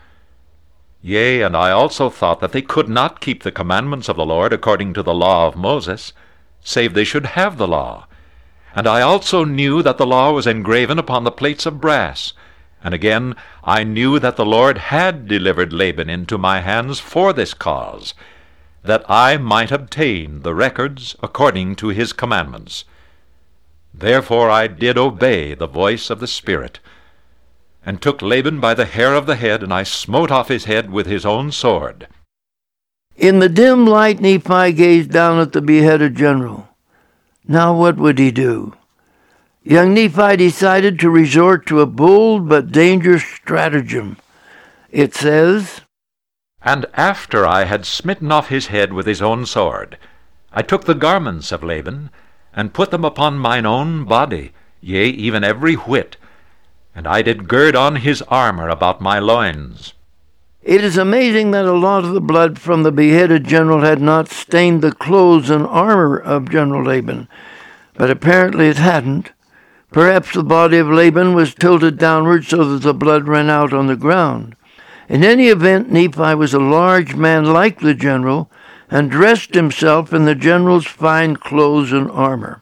Yea, 1.00 1.40
and 1.40 1.56
I 1.56 1.70
also 1.70 2.10
thought 2.10 2.40
that 2.40 2.52
they 2.52 2.60
could 2.60 2.90
not 2.90 3.22
keep 3.22 3.42
the 3.42 3.50
commandments 3.50 4.10
of 4.10 4.16
the 4.16 4.26
Lord 4.26 4.52
according 4.52 4.92
to 4.92 5.02
the 5.02 5.14
law 5.14 5.46
of 5.46 5.56
Moses, 5.56 6.12
save 6.60 6.92
they 6.92 7.04
should 7.04 7.24
have 7.24 7.56
the 7.56 7.66
law. 7.66 8.06
And 8.74 8.86
I 8.86 9.00
also 9.00 9.44
knew 9.44 9.82
that 9.82 9.96
the 9.96 10.06
law 10.06 10.32
was 10.32 10.46
engraven 10.46 10.98
upon 10.98 11.24
the 11.24 11.32
plates 11.32 11.64
of 11.64 11.80
brass. 11.80 12.34
And 12.84 12.92
again, 12.92 13.34
I 13.64 13.82
knew 13.82 14.18
that 14.18 14.36
the 14.36 14.44
Lord 14.44 14.76
had 14.76 15.26
delivered 15.26 15.72
Laban 15.72 16.10
into 16.10 16.36
my 16.36 16.60
hands 16.60 17.00
for 17.00 17.32
this 17.32 17.54
cause, 17.54 18.12
that 18.82 19.02
I 19.08 19.38
might 19.38 19.72
obtain 19.72 20.42
the 20.42 20.54
records 20.54 21.16
according 21.22 21.76
to 21.76 21.88
his 21.88 22.12
commandments. 22.12 22.84
Therefore 23.94 24.50
I 24.50 24.66
did 24.66 24.98
obey 24.98 25.54
the 25.54 25.66
voice 25.66 26.10
of 26.10 26.20
the 26.20 26.26
Spirit, 26.26 26.78
and 27.86 28.02
took 28.02 28.20
Laban 28.20 28.60
by 28.60 28.74
the 28.74 28.84
hair 28.84 29.14
of 29.14 29.24
the 29.24 29.36
head, 29.36 29.62
and 29.62 29.72
I 29.72 29.82
smote 29.82 30.30
off 30.30 30.48
his 30.48 30.66
head 30.66 30.90
with 30.90 31.06
his 31.06 31.24
own 31.24 31.52
sword. 31.52 32.06
In 33.16 33.38
the 33.38 33.48
dim 33.48 33.86
light, 33.86 34.20
Nephi 34.20 34.72
gazed 34.72 35.10
down 35.10 35.38
at 35.38 35.52
the 35.52 35.62
beheaded 35.62 36.16
general. 36.16 36.68
Now 37.48 37.74
what 37.74 37.96
would 37.96 38.18
he 38.18 38.30
do? 38.30 38.74
Young 39.66 39.94
Nephi 39.94 40.36
decided 40.36 40.98
to 40.98 41.08
resort 41.08 41.64
to 41.66 41.80
a 41.80 41.86
bold 41.86 42.50
but 42.50 42.70
dangerous 42.70 43.24
stratagem. 43.24 44.18
It 44.90 45.14
says, 45.14 45.80
And 46.60 46.84
after 46.92 47.46
I 47.46 47.64
had 47.64 47.86
smitten 47.86 48.30
off 48.30 48.50
his 48.50 48.66
head 48.66 48.92
with 48.92 49.06
his 49.06 49.22
own 49.22 49.46
sword, 49.46 49.96
I 50.52 50.60
took 50.60 50.84
the 50.84 50.94
garments 50.94 51.50
of 51.50 51.64
Laban, 51.64 52.10
and 52.54 52.74
put 52.74 52.90
them 52.90 53.06
upon 53.06 53.38
mine 53.38 53.64
own 53.64 54.04
body, 54.04 54.52
yea, 54.82 55.08
even 55.08 55.42
every 55.42 55.74
whit, 55.74 56.18
and 56.94 57.06
I 57.06 57.22
did 57.22 57.48
gird 57.48 57.74
on 57.74 57.96
his 57.96 58.20
armor 58.28 58.68
about 58.68 59.00
my 59.00 59.18
loins. 59.18 59.94
It 60.62 60.84
is 60.84 60.98
amazing 60.98 61.52
that 61.52 61.64
a 61.64 61.72
lot 61.72 62.04
of 62.04 62.12
the 62.12 62.20
blood 62.20 62.58
from 62.58 62.82
the 62.82 62.92
beheaded 62.92 63.44
general 63.44 63.80
had 63.80 64.02
not 64.02 64.28
stained 64.28 64.82
the 64.82 64.92
clothes 64.92 65.48
and 65.48 65.66
armor 65.66 66.18
of 66.18 66.50
General 66.50 66.84
Laban, 66.84 67.28
but 67.94 68.10
apparently 68.10 68.68
it 68.68 68.76
hadn't. 68.76 69.32
Perhaps 69.94 70.32
the 70.32 70.42
body 70.42 70.78
of 70.78 70.88
Laban 70.88 71.34
was 71.34 71.54
tilted 71.54 71.98
downward 71.98 72.44
so 72.44 72.64
that 72.64 72.82
the 72.82 72.92
blood 72.92 73.28
ran 73.28 73.48
out 73.48 73.72
on 73.72 73.86
the 73.86 73.94
ground. 73.94 74.56
In 75.08 75.22
any 75.22 75.46
event, 75.46 75.88
Nephi 75.88 76.34
was 76.34 76.52
a 76.52 76.58
large 76.58 77.14
man 77.14 77.44
like 77.44 77.78
the 77.78 77.94
general, 77.94 78.50
and 78.90 79.08
dressed 79.08 79.54
himself 79.54 80.12
in 80.12 80.24
the 80.24 80.34
general's 80.34 80.84
fine 80.84 81.36
clothes 81.36 81.92
and 81.92 82.10
armor. 82.10 82.60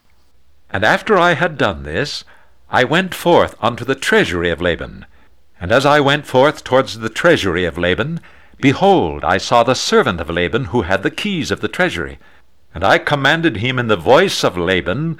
And 0.69 0.83
after 0.83 1.17
I 1.17 1.33
had 1.33 1.57
done 1.57 1.81
this, 1.81 2.23
I 2.69 2.83
went 2.83 3.15
forth 3.15 3.55
unto 3.59 3.83
the 3.83 3.95
treasury 3.95 4.51
of 4.51 4.61
Laban, 4.61 5.07
and 5.59 5.71
as 5.71 5.87
I 5.87 5.99
went 6.01 6.27
forth 6.27 6.63
towards 6.63 6.99
the 6.99 7.09
treasury 7.09 7.65
of 7.65 7.79
Laban, 7.79 8.19
behold, 8.61 9.23
I 9.23 9.39
saw 9.39 9.63
the 9.63 9.73
servant 9.73 10.21
of 10.21 10.29
Laban 10.29 10.65
who 10.65 10.83
had 10.83 11.01
the 11.01 11.09
keys 11.09 11.49
of 11.49 11.61
the 11.61 11.67
treasury. 11.67 12.19
And 12.75 12.83
I 12.83 12.99
commanded 12.99 13.57
him 13.57 13.79
in 13.79 13.87
the 13.87 13.97
voice 13.97 14.43
of 14.43 14.55
Laban 14.55 15.17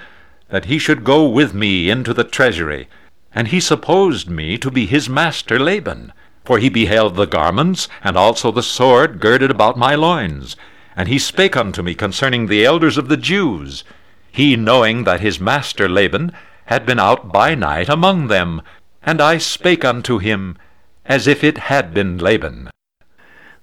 that 0.54 0.66
he 0.66 0.78
should 0.78 1.04
go 1.04 1.28
with 1.28 1.52
me 1.52 1.90
into 1.90 2.14
the 2.14 2.24
treasury. 2.24 2.88
And 3.34 3.48
he 3.48 3.60
supposed 3.60 4.30
me 4.30 4.56
to 4.60 4.70
be 4.70 4.86
his 4.86 5.10
master 5.10 5.58
Laban, 5.58 6.14
for 6.46 6.60
he 6.60 6.70
beheld 6.70 7.16
the 7.16 7.26
garments, 7.26 7.88
and 8.04 8.16
also 8.16 8.52
the 8.52 8.62
sword 8.62 9.20
girded 9.20 9.50
about 9.50 9.80
my 9.80 9.96
loins. 9.96 10.56
And 10.96 11.08
he 11.08 11.18
spake 11.18 11.58
unto 11.58 11.82
me 11.82 11.96
concerning 11.96 12.46
the 12.46 12.64
elders 12.64 13.00
of 13.00 13.08
the 13.08 13.18
Jews, 13.18 13.84
he 14.32 14.56
knowing 14.56 15.06
that 15.06 15.22
his 15.22 15.40
master 15.40 15.90
Laban 15.90 16.32
had 16.66 16.86
been 16.86 17.00
out 17.00 17.34
by 17.34 17.56
night 17.56 17.90
among 17.90 18.28
them, 18.28 18.62
and 19.02 19.20
I 19.20 19.40
spake 19.40 19.84
unto 19.84 20.20
him 20.20 20.56
as 21.04 21.26
if 21.26 21.44
it 21.44 21.58
had 21.58 21.96
been 21.96 22.20
Laban. 22.20 22.70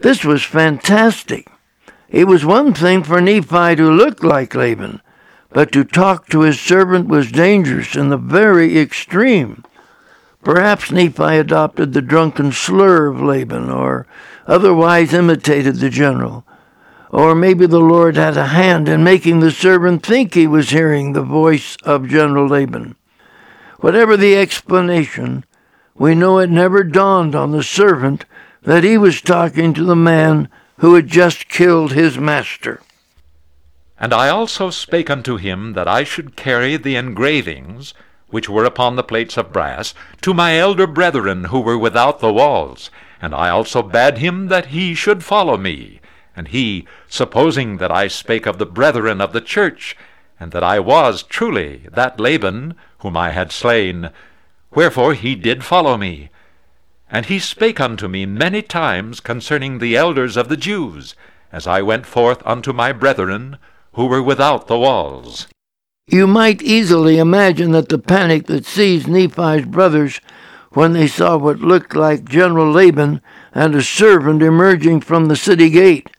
This 0.00 0.24
was 0.24 0.42
fantastic. 0.42 1.46
It 2.08 2.26
was 2.26 2.44
one 2.44 2.74
thing 2.74 3.04
for 3.04 3.20
Nephi 3.20 3.76
to 3.76 3.88
look 3.88 4.24
like 4.24 4.56
Laban, 4.56 5.00
but 5.52 5.72
to 5.72 5.84
talk 5.84 6.28
to 6.28 6.42
his 6.42 6.60
servant 6.60 7.08
was 7.08 7.32
dangerous 7.32 7.96
in 7.96 8.08
the 8.08 8.16
very 8.16 8.78
extreme. 8.78 9.64
Perhaps 10.42 10.90
Nephi 10.90 11.36
adopted 11.36 11.92
the 11.92 12.00
drunken 12.00 12.52
slur 12.52 13.08
of 13.08 13.20
Laban, 13.20 13.70
or 13.70 14.06
otherwise 14.46 15.12
imitated 15.12 15.76
the 15.76 15.90
general. 15.90 16.44
Or 17.10 17.34
maybe 17.34 17.66
the 17.66 17.80
Lord 17.80 18.16
had 18.16 18.36
a 18.36 18.46
hand 18.46 18.88
in 18.88 19.02
making 19.02 19.40
the 19.40 19.50
servant 19.50 20.06
think 20.06 20.34
he 20.34 20.46
was 20.46 20.70
hearing 20.70 21.12
the 21.12 21.22
voice 21.22 21.76
of 21.82 22.08
General 22.08 22.46
Laban. 22.46 22.94
Whatever 23.80 24.16
the 24.16 24.36
explanation, 24.36 25.44
we 25.94 26.14
know 26.14 26.38
it 26.38 26.50
never 26.50 26.84
dawned 26.84 27.34
on 27.34 27.50
the 27.50 27.64
servant 27.64 28.24
that 28.62 28.84
he 28.84 28.96
was 28.96 29.20
talking 29.20 29.74
to 29.74 29.84
the 29.84 29.96
man 29.96 30.48
who 30.78 30.94
had 30.94 31.08
just 31.08 31.48
killed 31.48 31.92
his 31.92 32.16
master. 32.16 32.80
And 34.00 34.14
I 34.14 34.30
also 34.30 34.70
spake 34.70 35.10
unto 35.10 35.36
him 35.36 35.74
that 35.74 35.86
I 35.86 36.04
should 36.04 36.34
carry 36.34 36.78
the 36.78 36.96
engravings 36.96 37.92
which 38.28 38.48
were 38.48 38.64
upon 38.64 38.96
the 38.96 39.02
plates 39.02 39.36
of 39.36 39.52
brass 39.52 39.92
to 40.22 40.32
my 40.32 40.56
elder 40.56 40.86
brethren 40.86 41.44
who 41.44 41.60
were 41.60 41.76
without 41.76 42.20
the 42.20 42.32
walls. 42.32 42.90
And 43.20 43.34
I 43.34 43.50
also 43.50 43.82
bade 43.82 44.16
him 44.18 44.48
that 44.48 44.66
he 44.66 44.94
should 44.94 45.22
follow 45.22 45.58
me. 45.58 46.00
And 46.34 46.48
he, 46.48 46.86
supposing 47.08 47.76
that 47.76 47.92
I 47.92 48.08
spake 48.08 48.46
of 48.46 48.58
the 48.58 48.64
brethren 48.64 49.20
of 49.20 49.34
the 49.34 49.40
church, 49.42 49.96
and 50.38 50.52
that 50.52 50.64
I 50.64 50.78
was 50.78 51.22
truly 51.22 51.82
that 51.92 52.18
Laban 52.18 52.76
whom 53.00 53.16
I 53.16 53.30
had 53.30 53.52
slain, 53.52 54.10
wherefore 54.70 55.12
he 55.12 55.34
did 55.34 55.62
follow 55.64 55.98
me. 55.98 56.30
And 57.10 57.26
he 57.26 57.38
spake 57.38 57.80
unto 57.80 58.08
me 58.08 58.24
many 58.24 58.62
times 58.62 59.20
concerning 59.20 59.78
the 59.78 59.96
elders 59.96 60.38
of 60.38 60.48
the 60.48 60.56
Jews, 60.56 61.14
as 61.52 61.66
I 61.66 61.82
went 61.82 62.06
forth 62.06 62.42
unto 62.46 62.72
my 62.72 62.92
brethren 62.92 63.58
who 63.92 64.06
were 64.06 64.22
without 64.22 64.66
the 64.66 64.78
walls. 64.78 65.46
You 66.06 66.26
might 66.26 66.62
easily 66.62 67.18
imagine 67.18 67.70
that 67.72 67.88
the 67.88 67.98
panic 67.98 68.46
that 68.46 68.66
seized 68.66 69.06
Nephi's 69.06 69.64
brothers 69.64 70.20
when 70.70 70.92
they 70.92 71.06
saw 71.06 71.36
what 71.36 71.60
looked 71.60 71.94
like 71.94 72.28
General 72.28 72.70
Laban 72.70 73.20
and 73.52 73.74
a 73.74 73.82
servant 73.82 74.42
emerging 74.42 75.00
from 75.00 75.26
the 75.26 75.36
city 75.36 75.70
gate. 75.70 76.10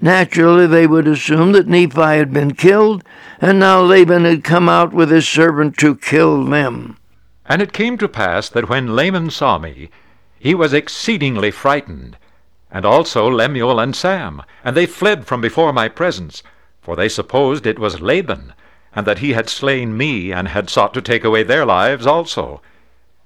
Naturally, 0.00 0.66
they 0.66 0.86
would 0.86 1.06
assume 1.06 1.52
that 1.52 1.68
Nephi 1.68 2.00
had 2.00 2.32
been 2.32 2.54
killed, 2.54 3.04
and 3.40 3.60
now 3.60 3.80
Laman 3.80 4.24
had 4.24 4.42
come 4.42 4.68
out 4.68 4.92
with 4.92 5.10
his 5.10 5.28
servant 5.28 5.76
to 5.78 5.94
kill 5.94 6.44
them. 6.44 6.98
And 7.46 7.62
it 7.62 7.72
came 7.72 7.96
to 7.98 8.08
pass 8.08 8.48
that 8.48 8.68
when 8.68 8.96
Laban 8.96 9.30
saw 9.30 9.58
me, 9.58 9.90
he 10.38 10.54
was 10.54 10.72
exceedingly 10.72 11.52
frightened, 11.52 12.16
and 12.70 12.84
also 12.84 13.28
Lemuel 13.28 13.78
and 13.78 13.94
Sam, 13.94 14.42
and 14.64 14.76
they 14.76 14.86
fled 14.86 15.24
from 15.26 15.40
before 15.40 15.72
my 15.72 15.88
presence, 15.88 16.42
for 16.82 16.96
they 16.96 17.08
supposed 17.08 17.66
it 17.66 17.78
was 17.78 18.02
Laban, 18.02 18.52
and 18.94 19.06
that 19.06 19.20
he 19.20 19.32
had 19.32 19.48
slain 19.48 19.96
me, 19.96 20.32
and 20.32 20.48
had 20.48 20.68
sought 20.68 20.92
to 20.92 21.00
take 21.00 21.24
away 21.24 21.42
their 21.42 21.64
lives 21.64 22.06
also. 22.06 22.60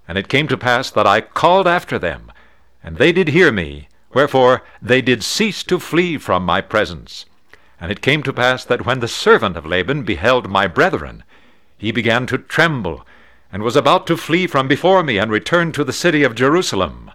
And 0.07 0.17
it 0.17 0.29
came 0.29 0.47
to 0.49 0.57
pass 0.57 0.91
that 0.91 1.07
I 1.07 1.21
called 1.21 1.67
after 1.67 1.99
them, 1.99 2.31
and 2.85 2.99
they 2.99 3.11
did 3.11 3.29
hear 3.29 3.51
me, 3.51 3.89
wherefore 4.15 4.63
they 4.81 5.03
did 5.03 5.25
cease 5.25 5.65
to 5.65 5.81
flee 5.81 6.19
from 6.19 6.45
my 6.45 6.61
presence. 6.61 7.27
And 7.81 7.91
it 7.91 8.01
came 8.01 8.23
to 8.23 8.33
pass 8.33 8.65
that 8.65 8.87
when 8.87 9.01
the 9.01 9.09
servant 9.09 9.57
of 9.57 9.67
Laban 9.67 10.05
beheld 10.05 10.49
my 10.49 10.67
brethren, 10.67 11.25
he 11.77 11.91
began 11.91 12.27
to 12.27 12.39
tremble, 12.39 13.05
and 13.51 13.63
was 13.63 13.77
about 13.77 14.07
to 14.07 14.17
flee 14.17 14.47
from 14.47 14.69
before 14.69 15.03
me 15.03 15.19
and 15.19 15.31
return 15.31 15.73
to 15.73 15.85
the 15.85 15.93
city 15.93 16.23
of 16.23 16.35
Jerusalem. 16.35 17.11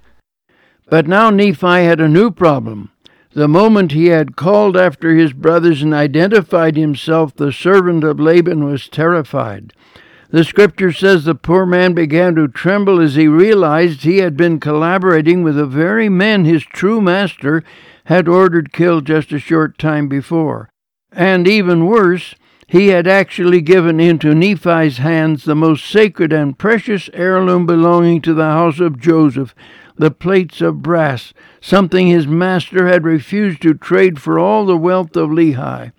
But 0.90 1.08
now 1.08 1.30
Nephi 1.30 1.86
had 1.86 2.02
a 2.02 2.10
new 2.10 2.32
problem. 2.32 2.92
The 3.34 3.48
moment 3.48 3.94
he 3.94 4.08
had 4.08 4.36
called 4.36 4.76
after 4.76 5.16
his 5.16 5.32
brothers 5.32 5.82
and 5.82 5.94
identified 5.94 6.76
himself, 6.76 7.34
the 7.34 7.54
servant 7.54 8.04
of 8.04 8.20
Laban 8.20 8.66
was 8.66 8.90
terrified. 8.90 9.74
The 10.32 10.44
scripture 10.44 10.92
says 10.92 11.24
the 11.24 11.36
poor 11.36 11.66
man 11.66 11.94
began 11.94 12.36
to 12.36 12.48
tremble 12.48 13.00
as 13.00 13.16
he 13.16 13.28
realized 13.28 14.04
he 14.04 14.18
had 14.18 14.36
been 14.36 14.60
collaborating 14.60 15.44
with 15.44 15.56
the 15.56 15.66
very 15.66 16.10
men 16.10 16.44
his 16.44 16.64
true 16.64 17.00
master 17.00 17.64
had 18.06 18.28
ordered 18.28 18.74
killed 18.74 19.06
just 19.06 19.32
a 19.32 19.40
short 19.40 19.78
time 19.78 20.08
before. 20.08 20.70
And 21.12 21.48
even 21.48 21.86
worse, 21.86 22.36
he 22.72 22.88
had 22.88 23.06
actually 23.06 23.60
given 23.60 24.00
into 24.00 24.34
Nephi's 24.34 24.98
hands 25.00 25.44
the 25.44 25.56
most 25.56 25.86
sacred 25.86 26.32
and 26.32 26.58
precious 26.58 27.10
heirloom 27.12 27.66
belonging 27.66 28.22
to 28.22 28.34
the 28.34 28.46
house 28.46 28.80
of 28.80 28.98
Joseph, 28.98 29.54
the 29.98 30.10
plates 30.10 30.62
of 30.62 30.82
brass, 30.82 31.34
something 31.60 32.08
his 32.08 32.28
master 32.28 32.88
had 32.88 33.04
refused 33.04 33.62
to 33.64 33.74
trade 33.74 34.22
for 34.22 34.40
all 34.40 34.66
the 34.66 34.78
wealth 34.78 35.18
of 35.18 35.32
Lehi. 35.32 35.92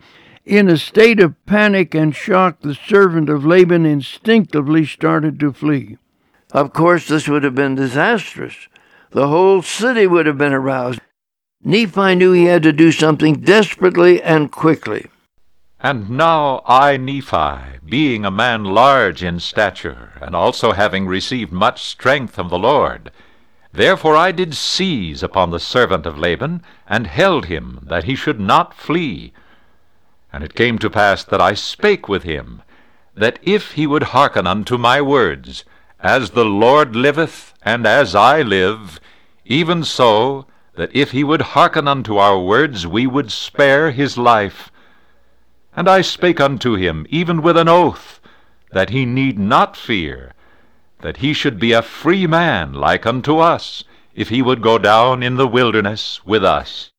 In 0.47 0.71
a 0.71 0.79
state 0.79 1.21
of 1.21 1.35
panic 1.45 1.95
and 1.95 2.17
shock, 2.17 2.63
the 2.63 2.75
servant 2.75 3.29
of 3.29 3.45
Laban 3.45 3.85
instinctively 3.85 4.87
started 4.87 5.39
to 5.41 5.53
flee. 5.53 5.99
Of 6.53 6.73
course, 6.73 7.07
this 7.07 7.29
would 7.29 7.45
have 7.45 7.55
been 7.55 7.75
disastrous. 7.75 8.57
The 9.11 9.29
whole 9.29 9.61
city 9.61 10.07
would 10.07 10.25
have 10.25 10.39
been 10.39 10.55
aroused. 10.55 11.03
Nephi 11.63 12.15
knew 12.15 12.33
he 12.33 12.47
had 12.47 12.63
to 12.63 12.73
do 12.73 12.93
something 12.93 13.43
desperately 13.43 14.23
and 14.23 14.51
quickly. 14.51 15.11
And 15.83 16.11
now 16.11 16.63
I, 16.65 16.97
Nephi, 16.97 17.81
being 17.85 18.25
a 18.25 18.31
man 18.31 18.65
large 18.65 19.23
in 19.23 19.41
stature, 19.41 20.13
and 20.21 20.35
also 20.35 20.73
having 20.73 21.07
received 21.07 21.53
much 21.53 21.83
strength 21.83 22.35
from 22.35 22.49
the 22.49 22.59
Lord, 22.59 23.11
Therefore 23.73 24.17
I 24.17 24.33
did 24.33 24.55
seize 24.55 25.23
upon 25.23 25.51
the 25.51 25.59
servant 25.59 26.05
of 26.05 26.19
Laban, 26.19 26.63
and 26.87 27.07
held 27.07 27.47
him, 27.47 27.81
that 27.83 28.05
he 28.05 28.15
should 28.15 28.39
not 28.39 28.75
flee. 28.75 29.33
And 30.33 30.45
it 30.45 30.55
came 30.55 30.79
to 30.79 30.91
pass 30.91 31.25
that 31.25 31.41
I 31.41 31.55
spake 31.55 32.09
with 32.09 32.23
him, 32.23 32.63
that 33.15 33.39
if 33.43 33.73
he 33.73 33.87
would 33.87 34.15
hearken 34.15 34.47
unto 34.47 34.77
my 34.77 35.01
words, 35.01 35.65
as 36.01 36.31
the 36.31 36.45
Lord 36.45 36.95
liveth, 36.95 37.55
and 37.63 37.87
as 37.87 38.15
I 38.15 38.43
live, 38.43 39.01
even 39.47 39.85
so, 39.85 40.47
that 40.75 40.95
if 40.95 41.13
he 41.13 41.25
would 41.25 41.43
hearken 41.57 41.89
unto 41.89 42.17
our 42.19 42.39
words, 42.39 42.87
we 42.87 43.07
would 43.07 43.33
spare 43.33 43.91
his 43.91 44.19
life. 44.19 44.71
And 45.75 45.89
I 45.89 46.03
spake 46.03 46.41
unto 46.41 46.75
him, 46.75 47.07
even 47.09 47.41
with 47.41 47.57
an 47.57 47.69
oath, 47.69 48.21
that 48.73 48.91
he 48.91 49.07
need 49.07 49.39
not 49.39 49.77
fear, 49.77 50.33
that 51.01 51.19
he 51.19 51.33
should 51.33 51.59
be 51.59 51.73
a 51.73 51.83
free 51.83 52.27
man 52.27 52.73
like 52.75 53.07
unto 53.07 53.39
us, 53.39 53.85
if 54.15 54.29
he 54.29 54.43
would 54.43 54.63
go 54.63 54.79
down 54.79 55.23
in 55.23 55.37
the 55.37 55.49
wilderness 55.49 56.21
with 56.25 56.45
us. 56.45 56.91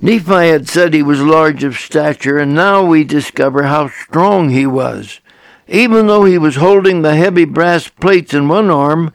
Nephi 0.00 0.48
had 0.48 0.68
said 0.68 0.92
he 0.92 1.02
was 1.02 1.20
large 1.20 1.62
of 1.62 1.76
stature, 1.76 2.38
and 2.38 2.54
now 2.54 2.84
we 2.84 3.04
discover 3.04 3.64
how 3.64 3.88
strong 3.88 4.50
he 4.50 4.66
was. 4.66 5.20
Even 5.68 6.06
though 6.06 6.24
he 6.24 6.36
was 6.36 6.56
holding 6.56 7.02
the 7.02 7.14
heavy 7.14 7.44
brass 7.44 7.88
plates 7.88 8.34
in 8.34 8.48
one 8.48 8.70
arm, 8.70 9.12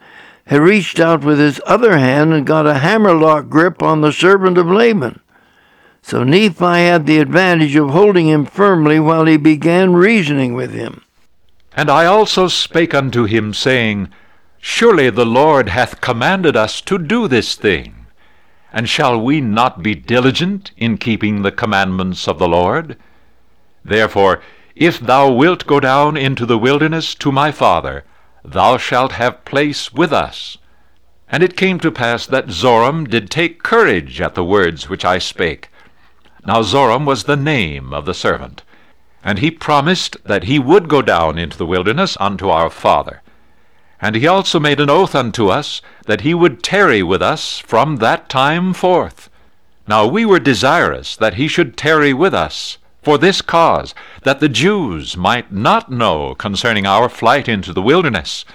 he 0.48 0.58
reached 0.58 0.98
out 0.98 1.22
with 1.22 1.38
his 1.38 1.60
other 1.66 1.96
hand 1.96 2.32
and 2.32 2.46
got 2.46 2.66
a 2.66 2.78
hammerlock 2.78 3.48
grip 3.48 3.82
on 3.82 4.00
the 4.00 4.12
servant 4.12 4.58
of 4.58 4.66
Laban. 4.66 5.20
So 6.02 6.24
Nephi 6.24 6.64
had 6.64 7.06
the 7.06 7.18
advantage 7.18 7.76
of 7.76 7.90
holding 7.90 8.28
him 8.28 8.44
firmly 8.44 8.98
while 8.98 9.26
he 9.26 9.36
began 9.36 9.92
reasoning 9.92 10.54
with 10.54 10.72
him. 10.72 11.02
And 11.76 11.88
I 11.90 12.06
also 12.06 12.48
spake 12.48 12.94
unto 12.94 13.24
him, 13.24 13.54
saying, 13.54 14.08
Surely 14.58 15.08
the 15.08 15.24
Lord 15.24 15.68
hath 15.68 16.00
commanded 16.00 16.56
us 16.56 16.80
to 16.82 16.98
do 16.98 17.28
this 17.28 17.54
thing. 17.54 18.06
And 18.72 18.88
shall 18.88 19.20
we 19.20 19.40
not 19.40 19.82
be 19.82 19.94
diligent 19.94 20.72
in 20.76 20.98
keeping 20.98 21.42
the 21.42 21.52
commandments 21.52 22.28
of 22.28 22.38
the 22.38 22.48
Lord? 22.48 22.96
Therefore, 23.84 24.42
if 24.76 25.00
thou 25.00 25.30
wilt 25.30 25.66
go 25.66 25.80
down 25.80 26.16
into 26.16 26.44
the 26.44 26.58
wilderness 26.58 27.14
to 27.16 27.32
my 27.32 27.50
father, 27.50 28.04
thou 28.44 28.76
shalt 28.76 29.12
have 29.12 29.44
place 29.44 29.92
with 29.92 30.12
us. 30.12 30.58
And 31.28 31.42
it 31.42 31.56
came 31.56 31.78
to 31.80 31.90
pass 31.90 32.26
that 32.26 32.48
Zoram 32.48 33.08
did 33.08 33.30
take 33.30 33.62
courage 33.62 34.20
at 34.20 34.34
the 34.34 34.44
words 34.44 34.88
which 34.88 35.04
I 35.04 35.18
spake. 35.18 35.69
Now 36.46 36.62
Zoram 36.62 37.04
was 37.04 37.24
the 37.24 37.36
name 37.36 37.92
of 37.92 38.06
the 38.06 38.14
servant. 38.14 38.62
And 39.22 39.38
he 39.38 39.50
promised 39.50 40.16
that 40.24 40.44
he 40.44 40.58
would 40.58 40.88
go 40.88 41.02
down 41.02 41.38
into 41.38 41.58
the 41.58 41.66
wilderness 41.66 42.16
unto 42.18 42.48
our 42.48 42.70
father. 42.70 43.22
And 44.00 44.16
he 44.16 44.26
also 44.26 44.58
made 44.58 44.80
an 44.80 44.88
oath 44.88 45.14
unto 45.14 45.48
us 45.48 45.82
that 46.06 46.22
he 46.22 46.32
would 46.32 46.62
tarry 46.62 47.02
with 47.02 47.20
us 47.20 47.58
from 47.58 47.96
that 47.96 48.30
time 48.30 48.72
forth. 48.72 49.28
Now 49.86 50.06
we 50.06 50.24
were 50.24 50.38
desirous 50.38 51.16
that 51.16 51.34
he 51.34 51.48
should 51.48 51.76
tarry 51.76 52.14
with 52.14 52.32
us, 52.32 52.78
for 53.02 53.18
this 53.18 53.42
cause, 53.42 53.94
that 54.22 54.40
the 54.40 54.48
Jews 54.48 55.16
might 55.16 55.52
not 55.52 55.90
know 55.90 56.34
concerning 56.34 56.86
our 56.86 57.08
flight 57.08 57.48
into 57.48 57.74
the 57.74 57.82
wilderness, 57.82 58.46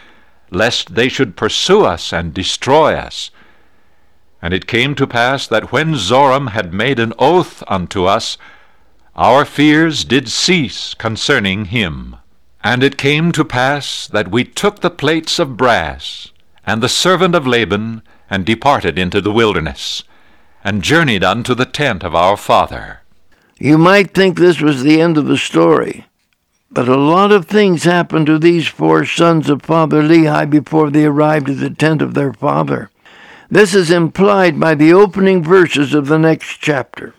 lest 0.50 0.96
they 0.96 1.10
should 1.10 1.36
pursue 1.36 1.84
us 1.84 2.12
and 2.12 2.34
destroy 2.34 2.96
us. 2.96 3.30
And 4.42 4.54
it 4.54 4.68
came 4.68 4.96
to 4.96 5.08
pass 5.08 5.48
that 5.48 5.72
when 5.72 5.96
Zoram 5.96 6.50
had 6.50 6.74
made 6.74 7.00
an 7.00 7.14
oath 7.18 7.64
unto 7.68 8.06
us, 8.06 8.38
our 9.16 9.46
fears 9.46 10.04
did 10.06 10.30
cease 10.30 10.94
concerning 10.94 11.66
him. 11.66 12.18
And 12.64 12.84
it 12.84 12.98
came 12.98 13.32
to 13.32 13.46
pass 13.46 14.08
that 14.08 14.32
we 14.32 14.44
took 14.44 14.80
the 14.80 14.90
plates 14.90 15.40
of 15.40 15.58
brass, 15.58 16.32
and 16.66 16.82
the 16.82 16.90
servant 16.90 17.36
of 17.36 17.48
Laban, 17.48 18.02
and 18.30 18.46
departed 18.46 19.00
into 19.00 19.22
the 19.22 19.32
wilderness. 19.32 20.04
and 20.66 20.82
journeyed 20.82 21.24
unto 21.24 21.54
the 21.54 21.66
tent 21.66 22.04
of 22.04 22.16
our 22.16 22.36
father. 22.36 23.02
You 23.60 23.78
might 23.78 24.16
think 24.16 24.36
this 24.36 24.60
was 24.60 24.82
the 24.82 25.00
end 25.00 25.16
of 25.16 25.28
the 25.28 25.38
story, 25.38 26.08
but 26.72 26.90
a 26.90 26.98
lot 26.98 27.32
of 27.32 27.46
things 27.46 27.84
happened 27.84 28.26
to 28.26 28.40
these 28.40 28.68
four 28.68 29.06
sons 29.06 29.48
of 29.48 29.62
Father 29.62 30.02
Lehi 30.02 30.50
before 30.50 30.90
they 30.90 31.06
arrived 31.06 31.50
at 31.52 31.60
the 31.60 31.70
tent 31.70 32.02
of 32.02 32.16
their 32.16 32.34
father. 32.34 32.90
This 33.50 33.76
is 33.76 33.92
implied 33.92 34.60
by 34.60 34.74
the 34.74 34.94
opening 34.94 35.44
verses 35.44 35.94
of 35.94 36.08
the 36.08 36.18
next 36.18 36.58
chapter. 36.62 37.14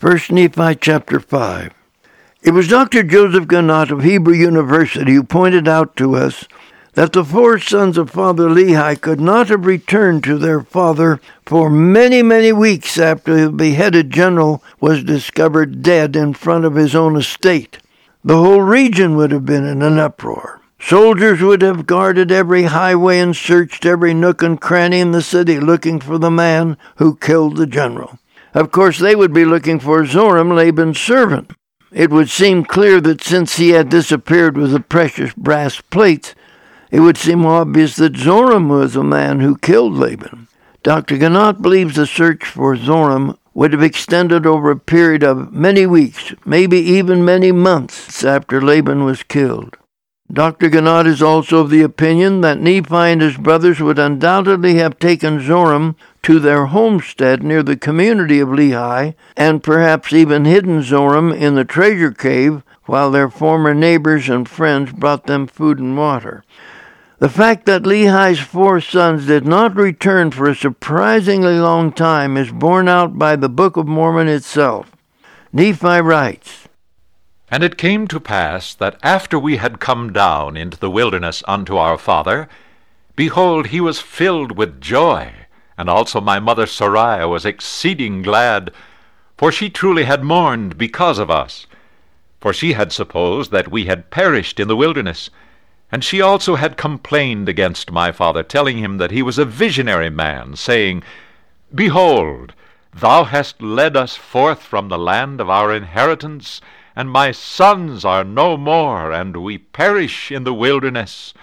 1 0.00 0.18
Nephi 0.30 0.74
chapter 0.74 1.20
5. 1.20 1.72
It 2.42 2.50
was 2.50 2.68
Dr. 2.68 3.02
Joseph 3.04 3.44
Gonat 3.44 3.90
of 3.90 4.02
Hebrew 4.02 4.34
University 4.34 5.14
who 5.14 5.22
pointed 5.22 5.68
out 5.68 5.96
to 5.96 6.16
us 6.16 6.46
that 6.94 7.12
the 7.12 7.24
four 7.24 7.58
sons 7.58 7.96
of 7.96 8.10
Father 8.10 8.48
Lehi 8.48 9.00
could 9.00 9.20
not 9.20 9.48
have 9.48 9.66
returned 9.66 10.24
to 10.24 10.36
their 10.36 10.60
father 10.60 11.20
for 11.46 11.70
many, 11.70 12.22
many 12.22 12.52
weeks 12.52 12.98
after 12.98 13.46
the 13.46 13.50
beheaded 13.50 14.10
general 14.10 14.62
was 14.80 15.04
discovered 15.04 15.82
dead 15.82 16.16
in 16.16 16.34
front 16.34 16.64
of 16.64 16.74
his 16.74 16.94
own 16.94 17.16
estate. 17.16 17.78
The 18.22 18.36
whole 18.36 18.62
region 18.62 19.16
would 19.16 19.30
have 19.30 19.46
been 19.46 19.64
in 19.64 19.80
an 19.80 19.98
uproar. 19.98 20.60
Soldiers 20.86 21.40
would 21.40 21.62
have 21.62 21.86
guarded 21.86 22.30
every 22.30 22.64
highway 22.64 23.18
and 23.18 23.34
searched 23.34 23.86
every 23.86 24.12
nook 24.12 24.42
and 24.42 24.60
cranny 24.60 25.00
in 25.00 25.12
the 25.12 25.22
city 25.22 25.58
looking 25.58 25.98
for 25.98 26.18
the 26.18 26.30
man 26.30 26.76
who 26.96 27.16
killed 27.16 27.56
the 27.56 27.66
general. 27.66 28.18
Of 28.52 28.70
course, 28.70 28.98
they 28.98 29.16
would 29.16 29.32
be 29.32 29.46
looking 29.46 29.80
for 29.80 30.04
Zoram, 30.04 30.54
Laban's 30.54 31.00
servant. 31.00 31.52
It 31.90 32.10
would 32.10 32.28
seem 32.28 32.66
clear 32.66 33.00
that 33.00 33.24
since 33.24 33.56
he 33.56 33.70
had 33.70 33.88
disappeared 33.88 34.58
with 34.58 34.72
the 34.72 34.80
precious 34.80 35.32
brass 35.32 35.80
plates, 35.80 36.34
it 36.90 37.00
would 37.00 37.16
seem 37.16 37.46
obvious 37.46 37.96
that 37.96 38.12
Zoram 38.12 38.68
was 38.68 38.92
the 38.92 39.02
man 39.02 39.40
who 39.40 39.56
killed 39.56 39.94
Laban. 39.94 40.48
Dr. 40.82 41.16
Gonat 41.16 41.62
believes 41.62 41.96
the 41.96 42.06
search 42.06 42.44
for 42.44 42.76
Zoram 42.76 43.38
would 43.54 43.72
have 43.72 43.82
extended 43.82 44.44
over 44.44 44.70
a 44.70 44.78
period 44.78 45.24
of 45.24 45.50
many 45.50 45.86
weeks, 45.86 46.34
maybe 46.44 46.76
even 46.76 47.24
many 47.24 47.52
months 47.52 48.22
after 48.22 48.60
Laban 48.60 49.04
was 49.04 49.22
killed. 49.22 49.78
Dr. 50.32 50.70
Gonat 50.70 51.06
is 51.06 51.20
also 51.20 51.58
of 51.58 51.70
the 51.70 51.82
opinion 51.82 52.40
that 52.40 52.58
Nephi 52.58 52.94
and 52.94 53.20
his 53.20 53.36
brothers 53.36 53.80
would 53.80 53.98
undoubtedly 53.98 54.76
have 54.76 54.98
taken 54.98 55.38
Zoram 55.38 55.96
to 56.22 56.40
their 56.40 56.66
homestead 56.66 57.42
near 57.42 57.62
the 57.62 57.76
community 57.76 58.40
of 58.40 58.48
Lehi, 58.48 59.14
and 59.36 59.62
perhaps 59.62 60.14
even 60.14 60.46
hidden 60.46 60.80
Zoram 60.80 61.36
in 61.36 61.56
the 61.56 61.64
treasure 61.64 62.10
cave 62.10 62.62
while 62.86 63.10
their 63.10 63.28
former 63.28 63.74
neighbors 63.74 64.28
and 64.30 64.48
friends 64.48 64.92
brought 64.92 65.26
them 65.26 65.46
food 65.46 65.78
and 65.78 65.96
water. 65.96 66.42
The 67.18 67.28
fact 67.28 67.66
that 67.66 67.84
Lehi's 67.84 68.40
four 68.40 68.80
sons 68.80 69.26
did 69.26 69.46
not 69.46 69.76
return 69.76 70.30
for 70.30 70.48
a 70.48 70.54
surprisingly 70.54 71.58
long 71.58 71.92
time 71.92 72.38
is 72.38 72.50
borne 72.50 72.88
out 72.88 73.18
by 73.18 73.36
the 73.36 73.50
Book 73.50 73.76
of 73.76 73.86
Mormon 73.86 74.28
itself. 74.28 74.90
Nephi 75.52 76.00
writes, 76.00 76.63
And 77.54 77.62
it 77.62 77.78
came 77.78 78.08
to 78.08 78.18
pass 78.18 78.74
that 78.74 78.98
after 79.00 79.38
we 79.38 79.58
had 79.58 79.78
come 79.78 80.12
down 80.12 80.56
into 80.56 80.76
the 80.76 80.90
wilderness 80.90 81.40
unto 81.46 81.76
our 81.76 81.96
father, 81.96 82.48
behold, 83.14 83.68
he 83.68 83.80
was 83.80 84.00
filled 84.00 84.58
with 84.58 84.80
joy, 84.80 85.32
and 85.78 85.88
also 85.88 86.20
my 86.20 86.40
mother 86.40 86.66
Sariah 86.66 87.28
was 87.28 87.44
exceeding 87.44 88.22
glad, 88.22 88.72
for 89.36 89.52
she 89.52 89.70
truly 89.70 90.02
had 90.02 90.24
mourned 90.24 90.76
because 90.76 91.20
of 91.20 91.30
us. 91.30 91.68
For 92.40 92.52
she 92.52 92.72
had 92.72 92.90
supposed 92.90 93.52
that 93.52 93.70
we 93.70 93.84
had 93.84 94.10
perished 94.10 94.58
in 94.58 94.66
the 94.66 94.74
wilderness. 94.74 95.30
And 95.92 96.02
she 96.02 96.20
also 96.20 96.56
had 96.56 96.76
complained 96.76 97.48
against 97.48 97.92
my 97.92 98.10
father, 98.10 98.42
telling 98.42 98.78
him 98.78 98.98
that 98.98 99.12
he 99.12 99.22
was 99.22 99.38
a 99.38 99.44
visionary 99.44 100.10
man, 100.10 100.56
saying, 100.56 101.04
Behold, 101.72 102.52
thou 102.92 103.22
hast 103.22 103.62
led 103.62 103.96
us 103.96 104.16
forth 104.16 104.60
from 104.60 104.88
the 104.88 104.98
land 104.98 105.40
of 105.40 105.48
our 105.48 105.72
inheritance, 105.72 106.60
and 106.96 107.10
my 107.10 107.32
sons 107.32 108.04
are 108.04 108.24
no 108.24 108.56
more, 108.56 109.10
and 109.10 109.36
we 109.36 109.58
perish 109.58 110.30
in 110.30 110.44
the 110.44 110.54
wilderness. 110.54 111.34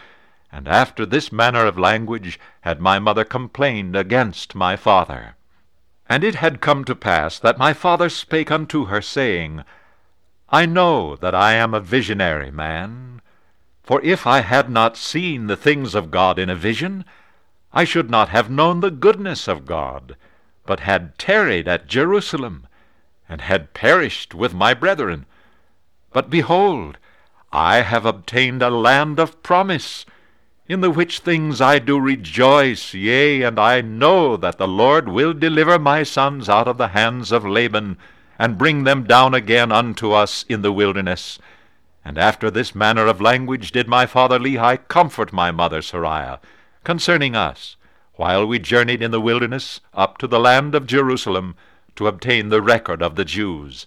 And 0.52 0.68
after 0.68 1.06
this 1.06 1.32
manner 1.32 1.66
of 1.66 1.78
language 1.78 2.40
had 2.62 2.80
my 2.80 3.00
mother 3.00 3.24
complained 3.24 3.96
against 3.96 4.56
my 4.56 4.76
father. 4.76 5.36
And 6.08 6.24
it 6.24 6.36
had 6.36 6.62
come 6.62 6.84
to 6.86 6.96
pass 6.96 7.40
that 7.40 7.58
my 7.58 7.74
father 7.74 8.10
spake 8.10 8.52
unto 8.52 8.86
her, 8.86 9.02
saying, 9.02 9.64
I 10.50 10.66
know 10.66 11.16
that 11.16 11.34
I 11.34 11.54
am 11.54 11.74
a 11.74 11.80
visionary 11.80 12.52
man, 12.52 13.22
for 13.84 14.02
if 14.02 14.28
I 14.28 14.42
had 14.42 14.70
not 14.70 14.98
seen 14.98 15.48
the 15.48 15.56
things 15.56 15.96
of 15.96 16.12
God 16.12 16.38
in 16.38 16.50
a 16.50 16.56
vision, 16.56 17.06
I 17.74 17.86
should 17.86 18.10
not 18.10 18.30
have 18.30 18.50
known 18.50 18.82
the 18.82 18.92
goodness 18.92 19.48
of 19.48 19.66
God, 19.66 20.18
but 20.66 20.82
had 20.82 21.18
tarried 21.18 21.68
at 21.68 21.88
Jerusalem, 21.88 22.68
and 23.30 23.40
had 23.42 23.74
perished 23.74 24.36
with 24.36 24.54
my 24.54 24.74
brethren. 24.74 25.26
But 26.14 26.30
behold, 26.30 26.98
I 27.52 27.82
have 27.82 28.06
obtained 28.06 28.62
a 28.62 28.70
land 28.70 29.20
of 29.20 29.42
promise, 29.44 30.06
in 30.68 30.82
the 30.82 30.92
which 30.92 31.20
things 31.20 31.60
I 31.60 31.80
do 31.80 32.00
rejoice, 32.00 32.94
yea, 32.94 33.42
and 33.42 33.60
I 33.60 33.82
know 33.82 34.38
that 34.38 34.58
the 34.58 34.68
Lord 34.68 35.10
will 35.10 35.34
deliver 35.34 35.78
my 35.78 36.04
sons 36.04 36.48
out 36.48 36.68
of 36.68 36.78
the 36.78 36.90
hands 36.90 37.32
of 37.32 37.46
Laban, 37.46 37.98
and 38.40 38.58
bring 38.58 38.84
them 38.84 39.04
down 39.04 39.34
again 39.34 39.72
unto 39.72 40.12
us 40.12 40.46
in 40.48 40.62
the 40.62 40.72
wilderness. 40.72 41.40
And 42.04 42.18
after 42.18 42.50
this 42.50 42.74
manner 42.74 43.06
of 43.06 43.22
language 43.22 43.72
did 43.72 43.88
my 43.88 44.06
father 44.06 44.40
Lehi 44.40 44.80
comfort 44.88 45.32
my 45.32 45.52
mother 45.52 45.82
Sariah 45.82 46.40
concerning 46.84 47.36
us, 47.36 47.76
while 48.16 48.46
we 48.46 48.60
journeyed 48.60 49.02
in 49.02 49.12
the 49.12 49.22
wilderness 49.22 49.82
up 49.94 50.18
to 50.18 50.28
the 50.28 50.40
land 50.40 50.74
of 50.74 50.88
Jerusalem 50.88 51.56
to 51.96 52.08
obtain 52.08 52.50
the 52.50 52.62
record 52.62 53.02
of 53.02 53.16
the 53.16 53.26
Jews. 53.26 53.86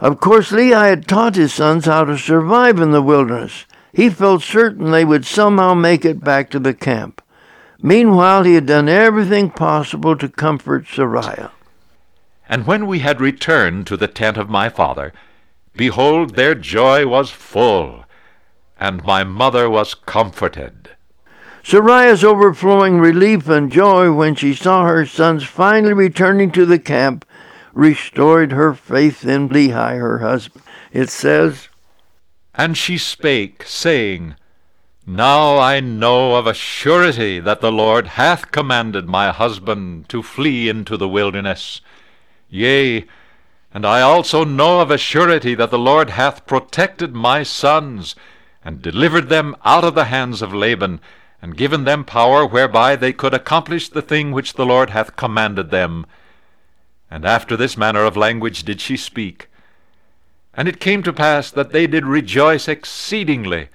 Of 0.00 0.18
course, 0.18 0.50
Lehi 0.50 0.88
had 0.88 1.06
taught 1.06 1.36
his 1.36 1.52
sons 1.52 1.84
how 1.84 2.04
to 2.04 2.16
survive 2.16 2.80
in 2.80 2.90
the 2.90 3.02
wilderness. 3.02 3.66
He 3.92 4.08
felt 4.08 4.42
certain 4.42 4.90
they 4.90 5.04
would 5.04 5.26
somehow 5.26 5.74
make 5.74 6.04
it 6.04 6.24
back 6.24 6.50
to 6.50 6.58
the 6.58 6.74
camp. 6.74 7.22
Meanwhile, 7.82 8.44
he 8.44 8.54
had 8.54 8.66
done 8.66 8.88
everything 8.88 9.50
possible 9.50 10.16
to 10.16 10.28
comfort 10.28 10.86
Sariah. 10.86 11.50
And 12.48 12.66
when 12.66 12.86
we 12.86 13.00
had 13.00 13.20
returned 13.20 13.86
to 13.86 13.96
the 13.96 14.08
tent 14.08 14.36
of 14.36 14.48
my 14.48 14.68
father, 14.68 15.12
Behold, 15.76 16.34
their 16.34 16.54
joy 16.54 17.06
was 17.06 17.30
full, 17.30 18.04
and 18.78 19.04
my 19.04 19.24
mother 19.24 19.70
was 19.70 19.94
comforted. 19.94 20.90
Sariah's 21.62 22.24
overflowing 22.24 22.98
relief 22.98 23.48
and 23.48 23.70
joy 23.70 24.12
when 24.12 24.34
she 24.34 24.54
saw 24.54 24.84
her 24.84 25.06
sons 25.06 25.44
finally 25.44 25.92
returning 25.92 26.50
to 26.52 26.66
the 26.66 26.78
camp 26.78 27.24
restored 27.80 28.52
her 28.52 28.74
faith 28.74 29.24
in 29.24 29.48
Lehi, 29.48 29.98
her 29.98 30.18
husband. 30.18 30.62
It 30.92 31.08
says, 31.08 31.70
And 32.54 32.76
she 32.76 32.98
spake, 32.98 33.62
saying, 33.64 34.34
Now 35.06 35.58
I 35.58 35.80
know 35.80 36.34
of 36.34 36.46
a 36.46 36.52
surety 36.52 37.40
that 37.40 37.62
the 37.62 37.72
Lord 37.72 38.06
hath 38.06 38.52
commanded 38.52 39.08
my 39.08 39.32
husband 39.32 40.10
to 40.10 40.22
flee 40.22 40.68
into 40.68 40.98
the 40.98 41.08
wilderness. 41.08 41.80
Yea, 42.50 43.06
and 43.72 43.86
I 43.86 44.02
also 44.02 44.44
know 44.44 44.82
of 44.82 44.90
a 44.90 44.98
surety 44.98 45.54
that 45.54 45.70
the 45.70 45.78
Lord 45.78 46.10
hath 46.10 46.44
protected 46.44 47.14
my 47.14 47.42
sons, 47.42 48.14
and 48.62 48.82
delivered 48.82 49.30
them 49.30 49.56
out 49.64 49.84
of 49.84 49.94
the 49.94 50.04
hands 50.04 50.42
of 50.42 50.52
Laban, 50.52 51.00
and 51.40 51.56
given 51.56 51.84
them 51.84 52.04
power 52.04 52.44
whereby 52.44 52.94
they 52.94 53.14
could 53.14 53.32
accomplish 53.32 53.88
the 53.88 54.02
thing 54.02 54.32
which 54.32 54.52
the 54.52 54.66
Lord 54.66 54.90
hath 54.90 55.16
commanded 55.16 55.70
them. 55.70 56.04
And 57.10 57.24
after 57.24 57.56
this 57.56 57.76
manner 57.76 58.04
of 58.04 58.16
language 58.16 58.62
did 58.62 58.80
she 58.80 58.96
speak. 58.96 59.48
And 60.54 60.68
it 60.68 60.80
came 60.80 61.02
to 61.02 61.12
pass 61.12 61.50
that 61.50 61.72
they 61.72 61.86
did 61.86 62.06
rejoice 62.06 62.68
exceedingly, 62.68 63.68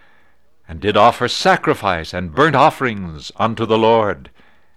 and 0.68 0.80
did 0.80 0.98
offer 0.98 1.28
sacrifice 1.28 2.14
and 2.14 2.34
burnt 2.34 2.56
offerings 2.56 3.32
unto 3.36 3.66
the 3.66 3.78
Lord, 3.78 4.30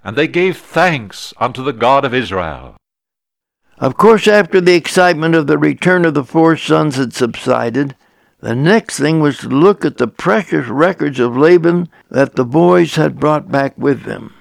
and 0.05 0.17
they 0.17 0.29
gave 0.29 0.57
thanks 0.57 1.33
unto 1.39 1.63
the 1.63 1.73
God 1.73 2.05
of 2.05 2.15
Israel. 2.15 2.77
Of 3.79 3.97
course, 3.97 4.27
after 4.27 4.61
the 4.61 4.75
excitement 4.75 5.35
of 5.35 5.47
the 5.47 5.59
return 5.59 6.05
of 6.05 6.15
the 6.15 6.25
four 6.25 6.57
sons 6.57 6.97
had 6.97 7.13
subsided, 7.13 7.95
the 8.41 8.55
next 8.55 8.99
thing 8.99 9.21
was 9.21 9.39
to 9.39 9.49
look 9.49 9.85
at 9.85 9.99
the 9.99 10.09
precious 10.09 10.67
records 10.67 11.21
of 11.21 11.37
Laban 11.37 11.89
that 12.11 12.37
the 12.37 12.45
boys 12.45 12.95
had 12.95 13.21
brought 13.21 13.51
back 13.51 13.77
with 13.79 14.03
them. 14.03 14.35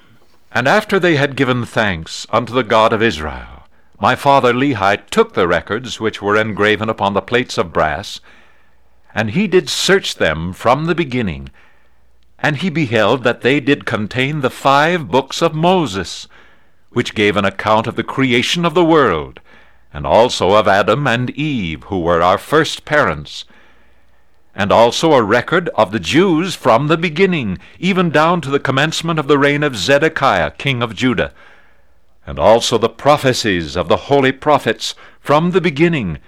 And 0.51 0.68
after 0.68 0.99
they 0.99 1.15
had 1.18 1.36
given 1.36 1.65
thanks 1.65 2.26
unto 2.30 2.53
the 2.53 2.63
God 2.63 2.93
of 2.93 3.01
Israel, 3.01 3.57
my 4.00 4.16
father 4.16 4.54
Lehi 4.54 4.98
took 5.10 5.34
the 5.34 5.48
records 5.48 6.00
which 6.00 6.22
were 6.22 6.38
engraven 6.38 6.89
upon 6.89 7.14
the 7.14 7.22
plates 7.22 7.58
of 7.58 7.74
brass, 7.74 8.20
and 9.14 9.32
he 9.32 9.48
did 9.48 9.68
search 9.70 10.16
them 10.16 10.54
from 10.54 10.86
the 10.86 10.93
beginning, 10.95 11.50
and 12.38 12.58
he 12.58 12.70
beheld 12.70 13.24
that 13.24 13.41
they 13.41 13.60
did 13.60 13.86
contain 13.86 14.41
the 14.41 14.50
five 14.52 15.08
books 15.10 15.41
of 15.41 15.56
Moses, 15.56 16.28
which 16.91 17.16
gave 17.16 17.36
an 17.36 17.45
account 17.45 17.88
of 17.88 17.95
the 17.95 18.04
creation 18.04 18.66
of 18.66 18.76
the 18.76 18.86
world, 18.86 19.39
and 19.91 20.06
also 20.06 20.52
of 20.52 20.68
Adam 20.68 21.08
and 21.08 21.32
Eve, 21.32 21.84
who 21.86 22.00
were 22.00 22.22
our 22.22 22.38
first 22.38 22.86
parents. 22.86 23.45
and 24.60 24.72
also 24.72 25.14
a 25.14 25.22
record 25.22 25.70
of 25.76 25.91
the 25.91 26.00
Jews 26.00 26.56
from 26.56 26.88
the 26.88 26.98
beginning, 26.98 27.60
even 27.78 28.10
down 28.10 28.41
to 28.41 28.50
the 28.50 28.60
commencement 28.60 29.20
of 29.20 29.28
the 29.28 29.38
reign 29.38 29.62
of 29.62 29.78
Zedekiah, 29.78 30.50
king 30.58 30.82
of 30.82 30.95
Judah, 30.95 31.32
and 32.28 32.38
also 32.38 32.78
the 32.78 32.89
prophecies 32.89 33.78
of 33.78 33.88
the 33.88 33.97
holy 33.97 34.34
prophets 34.34 34.93
from 35.21 35.51
the 35.51 35.61
beginning, 35.61 36.19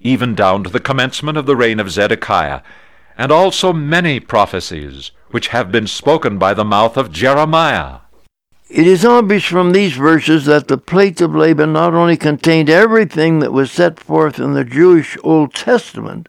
even 0.00 0.34
down 0.34 0.64
to 0.64 0.70
the 0.70 0.80
commencement 0.80 1.36
of 1.36 1.46
the 1.46 1.54
reign 1.54 1.78
of 1.78 1.90
Zedekiah, 1.90 2.62
and 3.18 3.30
also 3.30 3.72
many 3.72 4.18
prophecies 4.18 5.12
which 5.30 5.48
have 5.48 5.70
been 5.70 5.86
spoken 5.86 6.38
by 6.38 6.54
the 6.54 6.64
mouth 6.64 6.96
of 6.96 7.12
Jeremiah. 7.12 7.98
It 8.70 8.86
is 8.86 9.04
obvious 9.04 9.44
from 9.44 9.72
these 9.72 9.92
verses 9.92 10.46
that 10.46 10.68
the 10.68 10.78
plates 10.78 11.20
of 11.20 11.34
Laban 11.34 11.74
not 11.74 11.92
only 11.92 12.16
contained 12.16 12.70
everything 12.70 13.40
that 13.40 13.52
was 13.52 13.70
set 13.70 14.00
forth 14.00 14.38
in 14.38 14.54
the 14.54 14.64
Jewish 14.64 15.18
Old 15.22 15.52
Testament, 15.52 16.28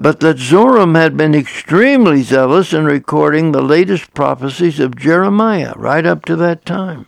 but 0.00 0.18
that 0.20 0.36
Zoram 0.36 0.96
had 0.96 1.16
been 1.16 1.34
extremely 1.34 2.22
zealous 2.22 2.72
in 2.72 2.84
recording 2.84 3.52
the 3.52 3.62
latest 3.62 4.14
prophecies 4.14 4.80
of 4.80 4.96
Jeremiah 4.96 5.72
right 5.76 6.06
up 6.06 6.24
to 6.26 6.36
that 6.36 6.64
time. 6.64 7.07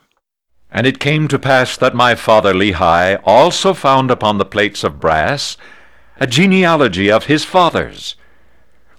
And 0.72 0.86
it 0.86 1.00
came 1.00 1.26
to 1.28 1.38
pass 1.38 1.76
that 1.76 1.94
my 1.94 2.14
father 2.14 2.54
Lehi 2.54 3.20
also 3.24 3.74
found 3.74 4.10
upon 4.10 4.38
the 4.38 4.44
plates 4.44 4.84
of 4.84 5.00
brass 5.00 5.56
a 6.18 6.26
genealogy 6.26 7.10
of 7.10 7.24
his 7.24 7.44
fathers. 7.44 8.14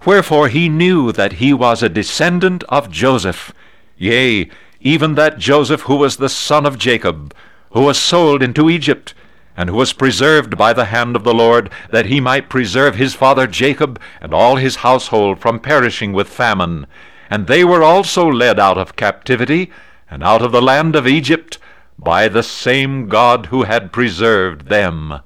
Wherefore 0.05 0.47
he 0.47 0.67
knew 0.67 1.11
that 1.11 1.33
he 1.33 1.53
was 1.53 1.83
a 1.83 1.89
descendant 1.89 2.63
of 2.69 2.89
Joseph, 2.89 3.53
yea, 3.97 4.49
even 4.79 5.13
that 5.15 5.37
Joseph 5.37 5.81
who 5.81 5.95
was 5.95 6.17
the 6.17 6.29
son 6.29 6.65
of 6.65 6.79
Jacob, 6.79 7.33
who 7.71 7.81
was 7.81 7.99
sold 7.99 8.41
into 8.41 8.69
Egypt, 8.69 9.13
and 9.55 9.69
who 9.69 9.75
was 9.75 9.93
preserved 9.93 10.57
by 10.57 10.73
the 10.73 10.85
hand 10.85 11.15
of 11.15 11.23
the 11.23 11.33
Lord, 11.33 11.69
that 11.91 12.07
he 12.07 12.19
might 12.19 12.49
preserve 12.49 12.95
his 12.95 13.13
father 13.13 13.45
Jacob 13.45 13.99
and 14.19 14.33
all 14.33 14.55
his 14.55 14.77
household 14.77 15.39
from 15.39 15.59
perishing 15.59 16.13
with 16.13 16.27
famine. 16.27 16.87
And 17.29 17.45
they 17.45 17.63
were 17.63 17.83
also 17.83 18.27
led 18.27 18.59
out 18.59 18.77
of 18.77 18.95
captivity, 18.95 19.71
and 20.11 20.23
out 20.23 20.41
of 20.41 20.51
the 20.51 20.61
land 20.61 20.95
of 20.95 21.07
Egypt, 21.07 21.57
by 21.97 22.27
the 22.27 22.43
same 22.43 23.07
God 23.07 23.47
who 23.47 23.63
had 23.63 23.93
preserved 23.93 24.67
them. 24.67 25.21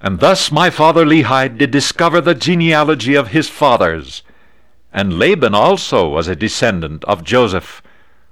And 0.00 0.18
thus 0.18 0.50
my 0.50 0.68
father 0.68 1.06
Lehi 1.06 1.56
did 1.56 1.70
discover 1.70 2.20
the 2.20 2.34
genealogy 2.34 3.14
of 3.14 3.28
his 3.28 3.48
fathers. 3.48 4.22
And 4.92 5.18
Laban 5.18 5.54
also 5.54 6.08
was 6.08 6.26
a 6.26 6.34
descendant 6.34 7.04
of 7.04 7.22
Joseph, 7.22 7.80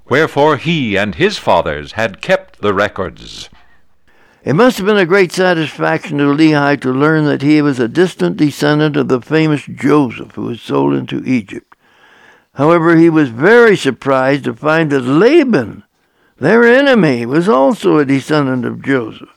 wherefore 0.09 0.57
he 0.57 0.99
and 0.99 1.15
his 1.15 1.39
fathers 1.39 1.93
had 1.93 2.21
kept 2.21 2.61
the 2.61 2.75
records. 2.75 3.49
It 4.43 4.55
must 4.55 4.79
have 4.79 4.87
been 4.87 4.97
a 4.97 5.07
great 5.07 5.33
satisfaction 5.33 6.19
to 6.19 6.25
Lehi 6.25 6.81
to 6.81 6.91
learn 6.91 7.27
that 7.27 7.43
he 7.43 7.63
was 7.63 7.79
a 7.79 7.89
distant 7.89 8.39
descendant 8.39 8.97
of 8.97 9.09
the 9.09 9.21
famous 9.21 9.65
Joseph 9.67 10.33
who 10.33 10.43
was 10.43 10.61
sold 10.61 10.95
into 10.95 11.23
Egypt. 11.25 11.70
However, 12.61 12.95
he 12.99 13.09
was 13.09 13.31
very 13.31 13.75
surprised 13.75 14.45
to 14.45 14.53
find 14.53 14.91
that 14.91 15.01
Laban, 15.01 15.83
their 16.37 16.63
enemy, 16.63 17.25
was 17.25 17.49
also 17.49 17.97
a 17.97 18.05
descendant 18.05 18.67
of 18.67 18.85
Joseph. 18.85 19.31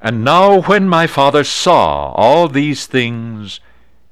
And 0.00 0.22
now 0.22 0.60
when 0.60 0.88
my 0.88 1.08
father 1.08 1.42
saw 1.42 2.12
all 2.12 2.46
these 2.46 2.86
things, 2.86 3.58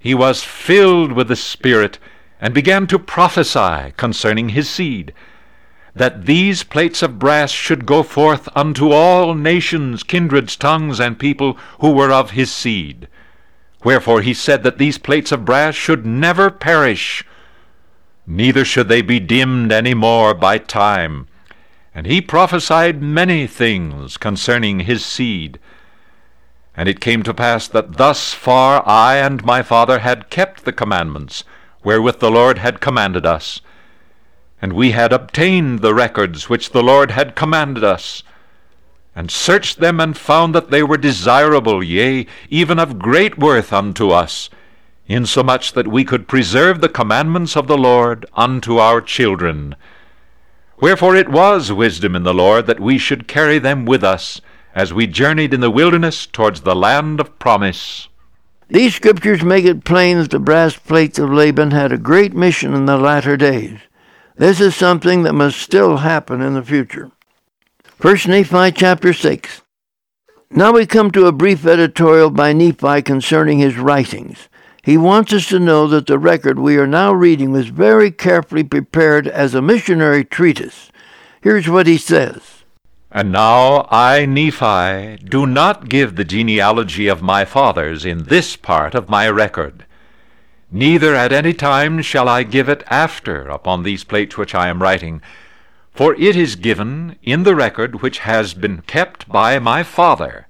he 0.01 0.12
was 0.12 0.43
filled 0.43 1.12
with 1.12 1.29
the 1.29 1.37
Spirit, 1.37 2.01
and 2.41 2.53
began 2.53 2.89
to 2.89 2.99
prophesy 2.99 3.93
concerning 3.97 4.49
his 4.49 4.68
seed 4.68 5.14
that 5.95 6.27
these 6.27 6.64
plates 6.64 7.05
of 7.05 7.20
brass 7.20 7.53
should 7.53 7.87
go 7.87 8.03
forth 8.03 8.49
unto 8.57 8.91
all 8.91 9.37
nations, 9.37 10.03
kindreds, 10.03 10.57
tongues, 10.57 10.99
and 10.99 11.20
people 11.20 11.57
who 11.79 11.93
were 11.93 12.11
of 12.11 12.33
his 12.33 12.51
seed. 12.51 13.07
Wherefore 13.85 14.20
he 14.22 14.35
said 14.35 14.64
that 14.64 14.79
these 14.79 14.99
plates 14.99 15.31
of 15.31 15.45
brass 15.45 15.77
should 15.77 16.05
never 16.05 16.51
perish, 16.51 17.24
neither 18.27 18.64
should 18.64 18.89
they 18.89 19.03
be 19.03 19.20
dimmed 19.20 19.72
any 19.72 19.95
more 19.95 20.35
by 20.35 20.59
time. 20.59 21.29
And 21.95 22.07
he 22.07 22.20
prophesied 22.20 23.03
many 23.03 23.47
things 23.47 24.16
concerning 24.16 24.81
his 24.81 25.05
seed. 25.05 25.59
And 26.77 26.89
it 26.89 27.01
came 27.01 27.22
to 27.22 27.33
pass 27.33 27.68
that 27.68 27.97
thus 27.97 28.35
far 28.35 28.83
I 28.87 29.16
and 29.16 29.45
my 29.45 29.62
father 29.62 30.01
had 30.01 30.31
kept 30.31 30.64
the 30.64 30.72
commandments 30.72 31.45
wherewith 31.83 32.18
the 32.18 32.31
Lord 32.31 32.59
had 32.59 32.81
commanded 32.81 33.24
us 33.24 33.61
and 34.61 34.72
we 34.72 34.93
had 34.93 35.12
obtained 35.12 35.81
the 35.81 35.95
records 35.95 36.49
which 36.49 36.70
the 36.70 36.83
Lord 36.83 37.11
had 37.11 37.37
commanded 37.37 37.85
us, 37.85 38.22
and 39.14 39.31
searched 39.31 39.79
them 39.79 40.01
and 40.01 40.16
found 40.16 40.55
that 40.55 40.70
they 40.70 40.83
were 40.83 40.97
desirable, 40.97 41.83
yea, 41.83 42.27
even 42.51 42.79
of 42.79 42.99
great 42.99 43.39
worth 43.39 43.72
unto 43.72 44.11
us, 44.11 44.51
insomuch 45.09 45.73
that 45.73 45.89
we 45.89 46.05
could 46.05 46.29
preserve 46.29 46.81
the 46.81 46.89
commandments 46.89 47.57
of 47.57 47.67
the 47.67 47.79
Lord 47.79 48.27
unto 48.35 48.79
our 48.79 49.01
children. 49.01 49.77
Wherefore 50.81 51.17
it 51.17 51.29
was 51.29 51.73
wisdom 51.73 52.15
in 52.15 52.23
the 52.23 52.35
Lord 52.35 52.67
that 52.67 52.81
we 52.81 52.99
should 52.99 53.29
carry 53.29 53.59
them 53.59 53.85
with 53.87 54.05
us, 54.05 54.41
as 54.75 54.93
we 54.93 55.07
journeyed 55.07 55.55
in 55.55 55.61
the 55.61 55.71
wilderness 55.71 56.27
towards 56.27 56.61
the 56.61 56.77
land 56.77 57.19
of 57.19 57.39
promise. 57.39 58.09
These 58.69 58.97
scriptures 58.97 59.43
make 59.43 59.65
it 59.65 59.85
plain 59.85 60.19
that 60.19 60.31
the 60.31 60.39
brass 60.39 60.77
plates 60.77 61.19
of 61.19 61.31
Laban 61.31 61.71
had 61.71 61.93
a 61.93 61.99
great 61.99 62.35
mission 62.35 62.75
in 62.75 62.87
the 62.87 62.99
latter 62.99 63.37
days. 63.37 63.79
This 64.37 64.61
is 64.61 64.75
something 64.75 65.23
that 65.23 65.33
must 65.35 65.59
still 65.59 65.99
happen 65.99 66.43
in 66.43 66.55
the 66.55 66.63
future. 66.63 67.11
First 67.85 68.29
Nephi 68.29 68.73
chapter 68.73 69.15
6. 69.15 69.63
Now 70.51 70.73
we 70.73 70.85
come 70.85 71.11
to 71.13 71.27
a 71.27 71.33
brief 71.33 71.65
editorial 71.65 72.31
by 72.31 72.53
Nephi 72.53 73.01
concerning 73.03 73.59
his 73.59 73.79
writings. 73.79 74.49
He 74.87 74.97
wants 74.97 75.34
us 75.34 75.47
to 75.49 75.59
know 75.59 75.87
that 75.89 76.07
the 76.07 76.18
record 76.18 76.59
we 76.59 76.78
are 76.78 76.87
now 76.87 77.12
reading 77.12 77.53
was 77.53 77.68
very 77.68 78.11
carefully 78.11 78.64
prepared 78.64 79.28
as 79.28 79.55
a 79.55 79.61
missionary 79.61 80.24
treatise. 80.24 80.91
Here's 81.43 81.68
what 81.68 81.87
he 81.87 81.99
says. 81.99 82.64
And 83.11 83.32
now 83.32 83.87
I, 83.91 84.24
Nephi, 84.24 85.22
do 85.22 85.47
not 85.47 85.91
give 85.91 86.16
the 86.16 86.24
genealogy 86.24 87.07
of 87.07 87.20
my 87.20 87.45
fathers 87.45 88.07
in 88.07 88.24
this 88.24 88.57
part 88.57 88.95
of 88.95 89.11
my 89.11 89.28
record 89.28 89.84
neither 90.70 91.14
at 91.14 91.32
any 91.32 91.55
time 91.55 92.03
shall 92.03 92.28
I 92.28 92.43
give 92.43 92.68
it 92.68 92.82
after 92.89 93.49
upon 93.49 93.82
these 93.82 94.05
plates 94.05 94.37
which 94.37 94.55
I 94.55 94.68
am 94.68 94.82
writing. 94.82 95.22
For 95.93 96.14
it 96.14 96.37
is 96.37 96.57
given 96.57 97.16
in 97.22 97.45
the 97.45 97.57
record 97.57 98.03
which 98.03 98.18
has 98.20 98.53
been 98.55 98.82
kept 98.82 99.28
by 99.28 99.59
my 99.59 99.82
Father. 99.82 100.47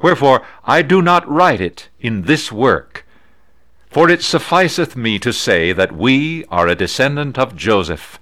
Wherefore 0.00 0.42
I 0.64 0.82
do 0.82 1.02
not 1.02 1.28
write 1.28 1.60
it 1.60 1.88
in 2.00 2.22
this 2.22 2.50
work. 2.50 3.01
For 3.92 4.08
it 4.08 4.22
sufficeth 4.22 4.96
me 4.96 5.18
to 5.18 5.34
say 5.34 5.74
that 5.74 5.92
we 5.92 6.46
are 6.46 6.66
a 6.66 6.74
descendant 6.74 7.38
of 7.38 7.54
Joseph. 7.54 8.18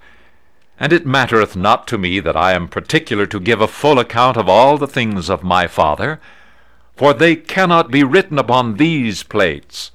And 0.81 0.93
it 0.93 1.07
mattereth 1.07 1.55
not 1.55 1.87
to 1.89 1.99
me 1.99 2.18
that 2.18 2.37
I 2.37 2.55
am 2.55 2.66
particular 2.66 3.25
to 3.27 3.39
give 3.39 3.61
a 3.61 3.68
full 3.68 4.01
account 4.01 4.37
of 4.37 4.49
all 4.49 4.79
the 4.79 4.89
things 4.89 5.31
of 5.31 5.45
my 5.45 5.68
father, 5.68 6.21
for 6.97 7.14
they 7.14 7.37
cannot 7.37 7.93
be 7.93 8.03
written 8.03 8.37
upon 8.37 8.79
these 8.79 9.23
plates. 9.23 9.93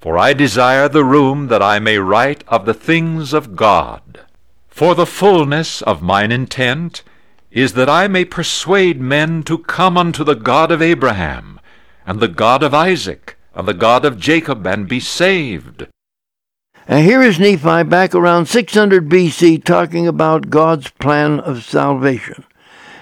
For 0.00 0.16
I 0.16 0.34
desire 0.34 0.88
the 0.88 1.04
room 1.04 1.48
that 1.48 1.62
I 1.62 1.80
may 1.80 1.98
write 1.98 2.44
of 2.46 2.64
the 2.64 2.74
things 2.74 3.32
of 3.32 3.56
God. 3.56 4.20
For 4.68 4.94
the 4.94 5.06
fullness 5.06 5.82
of 5.82 6.00
mine 6.00 6.30
intent 6.30 7.02
is 7.50 7.72
that 7.72 7.88
I 7.88 8.06
may 8.06 8.24
persuade 8.24 9.00
men 9.00 9.42
to 9.44 9.58
come 9.58 9.96
unto 9.96 10.22
the 10.22 10.36
God 10.36 10.70
of 10.70 10.80
Abraham, 10.80 11.58
and 12.06 12.20
the 12.20 12.28
God 12.28 12.62
of 12.62 12.72
Isaac, 12.72 13.37
and 13.58 13.66
the 13.66 13.74
God 13.74 14.04
of 14.04 14.20
Jacob, 14.20 14.64
and 14.68 14.88
be 14.88 15.00
saved. 15.00 15.88
And 16.86 17.04
here 17.04 17.20
is 17.20 17.40
Nephi 17.40 17.82
back 17.82 18.14
around 18.14 18.46
600 18.46 19.08
BC 19.08 19.64
talking 19.64 20.06
about 20.06 20.48
God's 20.48 20.90
plan 20.92 21.40
of 21.40 21.64
salvation. 21.64 22.44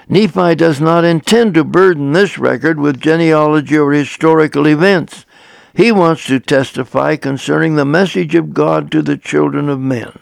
Nephi 0.08 0.54
does 0.54 0.80
not 0.80 1.04
intend 1.04 1.54
to 1.54 1.62
burden 1.62 2.12
this 2.12 2.38
record 2.38 2.80
with 2.80 3.02
genealogy 3.02 3.76
or 3.76 3.92
historical 3.92 4.66
events. 4.66 5.26
He 5.74 5.92
wants 5.92 6.26
to 6.26 6.40
testify 6.40 7.16
concerning 7.16 7.76
the 7.76 7.84
message 7.84 8.34
of 8.34 8.54
God 8.54 8.90
to 8.92 9.02
the 9.02 9.18
children 9.18 9.68
of 9.68 9.78
men. 9.78 10.18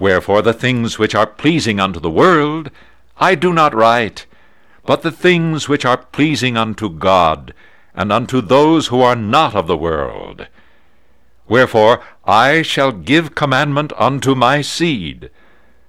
Wherefore 0.00 0.42
the 0.42 0.52
things 0.52 0.98
which 0.98 1.14
are 1.14 1.26
pleasing 1.26 1.78
unto 1.78 2.00
the 2.00 2.10
world 2.10 2.72
I 3.18 3.36
do 3.36 3.52
not 3.52 3.72
write, 3.72 4.26
but 4.84 5.02
the 5.02 5.12
things 5.12 5.68
which 5.68 5.84
are 5.84 5.96
pleasing 5.96 6.56
unto 6.56 6.90
God, 6.90 7.54
and 7.98 8.12
unto 8.12 8.40
those 8.40 8.86
who 8.86 9.00
are 9.00 9.16
not 9.16 9.56
of 9.56 9.66
the 9.66 9.76
world. 9.76 10.46
Wherefore 11.48 12.00
I 12.24 12.62
shall 12.62 12.92
give 12.92 13.34
commandment 13.34 13.92
unto 13.98 14.36
my 14.36 14.62
seed, 14.62 15.30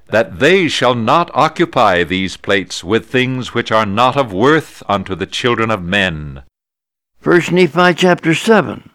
that 0.07 0.39
they 0.39 0.67
shall 0.67 0.95
not 0.95 1.29
occupy 1.35 2.03
these 2.03 2.35
plates 2.35 2.83
with 2.83 3.05
things 3.05 3.53
which 3.53 3.71
are 3.71 3.85
not 3.85 4.17
of 4.17 4.33
worth 4.33 4.81
unto 4.89 5.13
the 5.13 5.27
children 5.27 5.69
of 5.69 5.83
men. 5.83 6.41
First 7.19 7.51
Nephi 7.51 7.93
chapter 7.93 8.33
7. 8.33 8.89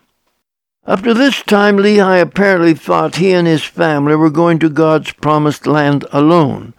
Up 0.85 1.03
to 1.03 1.15
this 1.15 1.41
time, 1.45 1.77
Lehi 1.77 2.21
apparently 2.21 2.75
thought 2.75 3.17
he 3.17 3.33
and 3.33 3.47
his 3.47 3.63
family 3.63 4.17
were 4.17 4.29
going 4.29 4.59
to 4.59 4.69
God's 4.69 5.13
promised 5.13 5.69
land 5.69 6.05
alone. 6.11 6.75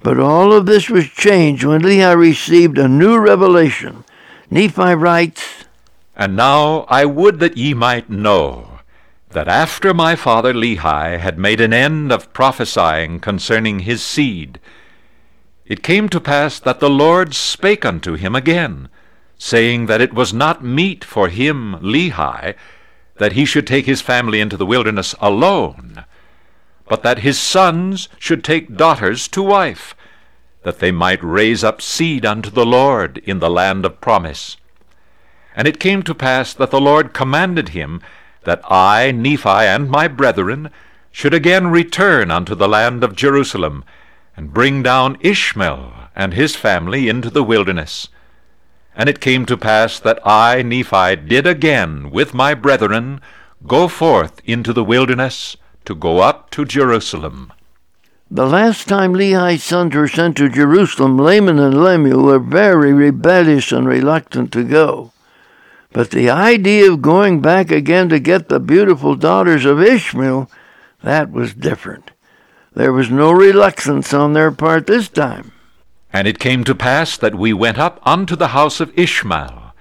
But 0.00 0.20
all 0.20 0.52
of 0.52 0.66
this 0.66 0.88
was 0.88 1.08
changed 1.08 1.64
when 1.64 1.82
Lehi 1.82 2.16
received 2.16 2.78
a 2.78 2.86
new 2.86 3.18
revelation. 3.18 4.04
Nephi 4.48 4.94
writes, 4.94 5.64
And 6.14 6.36
now 6.36 6.86
I 6.88 7.04
would 7.04 7.40
that 7.40 7.56
ye 7.56 7.74
might 7.74 8.10
know 8.10 8.80
that 9.30 9.48
after 9.48 9.94
my 9.94 10.14
father 10.14 10.52
Lehi 10.52 11.18
had 11.18 11.38
made 11.38 11.60
an 11.60 11.72
end 11.72 12.12
of 12.12 12.32
prophesying 12.32 13.18
concerning 13.18 13.80
his 13.80 14.02
seed, 14.02 14.60
it 15.64 15.82
came 15.82 16.08
to 16.10 16.20
pass 16.20 16.58
that 16.60 16.80
the 16.80 16.90
Lord 16.90 17.34
spake 17.34 17.84
unto 17.84 18.14
him 18.14 18.34
again, 18.34 18.90
saying 19.38 19.86
that 19.86 20.02
it 20.02 20.12
was 20.12 20.34
not 20.34 20.62
meet 20.62 21.02
for 21.02 21.28
him, 21.28 21.76
Lehi, 21.80 22.54
that 23.16 23.32
he 23.32 23.44
should 23.44 23.66
take 23.66 23.86
his 23.86 24.02
family 24.02 24.40
into 24.40 24.56
the 24.56 24.66
wilderness 24.66 25.14
alone, 25.20 26.04
but 26.88 27.02
that 27.02 27.20
his 27.20 27.38
sons 27.38 28.08
should 28.18 28.44
take 28.44 28.76
daughters 28.76 29.28
to 29.28 29.42
wife, 29.42 29.94
that 30.62 30.78
they 30.78 30.92
might 30.92 31.24
raise 31.24 31.64
up 31.64 31.80
seed 31.80 32.26
unto 32.26 32.50
the 32.50 32.66
Lord 32.66 33.18
in 33.24 33.38
the 33.38 33.50
land 33.50 33.86
of 33.86 34.00
promise. 34.00 34.56
And 35.54 35.68
it 35.68 35.80
came 35.80 36.02
to 36.04 36.14
pass 36.14 36.54
that 36.54 36.70
the 36.70 36.80
Lord 36.80 37.12
commanded 37.12 37.70
him 37.70 38.00
that 38.44 38.60
I, 38.64 39.12
Nephi, 39.12 39.48
and 39.48 39.90
my 39.90 40.08
brethren 40.08 40.70
should 41.10 41.34
again 41.34 41.68
return 41.68 42.30
unto 42.30 42.54
the 42.54 42.68
land 42.68 43.04
of 43.04 43.14
Jerusalem, 43.14 43.84
and 44.36 44.54
bring 44.54 44.82
down 44.82 45.18
Ishmael 45.20 45.92
and 46.16 46.32
his 46.32 46.56
family 46.56 47.08
into 47.08 47.30
the 47.30 47.42
wilderness. 47.42 48.08
And 48.96 49.08
it 49.08 49.20
came 49.20 49.46
to 49.46 49.56
pass 49.56 49.98
that 50.00 50.26
I, 50.26 50.62
Nephi, 50.62 51.16
did 51.16 51.46
again 51.46 52.10
with 52.10 52.34
my 52.34 52.54
brethren 52.54 53.20
go 53.66 53.88
forth 53.88 54.40
into 54.44 54.72
the 54.72 54.84
wilderness 54.84 55.56
to 55.84 55.94
go 55.94 56.20
up 56.20 56.50
to 56.50 56.64
Jerusalem. 56.64 57.52
The 58.30 58.46
last 58.46 58.88
time 58.88 59.12
Lehi's 59.12 59.62
sons 59.62 59.94
were 59.94 60.08
sent 60.08 60.38
to 60.38 60.48
Jerusalem, 60.48 61.18
Laman 61.18 61.58
and 61.58 61.84
Lemuel 61.84 62.22
were 62.22 62.38
very 62.38 62.92
rebellious 62.92 63.72
and 63.72 63.86
reluctant 63.86 64.52
to 64.52 64.64
go. 64.64 65.11
But 65.92 66.10
the 66.10 66.30
idea 66.30 66.90
of 66.90 67.02
going 67.02 67.40
back 67.40 67.70
again 67.70 68.08
to 68.08 68.18
get 68.18 68.48
the 68.48 68.60
beautiful 68.60 69.14
daughters 69.14 69.64
of 69.64 69.82
Ishmael, 69.82 70.50
that 71.02 71.30
was 71.30 71.52
different. 71.52 72.10
There 72.74 72.92
was 72.92 73.10
no 73.10 73.30
reluctance 73.30 74.14
on 74.14 74.32
their 74.32 74.50
part 74.50 74.86
this 74.86 75.08
time. 75.08 75.52
And 76.12 76.26
it 76.26 76.38
came 76.38 76.64
to 76.64 76.74
pass 76.74 77.18
that 77.18 77.34
we 77.34 77.52
went 77.52 77.78
up 77.78 78.00
unto 78.04 78.36
the 78.36 78.48
house 78.48 78.80
of 78.80 78.98
Ishmael, 78.98 79.74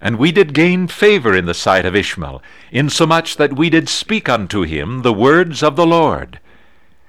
and 0.00 0.18
we 0.18 0.32
did 0.32 0.54
gain 0.54 0.88
favor 0.88 1.36
in 1.36 1.44
the 1.44 1.54
sight 1.54 1.84
of 1.84 1.94
Ishmael, 1.94 2.42
insomuch 2.70 3.36
that 3.36 3.56
we 3.56 3.68
did 3.68 3.88
speak 3.88 4.28
unto 4.28 4.62
him 4.62 5.02
the 5.02 5.12
words 5.12 5.62
of 5.62 5.76
the 5.76 5.86
Lord. 5.86 6.40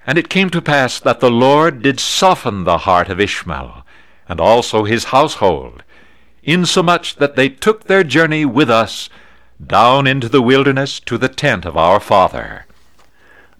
And 0.05 0.17
it 0.17 0.29
came 0.29 0.49
to 0.49 0.61
pass 0.61 0.99
that 0.99 1.21
the 1.21 1.31
Lord 1.31 1.81
did 1.81 1.99
soften 1.99 2.65
the 2.65 2.79
heart 2.79 3.07
of 3.07 3.19
Ishmael, 3.19 3.85
and 4.27 4.41
also 4.41 4.83
his 4.83 5.05
household, 5.05 5.83
insomuch 6.43 7.15
that 7.15 7.35
they 7.35 7.49
took 7.49 7.85
their 7.85 8.03
journey 8.03 8.45
with 8.45 8.69
us 8.69 9.09
down 9.65 10.07
into 10.07 10.27
the 10.27 10.41
wilderness 10.41 10.99
to 11.01 11.17
the 11.17 11.29
tent 11.29 11.65
of 11.65 11.77
our 11.77 11.99
father. 11.99 12.65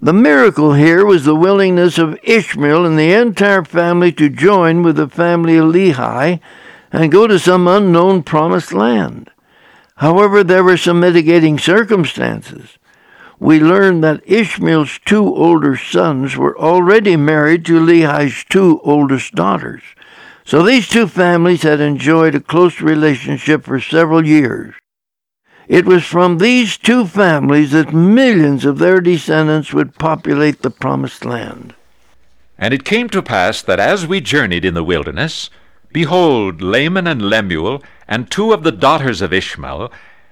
The 0.01 0.13
miracle 0.13 0.73
here 0.73 1.05
was 1.05 1.25
the 1.25 1.35
willingness 1.35 1.99
of 1.99 2.17
Ishmael 2.23 2.85
and 2.85 2.97
the 2.97 3.13
entire 3.13 3.63
family 3.63 4.11
to 4.13 4.29
join 4.29 4.81
with 4.81 4.95
the 4.95 5.07
family 5.07 5.57
of 5.57 5.65
Lehi 5.65 6.39
and 6.91 7.11
go 7.11 7.27
to 7.27 7.37
some 7.37 7.67
unknown 7.67 8.23
promised 8.23 8.73
land. 8.73 9.29
However, 9.97 10.43
there 10.43 10.63
were 10.63 10.77
some 10.77 10.99
mitigating 10.99 11.59
circumstances. 11.59 12.79
We 13.39 13.59
learn 13.59 14.01
that 14.01 14.27
Ishmael's 14.27 14.99
two 15.05 15.23
older 15.35 15.77
sons 15.77 16.35
were 16.35 16.57
already 16.57 17.15
married 17.15 17.63
to 17.65 17.79
Lehi's 17.79 18.43
two 18.49 18.81
oldest 18.83 19.33
daughters. 19.33 19.83
So 20.45 20.63
these 20.63 20.87
two 20.87 21.07
families 21.07 21.63
had 21.63 21.79
enjoyed 21.79 22.35
a 22.35 22.39
close 22.39 22.81
relationship 22.81 23.63
for 23.63 23.79
several 23.79 24.25
years. 24.25 24.73
It 25.67 25.85
was 25.85 26.03
from 26.03 26.37
these 26.37 26.77
two 26.77 27.05
families 27.05 27.71
that 27.71 27.93
millions 27.93 28.65
of 28.65 28.77
their 28.79 28.99
descendants 28.99 29.73
would 29.73 29.95
populate 29.95 30.61
the 30.61 30.69
promised 30.69 31.23
land. 31.23 31.75
And 32.57 32.73
it 32.73 32.83
came 32.83 33.09
to 33.09 33.21
pass 33.21 33.61
that 33.61 33.79
as 33.79 34.05
we 34.05 34.19
journeyed 34.21 34.65
in 34.65 34.73
the 34.73 34.83
wilderness, 34.83 35.49
behold, 35.93 36.61
Laman 36.61 37.07
and 37.07 37.21
Lemuel, 37.21 37.81
and 38.07 38.29
two 38.29 38.51
of 38.51 38.63
the 38.63 38.71
daughters 38.71 39.21
of 39.21 39.31
Ishmael, 39.31 39.91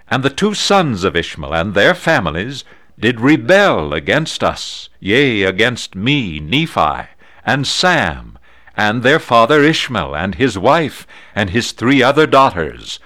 and 0.09 0.23
the 0.23 0.29
two 0.29 0.53
sons 0.53 1.03
of 1.03 1.15
Ishmael, 1.15 1.53
and 1.53 1.73
their 1.73 1.93
families, 1.93 2.63
did 2.99 3.21
rebel 3.21 3.93
against 3.93 4.43
us, 4.43 4.89
yea, 4.99 5.43
against 5.43 5.95
me, 5.95 6.39
Nephi, 6.39 7.07
and 7.45 7.65
Sam, 7.65 8.38
and 8.75 9.03
their 9.03 9.19
father 9.19 9.61
Ishmael, 9.63 10.15
and 10.15 10.35
his 10.35 10.57
wife, 10.57 11.05
and 11.35 11.49
his 11.49 11.71
three 11.71 12.01
other 12.01 12.27
daughters. 12.27 12.99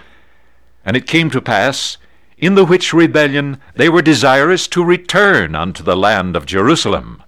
And 0.86 0.98
it 0.98 1.08
came 1.08 1.30
to 1.32 1.42
pass, 1.42 1.98
in 2.38 2.56
the 2.56 2.66
which 2.66 2.94
rebellion 2.94 3.60
they 3.76 3.90
were 3.90 4.02
desirous 4.02 4.68
to 4.68 4.84
return 4.84 5.56
unto 5.56 5.84
the 5.84 5.96
land 5.96 6.36
of 6.36 6.46
Jerusalem. 6.46 7.24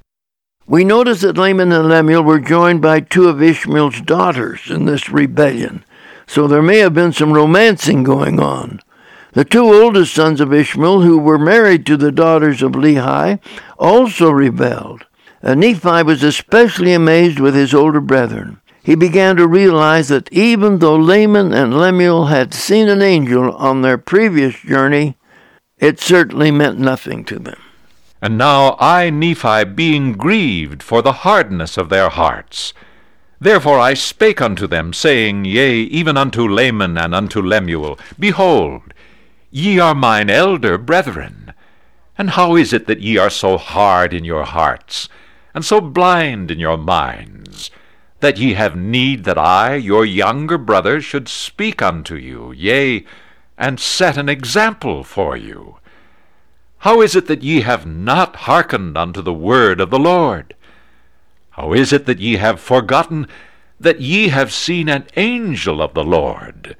We 0.67 0.83
notice 0.83 1.21
that 1.21 1.38
Laman 1.38 1.71
and 1.71 1.88
Lemuel 1.88 2.23
were 2.23 2.39
joined 2.39 2.81
by 2.81 2.99
two 2.99 3.29
of 3.29 3.41
Ishmael's 3.41 4.01
daughters 4.01 4.69
in 4.69 4.86
this 4.86 5.09
rebellion, 5.09 5.86
so 6.25 6.47
there 6.47 6.63
may 6.63 6.79
have 6.79 6.93
been 6.93 7.13
some 7.13 7.33
romancing 7.33 8.03
going 8.03 8.39
on. 8.39 8.81
The 9.33 9.45
two 9.45 9.63
oldest 9.63 10.13
sons 10.13 10.41
of 10.41 10.53
Ishmael, 10.53 11.01
who 11.01 11.19
were 11.19 11.38
married 11.38 11.86
to 11.86 11.97
the 11.97 12.11
daughters 12.11 12.63
of 12.63 12.71
Lehi, 12.71 13.39
also 13.77 14.31
rebelled. 14.31 15.05
And 15.46 15.60
Nephi 15.60 16.02
was 16.02 16.24
especially 16.24 16.91
amazed 16.91 17.39
with 17.39 17.54
his 17.54 17.72
older 17.72 18.02
brethren. 18.02 18.60
He 18.82 18.96
began 18.96 19.36
to 19.36 19.48
realize 19.48 20.08
that 20.08 20.32
even 20.34 20.80
though 20.80 20.96
Laman 20.96 21.54
and 21.54 21.78
Lemuel 21.78 22.26
had 22.26 22.52
seen 22.52 22.89
an 22.89 23.04
angel 23.04 23.52
on 23.54 23.84
their 23.84 24.00
previous 24.00 24.56
journey, 24.56 25.18
it 25.78 26.00
certainly 26.00 26.50
meant 26.50 26.80
nothing 26.80 27.24
to 27.26 27.38
them. 27.38 27.60
And 28.24 28.39
now 28.39 28.76
I, 28.80 29.12
Nephi, 29.12 29.66
being 29.66 30.14
grieved 30.14 30.82
for 30.82 31.04
the 31.04 31.14
hardness 31.14 31.78
of 31.78 31.89
their 31.89 32.10
hearts, 32.10 32.74
therefore 33.39 33.80
I 33.80 33.93
spake 33.93 34.41
unto 34.41 34.66
them, 34.66 34.93
saying, 34.93 35.46
Yea, 35.46 35.76
even 35.82 36.18
unto 36.18 36.48
Laman 36.48 36.98
and 36.98 37.14
unto 37.14 37.39
Lemuel, 37.39 38.00
Behold, 38.18 38.96
ye 39.52 39.78
are 39.78 39.93
mine 39.93 40.32
elder 40.32 40.80
brethren. 40.80 41.54
And 42.18 42.32
how 42.32 42.56
is 42.56 42.74
it 42.74 42.88
that 42.88 43.02
ye 43.02 43.18
are 43.18 43.30
so 43.30 43.60
hard 43.60 44.12
in 44.12 44.26
your 44.26 44.46
hearts, 44.46 45.08
and 45.56 45.64
so 45.64 45.80
blind 45.80 46.51
in 46.51 46.60
your 46.60 46.78
minds, 46.78 47.72
that 48.20 48.38
ye 48.38 48.53
have 48.53 48.76
need 48.76 49.24
that 49.24 49.38
I, 49.38 49.76
your 49.76 50.06
younger 50.06 50.58
brother, 50.58 50.99
should 50.99 51.30
speak 51.30 51.82
unto 51.82 52.16
you, 52.16 52.51
yea, 52.51 53.06
and 53.58 53.80
set 53.80 54.18
an 54.18 54.28
example 54.28 55.06
for 55.06 55.38
you? 55.38 55.78
How 56.80 57.01
is 57.01 57.16
it 57.16 57.28
that 57.28 57.41
ye 57.41 57.62
have 57.62 57.86
not 57.86 58.36
hearkened 58.36 58.97
unto 58.97 59.22
the 59.22 59.34
word 59.34 59.80
of 59.80 59.89
the 59.89 59.97
Lord? 59.97 60.56
How 61.51 61.72
is 61.72 61.93
it 61.93 62.06
that 62.06 62.20
ye 62.20 62.36
have 62.36 62.60
forgotten 62.60 63.26
that 63.80 64.01
ye 64.01 64.28
have 64.28 64.51
seen 64.51 64.89
an 64.89 65.06
angel 65.16 65.82
of 65.82 65.93
the 65.93 66.03
Lord? 66.03 66.76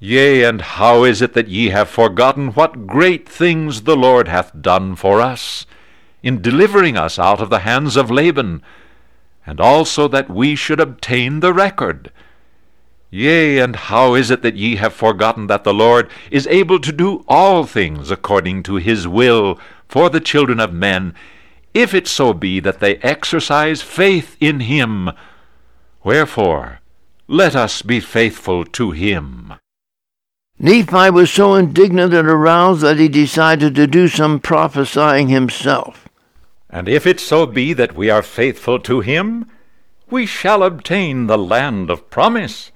Yea, 0.00 0.42
and 0.42 0.60
how 0.60 1.04
is 1.04 1.22
it 1.22 1.34
that 1.34 1.48
ye 1.48 1.68
have 1.68 1.88
forgotten 1.88 2.48
what 2.48 2.88
great 2.88 3.28
things 3.28 3.82
the 3.82 3.96
Lord 3.96 4.26
hath 4.26 4.60
done 4.60 4.96
for 4.96 5.20
us, 5.20 5.66
in 6.22 6.42
delivering 6.42 6.96
us 6.96 7.18
out 7.18 7.40
of 7.40 7.50
the 7.50 7.60
hands 7.60 7.96
of 7.96 8.10
Laban, 8.10 8.62
and 9.46 9.60
also 9.60 10.06
that 10.08 10.30
we 10.30 10.54
should 10.54 10.80
obtain 10.80 11.40
the 11.40 11.52
record? 11.52 12.12
Yea, 13.10 13.58
and 13.58 13.74
how 13.74 14.14
is 14.14 14.30
it 14.30 14.42
that 14.42 14.54
ye 14.54 14.76
have 14.76 14.94
forgotten 14.94 15.48
that 15.48 15.64
the 15.64 15.74
Lord 15.74 16.08
is 16.30 16.46
able 16.46 16.78
to 16.78 16.92
do 16.92 17.24
all 17.26 17.64
things 17.64 18.10
according 18.10 18.62
to 18.64 18.76
his 18.76 19.08
will 19.08 19.58
for 19.88 20.08
the 20.08 20.20
children 20.20 20.60
of 20.60 20.72
men, 20.72 21.14
if 21.74 21.92
it 21.92 22.06
so 22.06 22.32
be 22.32 22.60
that 22.60 22.78
they 22.80 22.96
exercise 22.96 23.82
faith 23.82 24.36
in 24.40 24.60
him? 24.60 25.10
Wherefore, 26.04 26.80
let 27.26 27.56
us 27.56 27.82
be 27.82 28.00
faithful 28.00 28.64
to 28.64 28.92
him. 28.92 29.54
Nephi 30.58 31.10
was 31.10 31.30
so 31.30 31.54
indignant 31.54 32.12
and 32.12 32.28
aroused 32.28 32.82
that 32.82 32.98
he 32.98 33.08
decided 33.08 33.74
to 33.74 33.86
do 33.86 34.08
some 34.08 34.40
prophesying 34.40 35.28
himself. 35.28 36.06
And 36.70 36.88
if 36.88 37.06
it 37.06 37.18
so 37.20 37.46
be 37.46 37.72
that 37.72 37.96
we 37.96 38.08
are 38.10 38.22
faithful 38.22 38.78
to 38.80 39.00
him, 39.00 39.50
we 40.08 40.24
shall 40.24 40.62
obtain 40.62 41.26
the 41.26 41.38
land 41.38 41.90
of 41.90 42.10
promise. 42.10 42.70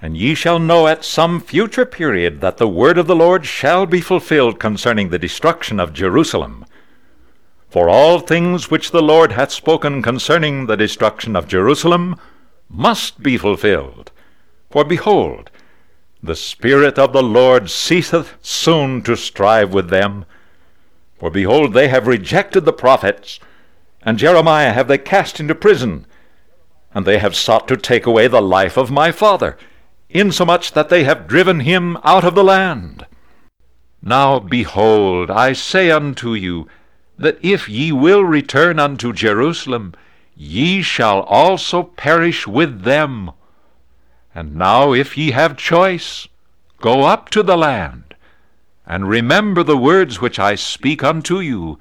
And 0.00 0.16
ye 0.16 0.34
shall 0.34 0.58
know 0.58 0.86
at 0.86 1.04
some 1.04 1.40
future 1.40 1.86
period 1.86 2.40
that 2.40 2.58
the 2.58 2.68
word 2.68 2.98
of 2.98 3.06
the 3.06 3.16
Lord 3.16 3.46
shall 3.46 3.86
be 3.86 4.00
fulfilled 4.00 4.60
concerning 4.60 5.08
the 5.08 5.18
destruction 5.18 5.80
of 5.80 5.92
Jerusalem. 5.92 6.64
For 7.68 7.88
all 7.88 8.20
things 8.20 8.70
which 8.70 8.92
the 8.92 9.02
Lord 9.02 9.32
hath 9.32 9.50
spoken 9.50 10.00
concerning 10.00 10.66
the 10.66 10.76
destruction 10.76 11.34
of 11.34 11.48
Jerusalem 11.48 12.16
must 12.68 13.22
be 13.22 13.36
fulfilled. 13.36 14.12
For 14.70 14.84
behold, 14.84 15.50
the 16.22 16.36
Spirit 16.36 16.98
of 16.98 17.12
the 17.12 17.22
Lord 17.22 17.70
ceaseth 17.70 18.34
soon 18.40 19.02
to 19.02 19.16
strive 19.16 19.74
with 19.74 19.88
them. 19.90 20.24
For 21.24 21.30
behold, 21.30 21.72
they 21.72 21.88
have 21.88 22.06
rejected 22.06 22.66
the 22.66 22.72
prophets, 22.74 23.40
and 24.02 24.18
Jeremiah 24.18 24.74
have 24.74 24.88
they 24.88 24.98
cast 24.98 25.40
into 25.40 25.54
prison, 25.54 26.04
and 26.92 27.06
they 27.06 27.16
have 27.16 27.34
sought 27.34 27.66
to 27.68 27.78
take 27.78 28.04
away 28.04 28.28
the 28.28 28.42
life 28.42 28.76
of 28.76 28.90
my 28.90 29.10
father, 29.10 29.56
insomuch 30.10 30.72
that 30.72 30.90
they 30.90 31.04
have 31.04 31.26
driven 31.26 31.60
him 31.60 31.96
out 32.04 32.24
of 32.24 32.34
the 32.34 32.44
land. 32.44 33.06
Now 34.02 34.38
behold, 34.38 35.30
I 35.30 35.54
say 35.54 35.90
unto 35.90 36.34
you, 36.34 36.68
that 37.16 37.38
if 37.40 37.70
ye 37.70 37.90
will 37.90 38.22
return 38.22 38.78
unto 38.78 39.14
Jerusalem, 39.14 39.94
ye 40.36 40.82
shall 40.82 41.22
also 41.22 41.84
perish 41.84 42.46
with 42.46 42.82
them. 42.82 43.30
And 44.34 44.56
now, 44.56 44.92
if 44.92 45.16
ye 45.16 45.30
have 45.30 45.56
choice, 45.56 46.28
go 46.82 47.04
up 47.04 47.30
to 47.30 47.42
the 47.42 47.56
land, 47.56 48.13
and 48.86 49.08
remember 49.08 49.62
the 49.62 49.76
words 49.76 50.20
which 50.20 50.38
I 50.38 50.54
speak 50.54 51.02
unto 51.02 51.40
you, 51.40 51.78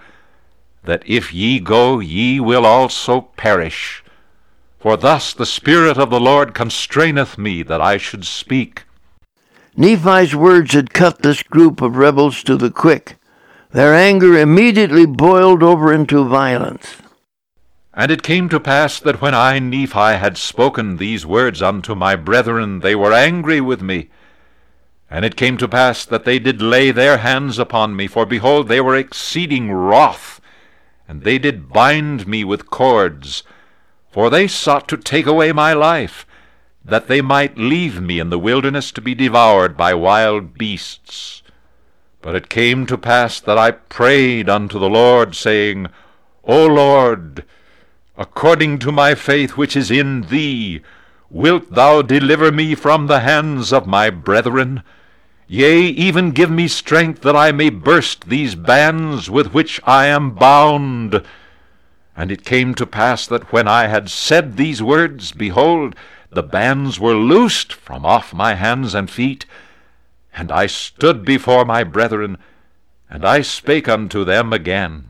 that 0.84 1.04
if 1.06 1.34
ye 1.34 1.60
go, 1.60 2.00
ye 2.00 2.40
will 2.40 2.66
also 2.66 3.22
perish. 3.38 4.04
For 4.80 4.98
thus 4.98 5.34
the 5.34 5.46
Spirit 5.46 5.98
of 5.98 6.10
the 6.10 6.20
Lord 6.20 6.54
constraineth 6.54 7.38
me 7.38 7.64
that 7.64 7.82
I 7.82 7.98
should 7.98 8.26
speak. 8.26 8.84
Nephi's 9.76 10.36
words 10.36 10.74
had 10.74 10.94
cut 10.94 11.22
this 11.22 11.42
group 11.42 11.82
of 11.82 11.96
rebels 11.96 12.44
to 12.44 12.58
the 12.58 12.70
quick. 12.70 13.18
Their 13.72 13.96
anger 13.96 14.38
immediately 14.38 15.06
boiled 15.06 15.64
over 15.64 15.92
into 15.92 16.28
violence. 16.28 16.98
And 17.94 18.12
it 18.12 18.24
came 18.24 18.50
to 18.50 18.60
pass 18.60 19.00
that 19.00 19.22
when 19.22 19.34
I, 19.34 19.60
Nephi, 19.60 20.18
had 20.18 20.38
spoken 20.38 20.98
these 20.98 21.26
words 21.26 21.62
unto 21.62 21.96
my 21.96 22.16
brethren, 22.16 22.80
they 22.80 22.96
were 22.96 23.14
angry 23.14 23.62
with 23.62 23.82
me. 23.82 24.10
And 25.14 25.24
it 25.24 25.36
came 25.36 25.58
to 25.58 25.68
pass 25.68 26.06
that 26.06 26.26
they 26.26 26.40
did 26.40 26.60
lay 26.60 26.90
their 26.90 27.18
hands 27.18 27.60
upon 27.60 27.96
me, 27.96 28.08
for 28.08 28.26
behold, 28.26 28.68
they 28.68 28.82
were 28.82 28.96
exceeding 28.96 29.72
wroth, 29.72 30.42
and 31.08 31.22
they 31.22 31.38
did 31.38 31.72
bind 31.72 32.26
me 32.26 32.44
with 32.44 32.72
cords, 32.72 33.44
for 34.10 34.32
they 34.32 34.48
sought 34.48 34.88
to 34.88 34.98
take 34.98 35.28
away 35.28 35.52
my 35.52 35.72
life, 35.72 36.26
that 36.84 37.08
they 37.08 37.22
might 37.22 37.60
leave 37.60 38.02
me 38.02 38.20
in 38.20 38.32
the 38.32 38.40
wilderness 38.40 38.92
to 38.94 39.02
be 39.02 39.14
devoured 39.14 39.78
by 39.78 39.94
wild 39.94 40.58
beasts. 40.58 41.44
But 42.24 42.34
it 42.34 42.50
came 42.50 42.88
to 42.88 42.98
pass 42.98 43.40
that 43.40 43.60
I 43.60 43.70
prayed 43.70 44.50
unto 44.50 44.80
the 44.80 44.90
Lord, 44.90 45.36
saying, 45.36 45.90
O 46.44 46.66
Lord, 46.66 47.46
according 48.18 48.80
to 48.80 48.92
my 48.92 49.14
faith 49.14 49.58
which 49.58 49.76
is 49.76 49.92
in 49.92 50.22
thee, 50.22 50.82
wilt 51.30 51.72
thou 51.76 52.02
deliver 52.02 52.52
me 52.52 52.74
from 52.74 53.06
the 53.06 53.20
hands 53.20 53.72
of 53.72 53.86
my 53.86 54.10
brethren? 54.10 54.82
Yea, 55.48 55.82
even 55.82 56.32
give 56.32 56.50
me 56.50 56.68
strength 56.68 57.22
that 57.22 57.36
I 57.36 57.52
may 57.52 57.70
burst 57.70 58.30
these 58.30 58.56
bands 58.56 59.30
with 59.30 59.54
which 59.54 59.80
I 59.84 60.06
am 60.08 60.32
bound. 60.32 61.24
And 62.16 62.32
it 62.32 62.46
came 62.46 62.74
to 62.76 62.86
pass 62.86 63.28
that 63.28 63.52
when 63.52 63.68
I 63.68 63.88
had 63.88 64.10
said 64.10 64.56
these 64.56 64.82
words, 64.82 65.32
behold, 65.32 65.96
the 66.32 66.44
bands 66.44 67.00
were 67.00 67.16
loosed 67.16 67.74
from 67.74 68.06
off 68.06 68.34
my 68.34 68.56
hands 68.56 68.96
and 68.96 69.10
feet, 69.10 69.46
and 70.36 70.52
I 70.52 70.66
stood 70.66 71.26
before 71.26 71.66
my 71.66 71.84
brethren, 71.84 72.38
and 73.10 73.26
I 73.26 73.42
spake 73.42 73.88
unto 73.88 74.24
them 74.24 74.54
again. 74.54 75.10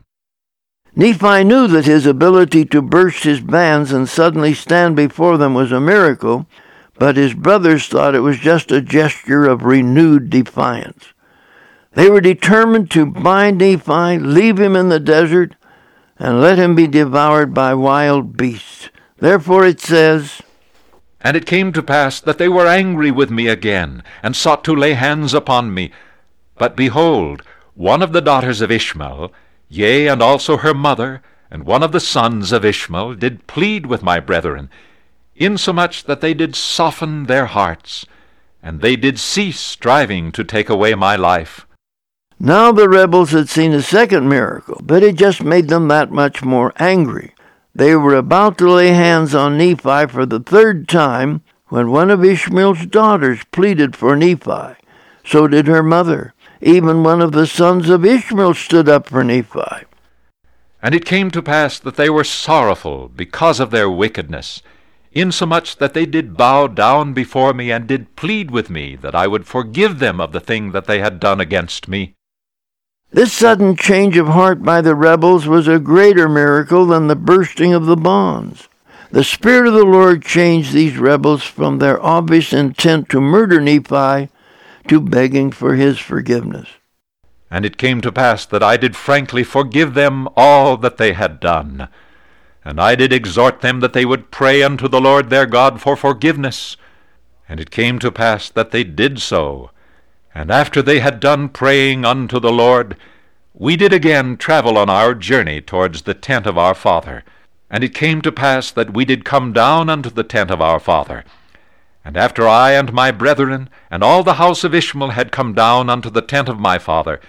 Nephi 0.96 1.42
knew 1.44 1.66
that 1.68 1.86
his 1.86 2.06
ability 2.06 2.64
to 2.66 2.82
burst 2.82 3.24
his 3.24 3.40
bands 3.40 3.92
and 3.92 4.08
suddenly 4.08 4.54
stand 4.54 4.94
before 4.94 5.38
them 5.38 5.54
was 5.54 5.72
a 5.72 5.80
miracle, 5.80 6.46
but 6.98 7.16
his 7.16 7.34
brothers 7.34 7.86
thought 7.86 8.14
it 8.14 8.20
was 8.20 8.38
just 8.38 8.70
a 8.70 8.80
gesture 8.80 9.44
of 9.44 9.64
renewed 9.64 10.30
defiance. 10.30 11.12
They 11.92 12.10
were 12.10 12.20
determined 12.20 12.90
to 12.92 13.06
bind 13.06 13.58
Nephi, 13.58 14.18
leave 14.18 14.58
him 14.58 14.74
in 14.76 14.88
the 14.88 15.00
desert, 15.00 15.54
and 16.18 16.40
let 16.40 16.58
him 16.58 16.74
be 16.74 16.86
devoured 16.86 17.54
by 17.54 17.74
wild 17.74 18.36
beasts. 18.36 18.88
Therefore 19.18 19.64
it 19.64 19.80
says, 19.80 20.42
And 21.20 21.36
it 21.36 21.46
came 21.46 21.72
to 21.72 21.82
pass 21.82 22.20
that 22.20 22.38
they 22.38 22.48
were 22.48 22.66
angry 22.66 23.10
with 23.10 23.30
me 23.30 23.48
again, 23.48 24.02
and 24.22 24.34
sought 24.34 24.64
to 24.64 24.74
lay 24.74 24.94
hands 24.94 25.34
upon 25.34 25.72
me. 25.72 25.92
But 26.56 26.76
behold, 26.76 27.42
one 27.74 28.02
of 28.02 28.12
the 28.12 28.20
daughters 28.20 28.60
of 28.60 28.70
Ishmael, 28.70 29.32
Yea, 29.68 30.06
and 30.08 30.22
also 30.22 30.58
her 30.58 30.74
mother, 30.74 31.22
and 31.50 31.64
one 31.64 31.82
of 31.82 31.92
the 31.92 32.00
sons 32.00 32.52
of 32.52 32.64
Ishmael, 32.64 33.14
did 33.14 33.46
plead 33.46 33.86
with 33.86 34.02
my 34.02 34.20
brethren, 34.20 34.70
insomuch 35.36 36.04
that 36.04 36.20
they 36.20 36.34
did 36.34 36.54
soften 36.54 37.24
their 37.24 37.46
hearts, 37.46 38.06
and 38.62 38.80
they 38.80 38.96
did 38.96 39.18
cease 39.18 39.60
striving 39.60 40.32
to 40.32 40.44
take 40.44 40.68
away 40.68 40.94
my 40.94 41.16
life. 41.16 41.66
Now 42.38 42.72
the 42.72 42.88
rebels 42.88 43.30
had 43.30 43.48
seen 43.48 43.72
a 43.72 43.82
second 43.82 44.28
miracle, 44.28 44.80
but 44.82 45.02
it 45.02 45.16
just 45.16 45.42
made 45.42 45.68
them 45.68 45.88
that 45.88 46.10
much 46.10 46.42
more 46.42 46.72
angry. 46.78 47.34
They 47.74 47.96
were 47.96 48.14
about 48.14 48.58
to 48.58 48.70
lay 48.70 48.88
hands 48.88 49.34
on 49.34 49.58
Nephi 49.58 50.06
for 50.06 50.26
the 50.26 50.40
third 50.40 50.88
time 50.88 51.42
when 51.68 51.90
one 51.90 52.10
of 52.10 52.24
Ishmael's 52.24 52.86
daughters 52.86 53.40
pleaded 53.50 53.96
for 53.96 54.14
Nephi. 54.14 54.76
So 55.24 55.48
did 55.48 55.66
her 55.66 55.82
mother. 55.82 56.34
Even 56.60 57.02
one 57.02 57.20
of 57.20 57.32
the 57.32 57.46
sons 57.46 57.88
of 57.88 58.04
Ishmael 58.04 58.54
stood 58.54 58.88
up 58.88 59.08
for 59.08 59.24
Nephi. 59.24 59.86
And 60.82 60.94
it 60.94 61.04
came 61.04 61.30
to 61.30 61.42
pass 61.42 61.78
that 61.78 61.96
they 61.96 62.10
were 62.10 62.24
sorrowful 62.24 63.08
because 63.08 63.58
of 63.58 63.70
their 63.70 63.90
wickedness, 63.90 64.62
insomuch 65.14 65.76
that 65.76 65.94
they 65.94 66.06
did 66.06 66.36
bow 66.36 66.66
down 66.66 67.12
before 67.14 67.54
me 67.54 67.70
and 67.70 67.86
did 67.86 68.16
plead 68.16 68.50
with 68.50 68.68
me 68.68 68.96
that 68.96 69.14
I 69.14 69.26
would 69.26 69.46
forgive 69.46 69.98
them 69.98 70.20
of 70.20 70.32
the 70.32 70.40
thing 70.40 70.72
that 70.72 70.86
they 70.86 70.98
had 70.98 71.20
done 71.20 71.40
against 71.40 71.88
me. 71.88 72.14
This 73.10 73.32
sudden 73.32 73.76
change 73.76 74.16
of 74.16 74.28
heart 74.28 74.62
by 74.62 74.80
the 74.80 74.96
rebels 74.96 75.46
was 75.46 75.68
a 75.68 75.78
greater 75.78 76.28
miracle 76.28 76.84
than 76.86 77.06
the 77.06 77.14
bursting 77.14 77.72
of 77.72 77.86
the 77.86 77.96
bonds. 77.96 78.68
The 79.12 79.22
Spirit 79.22 79.68
of 79.68 79.74
the 79.74 79.84
Lord 79.84 80.24
changed 80.24 80.72
these 80.72 80.98
rebels 80.98 81.44
from 81.44 81.78
their 81.78 82.02
obvious 82.02 82.52
intent 82.52 83.08
to 83.10 83.20
murder 83.20 83.60
Nephi 83.60 84.28
to 84.88 85.00
begging 85.00 85.52
for 85.52 85.76
his 85.76 86.00
forgiveness. 86.00 86.68
And 87.48 87.64
it 87.64 87.78
came 87.78 88.00
to 88.00 88.10
pass 88.10 88.44
that 88.46 88.64
I 88.64 88.76
did 88.76 88.96
frankly 88.96 89.44
forgive 89.44 89.94
them 89.94 90.28
all 90.36 90.76
that 90.78 90.96
they 90.96 91.12
had 91.12 91.38
done. 91.38 91.88
And 92.64 92.80
I 92.80 92.94
did 92.94 93.12
exhort 93.12 93.60
them 93.60 93.80
that 93.80 93.92
they 93.92 94.04
would 94.04 94.30
pray 94.30 94.62
unto 94.62 94.88
the 94.88 95.00
Lord 95.00 95.28
their 95.28 95.46
God 95.46 95.80
for 95.80 95.96
forgiveness. 95.96 96.76
And 97.48 97.60
it 97.60 97.70
came 97.70 97.98
to 97.98 98.10
pass 98.10 98.48
that 98.48 98.70
they 98.70 98.84
did 98.84 99.20
so. 99.20 99.70
And 100.34 100.50
after 100.50 100.80
they 100.80 101.00
had 101.00 101.20
done 101.20 101.50
praying 101.50 102.04
unto 102.04 102.40
the 102.40 102.52
Lord, 102.52 102.96
we 103.52 103.76
did 103.76 103.92
again 103.92 104.36
travel 104.36 104.78
on 104.78 104.90
our 104.90 105.14
journey 105.14 105.60
towards 105.60 106.02
the 106.02 106.14
tent 106.14 106.46
of 106.46 106.58
our 106.58 106.74
father. 106.74 107.22
And 107.70 107.84
it 107.84 107.94
came 107.94 108.22
to 108.22 108.32
pass 108.32 108.70
that 108.70 108.94
we 108.94 109.04
did 109.04 109.24
come 109.24 109.52
down 109.52 109.90
unto 109.90 110.10
the 110.10 110.24
tent 110.24 110.50
of 110.50 110.60
our 110.60 110.80
father. 110.80 111.24
And 112.04 112.16
after 112.16 112.46
I 112.48 112.72
and 112.72 112.92
my 112.92 113.10
brethren 113.10 113.70
and 113.90 114.02
all 114.02 114.22
the 114.22 114.34
house 114.34 114.64
of 114.64 114.74
Ishmael 114.74 115.10
had 115.10 115.32
come 115.32 115.54
down 115.54 115.88
unto 115.88 116.10
the 116.10 116.22
tent 116.22 116.48
of 116.48 116.58
my 116.58 116.78
father, 116.78 117.20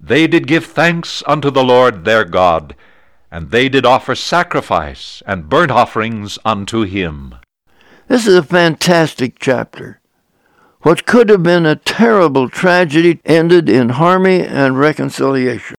they 0.00 0.26
did 0.26 0.46
give 0.46 0.64
thanks 0.64 1.22
unto 1.26 1.50
the 1.50 1.64
Lord 1.64 2.04
their 2.04 2.24
God, 2.24 2.74
and 3.30 3.50
they 3.50 3.68
did 3.68 3.86
offer 3.86 4.14
sacrifice 4.14 5.22
and 5.26 5.48
burnt 5.48 5.70
offerings 5.70 6.38
unto 6.44 6.82
him. 6.82 7.34
This 8.06 8.26
is 8.26 8.34
a 8.34 8.42
fantastic 8.42 9.38
chapter. 9.38 10.00
What 10.82 11.06
could 11.06 11.28
have 11.28 11.42
been 11.42 11.66
a 11.66 11.76
terrible 11.76 12.48
tragedy 12.48 13.20
ended 13.24 13.68
in 13.68 13.90
harmony 13.90 14.44
and 14.44 14.78
reconciliation. 14.78 15.77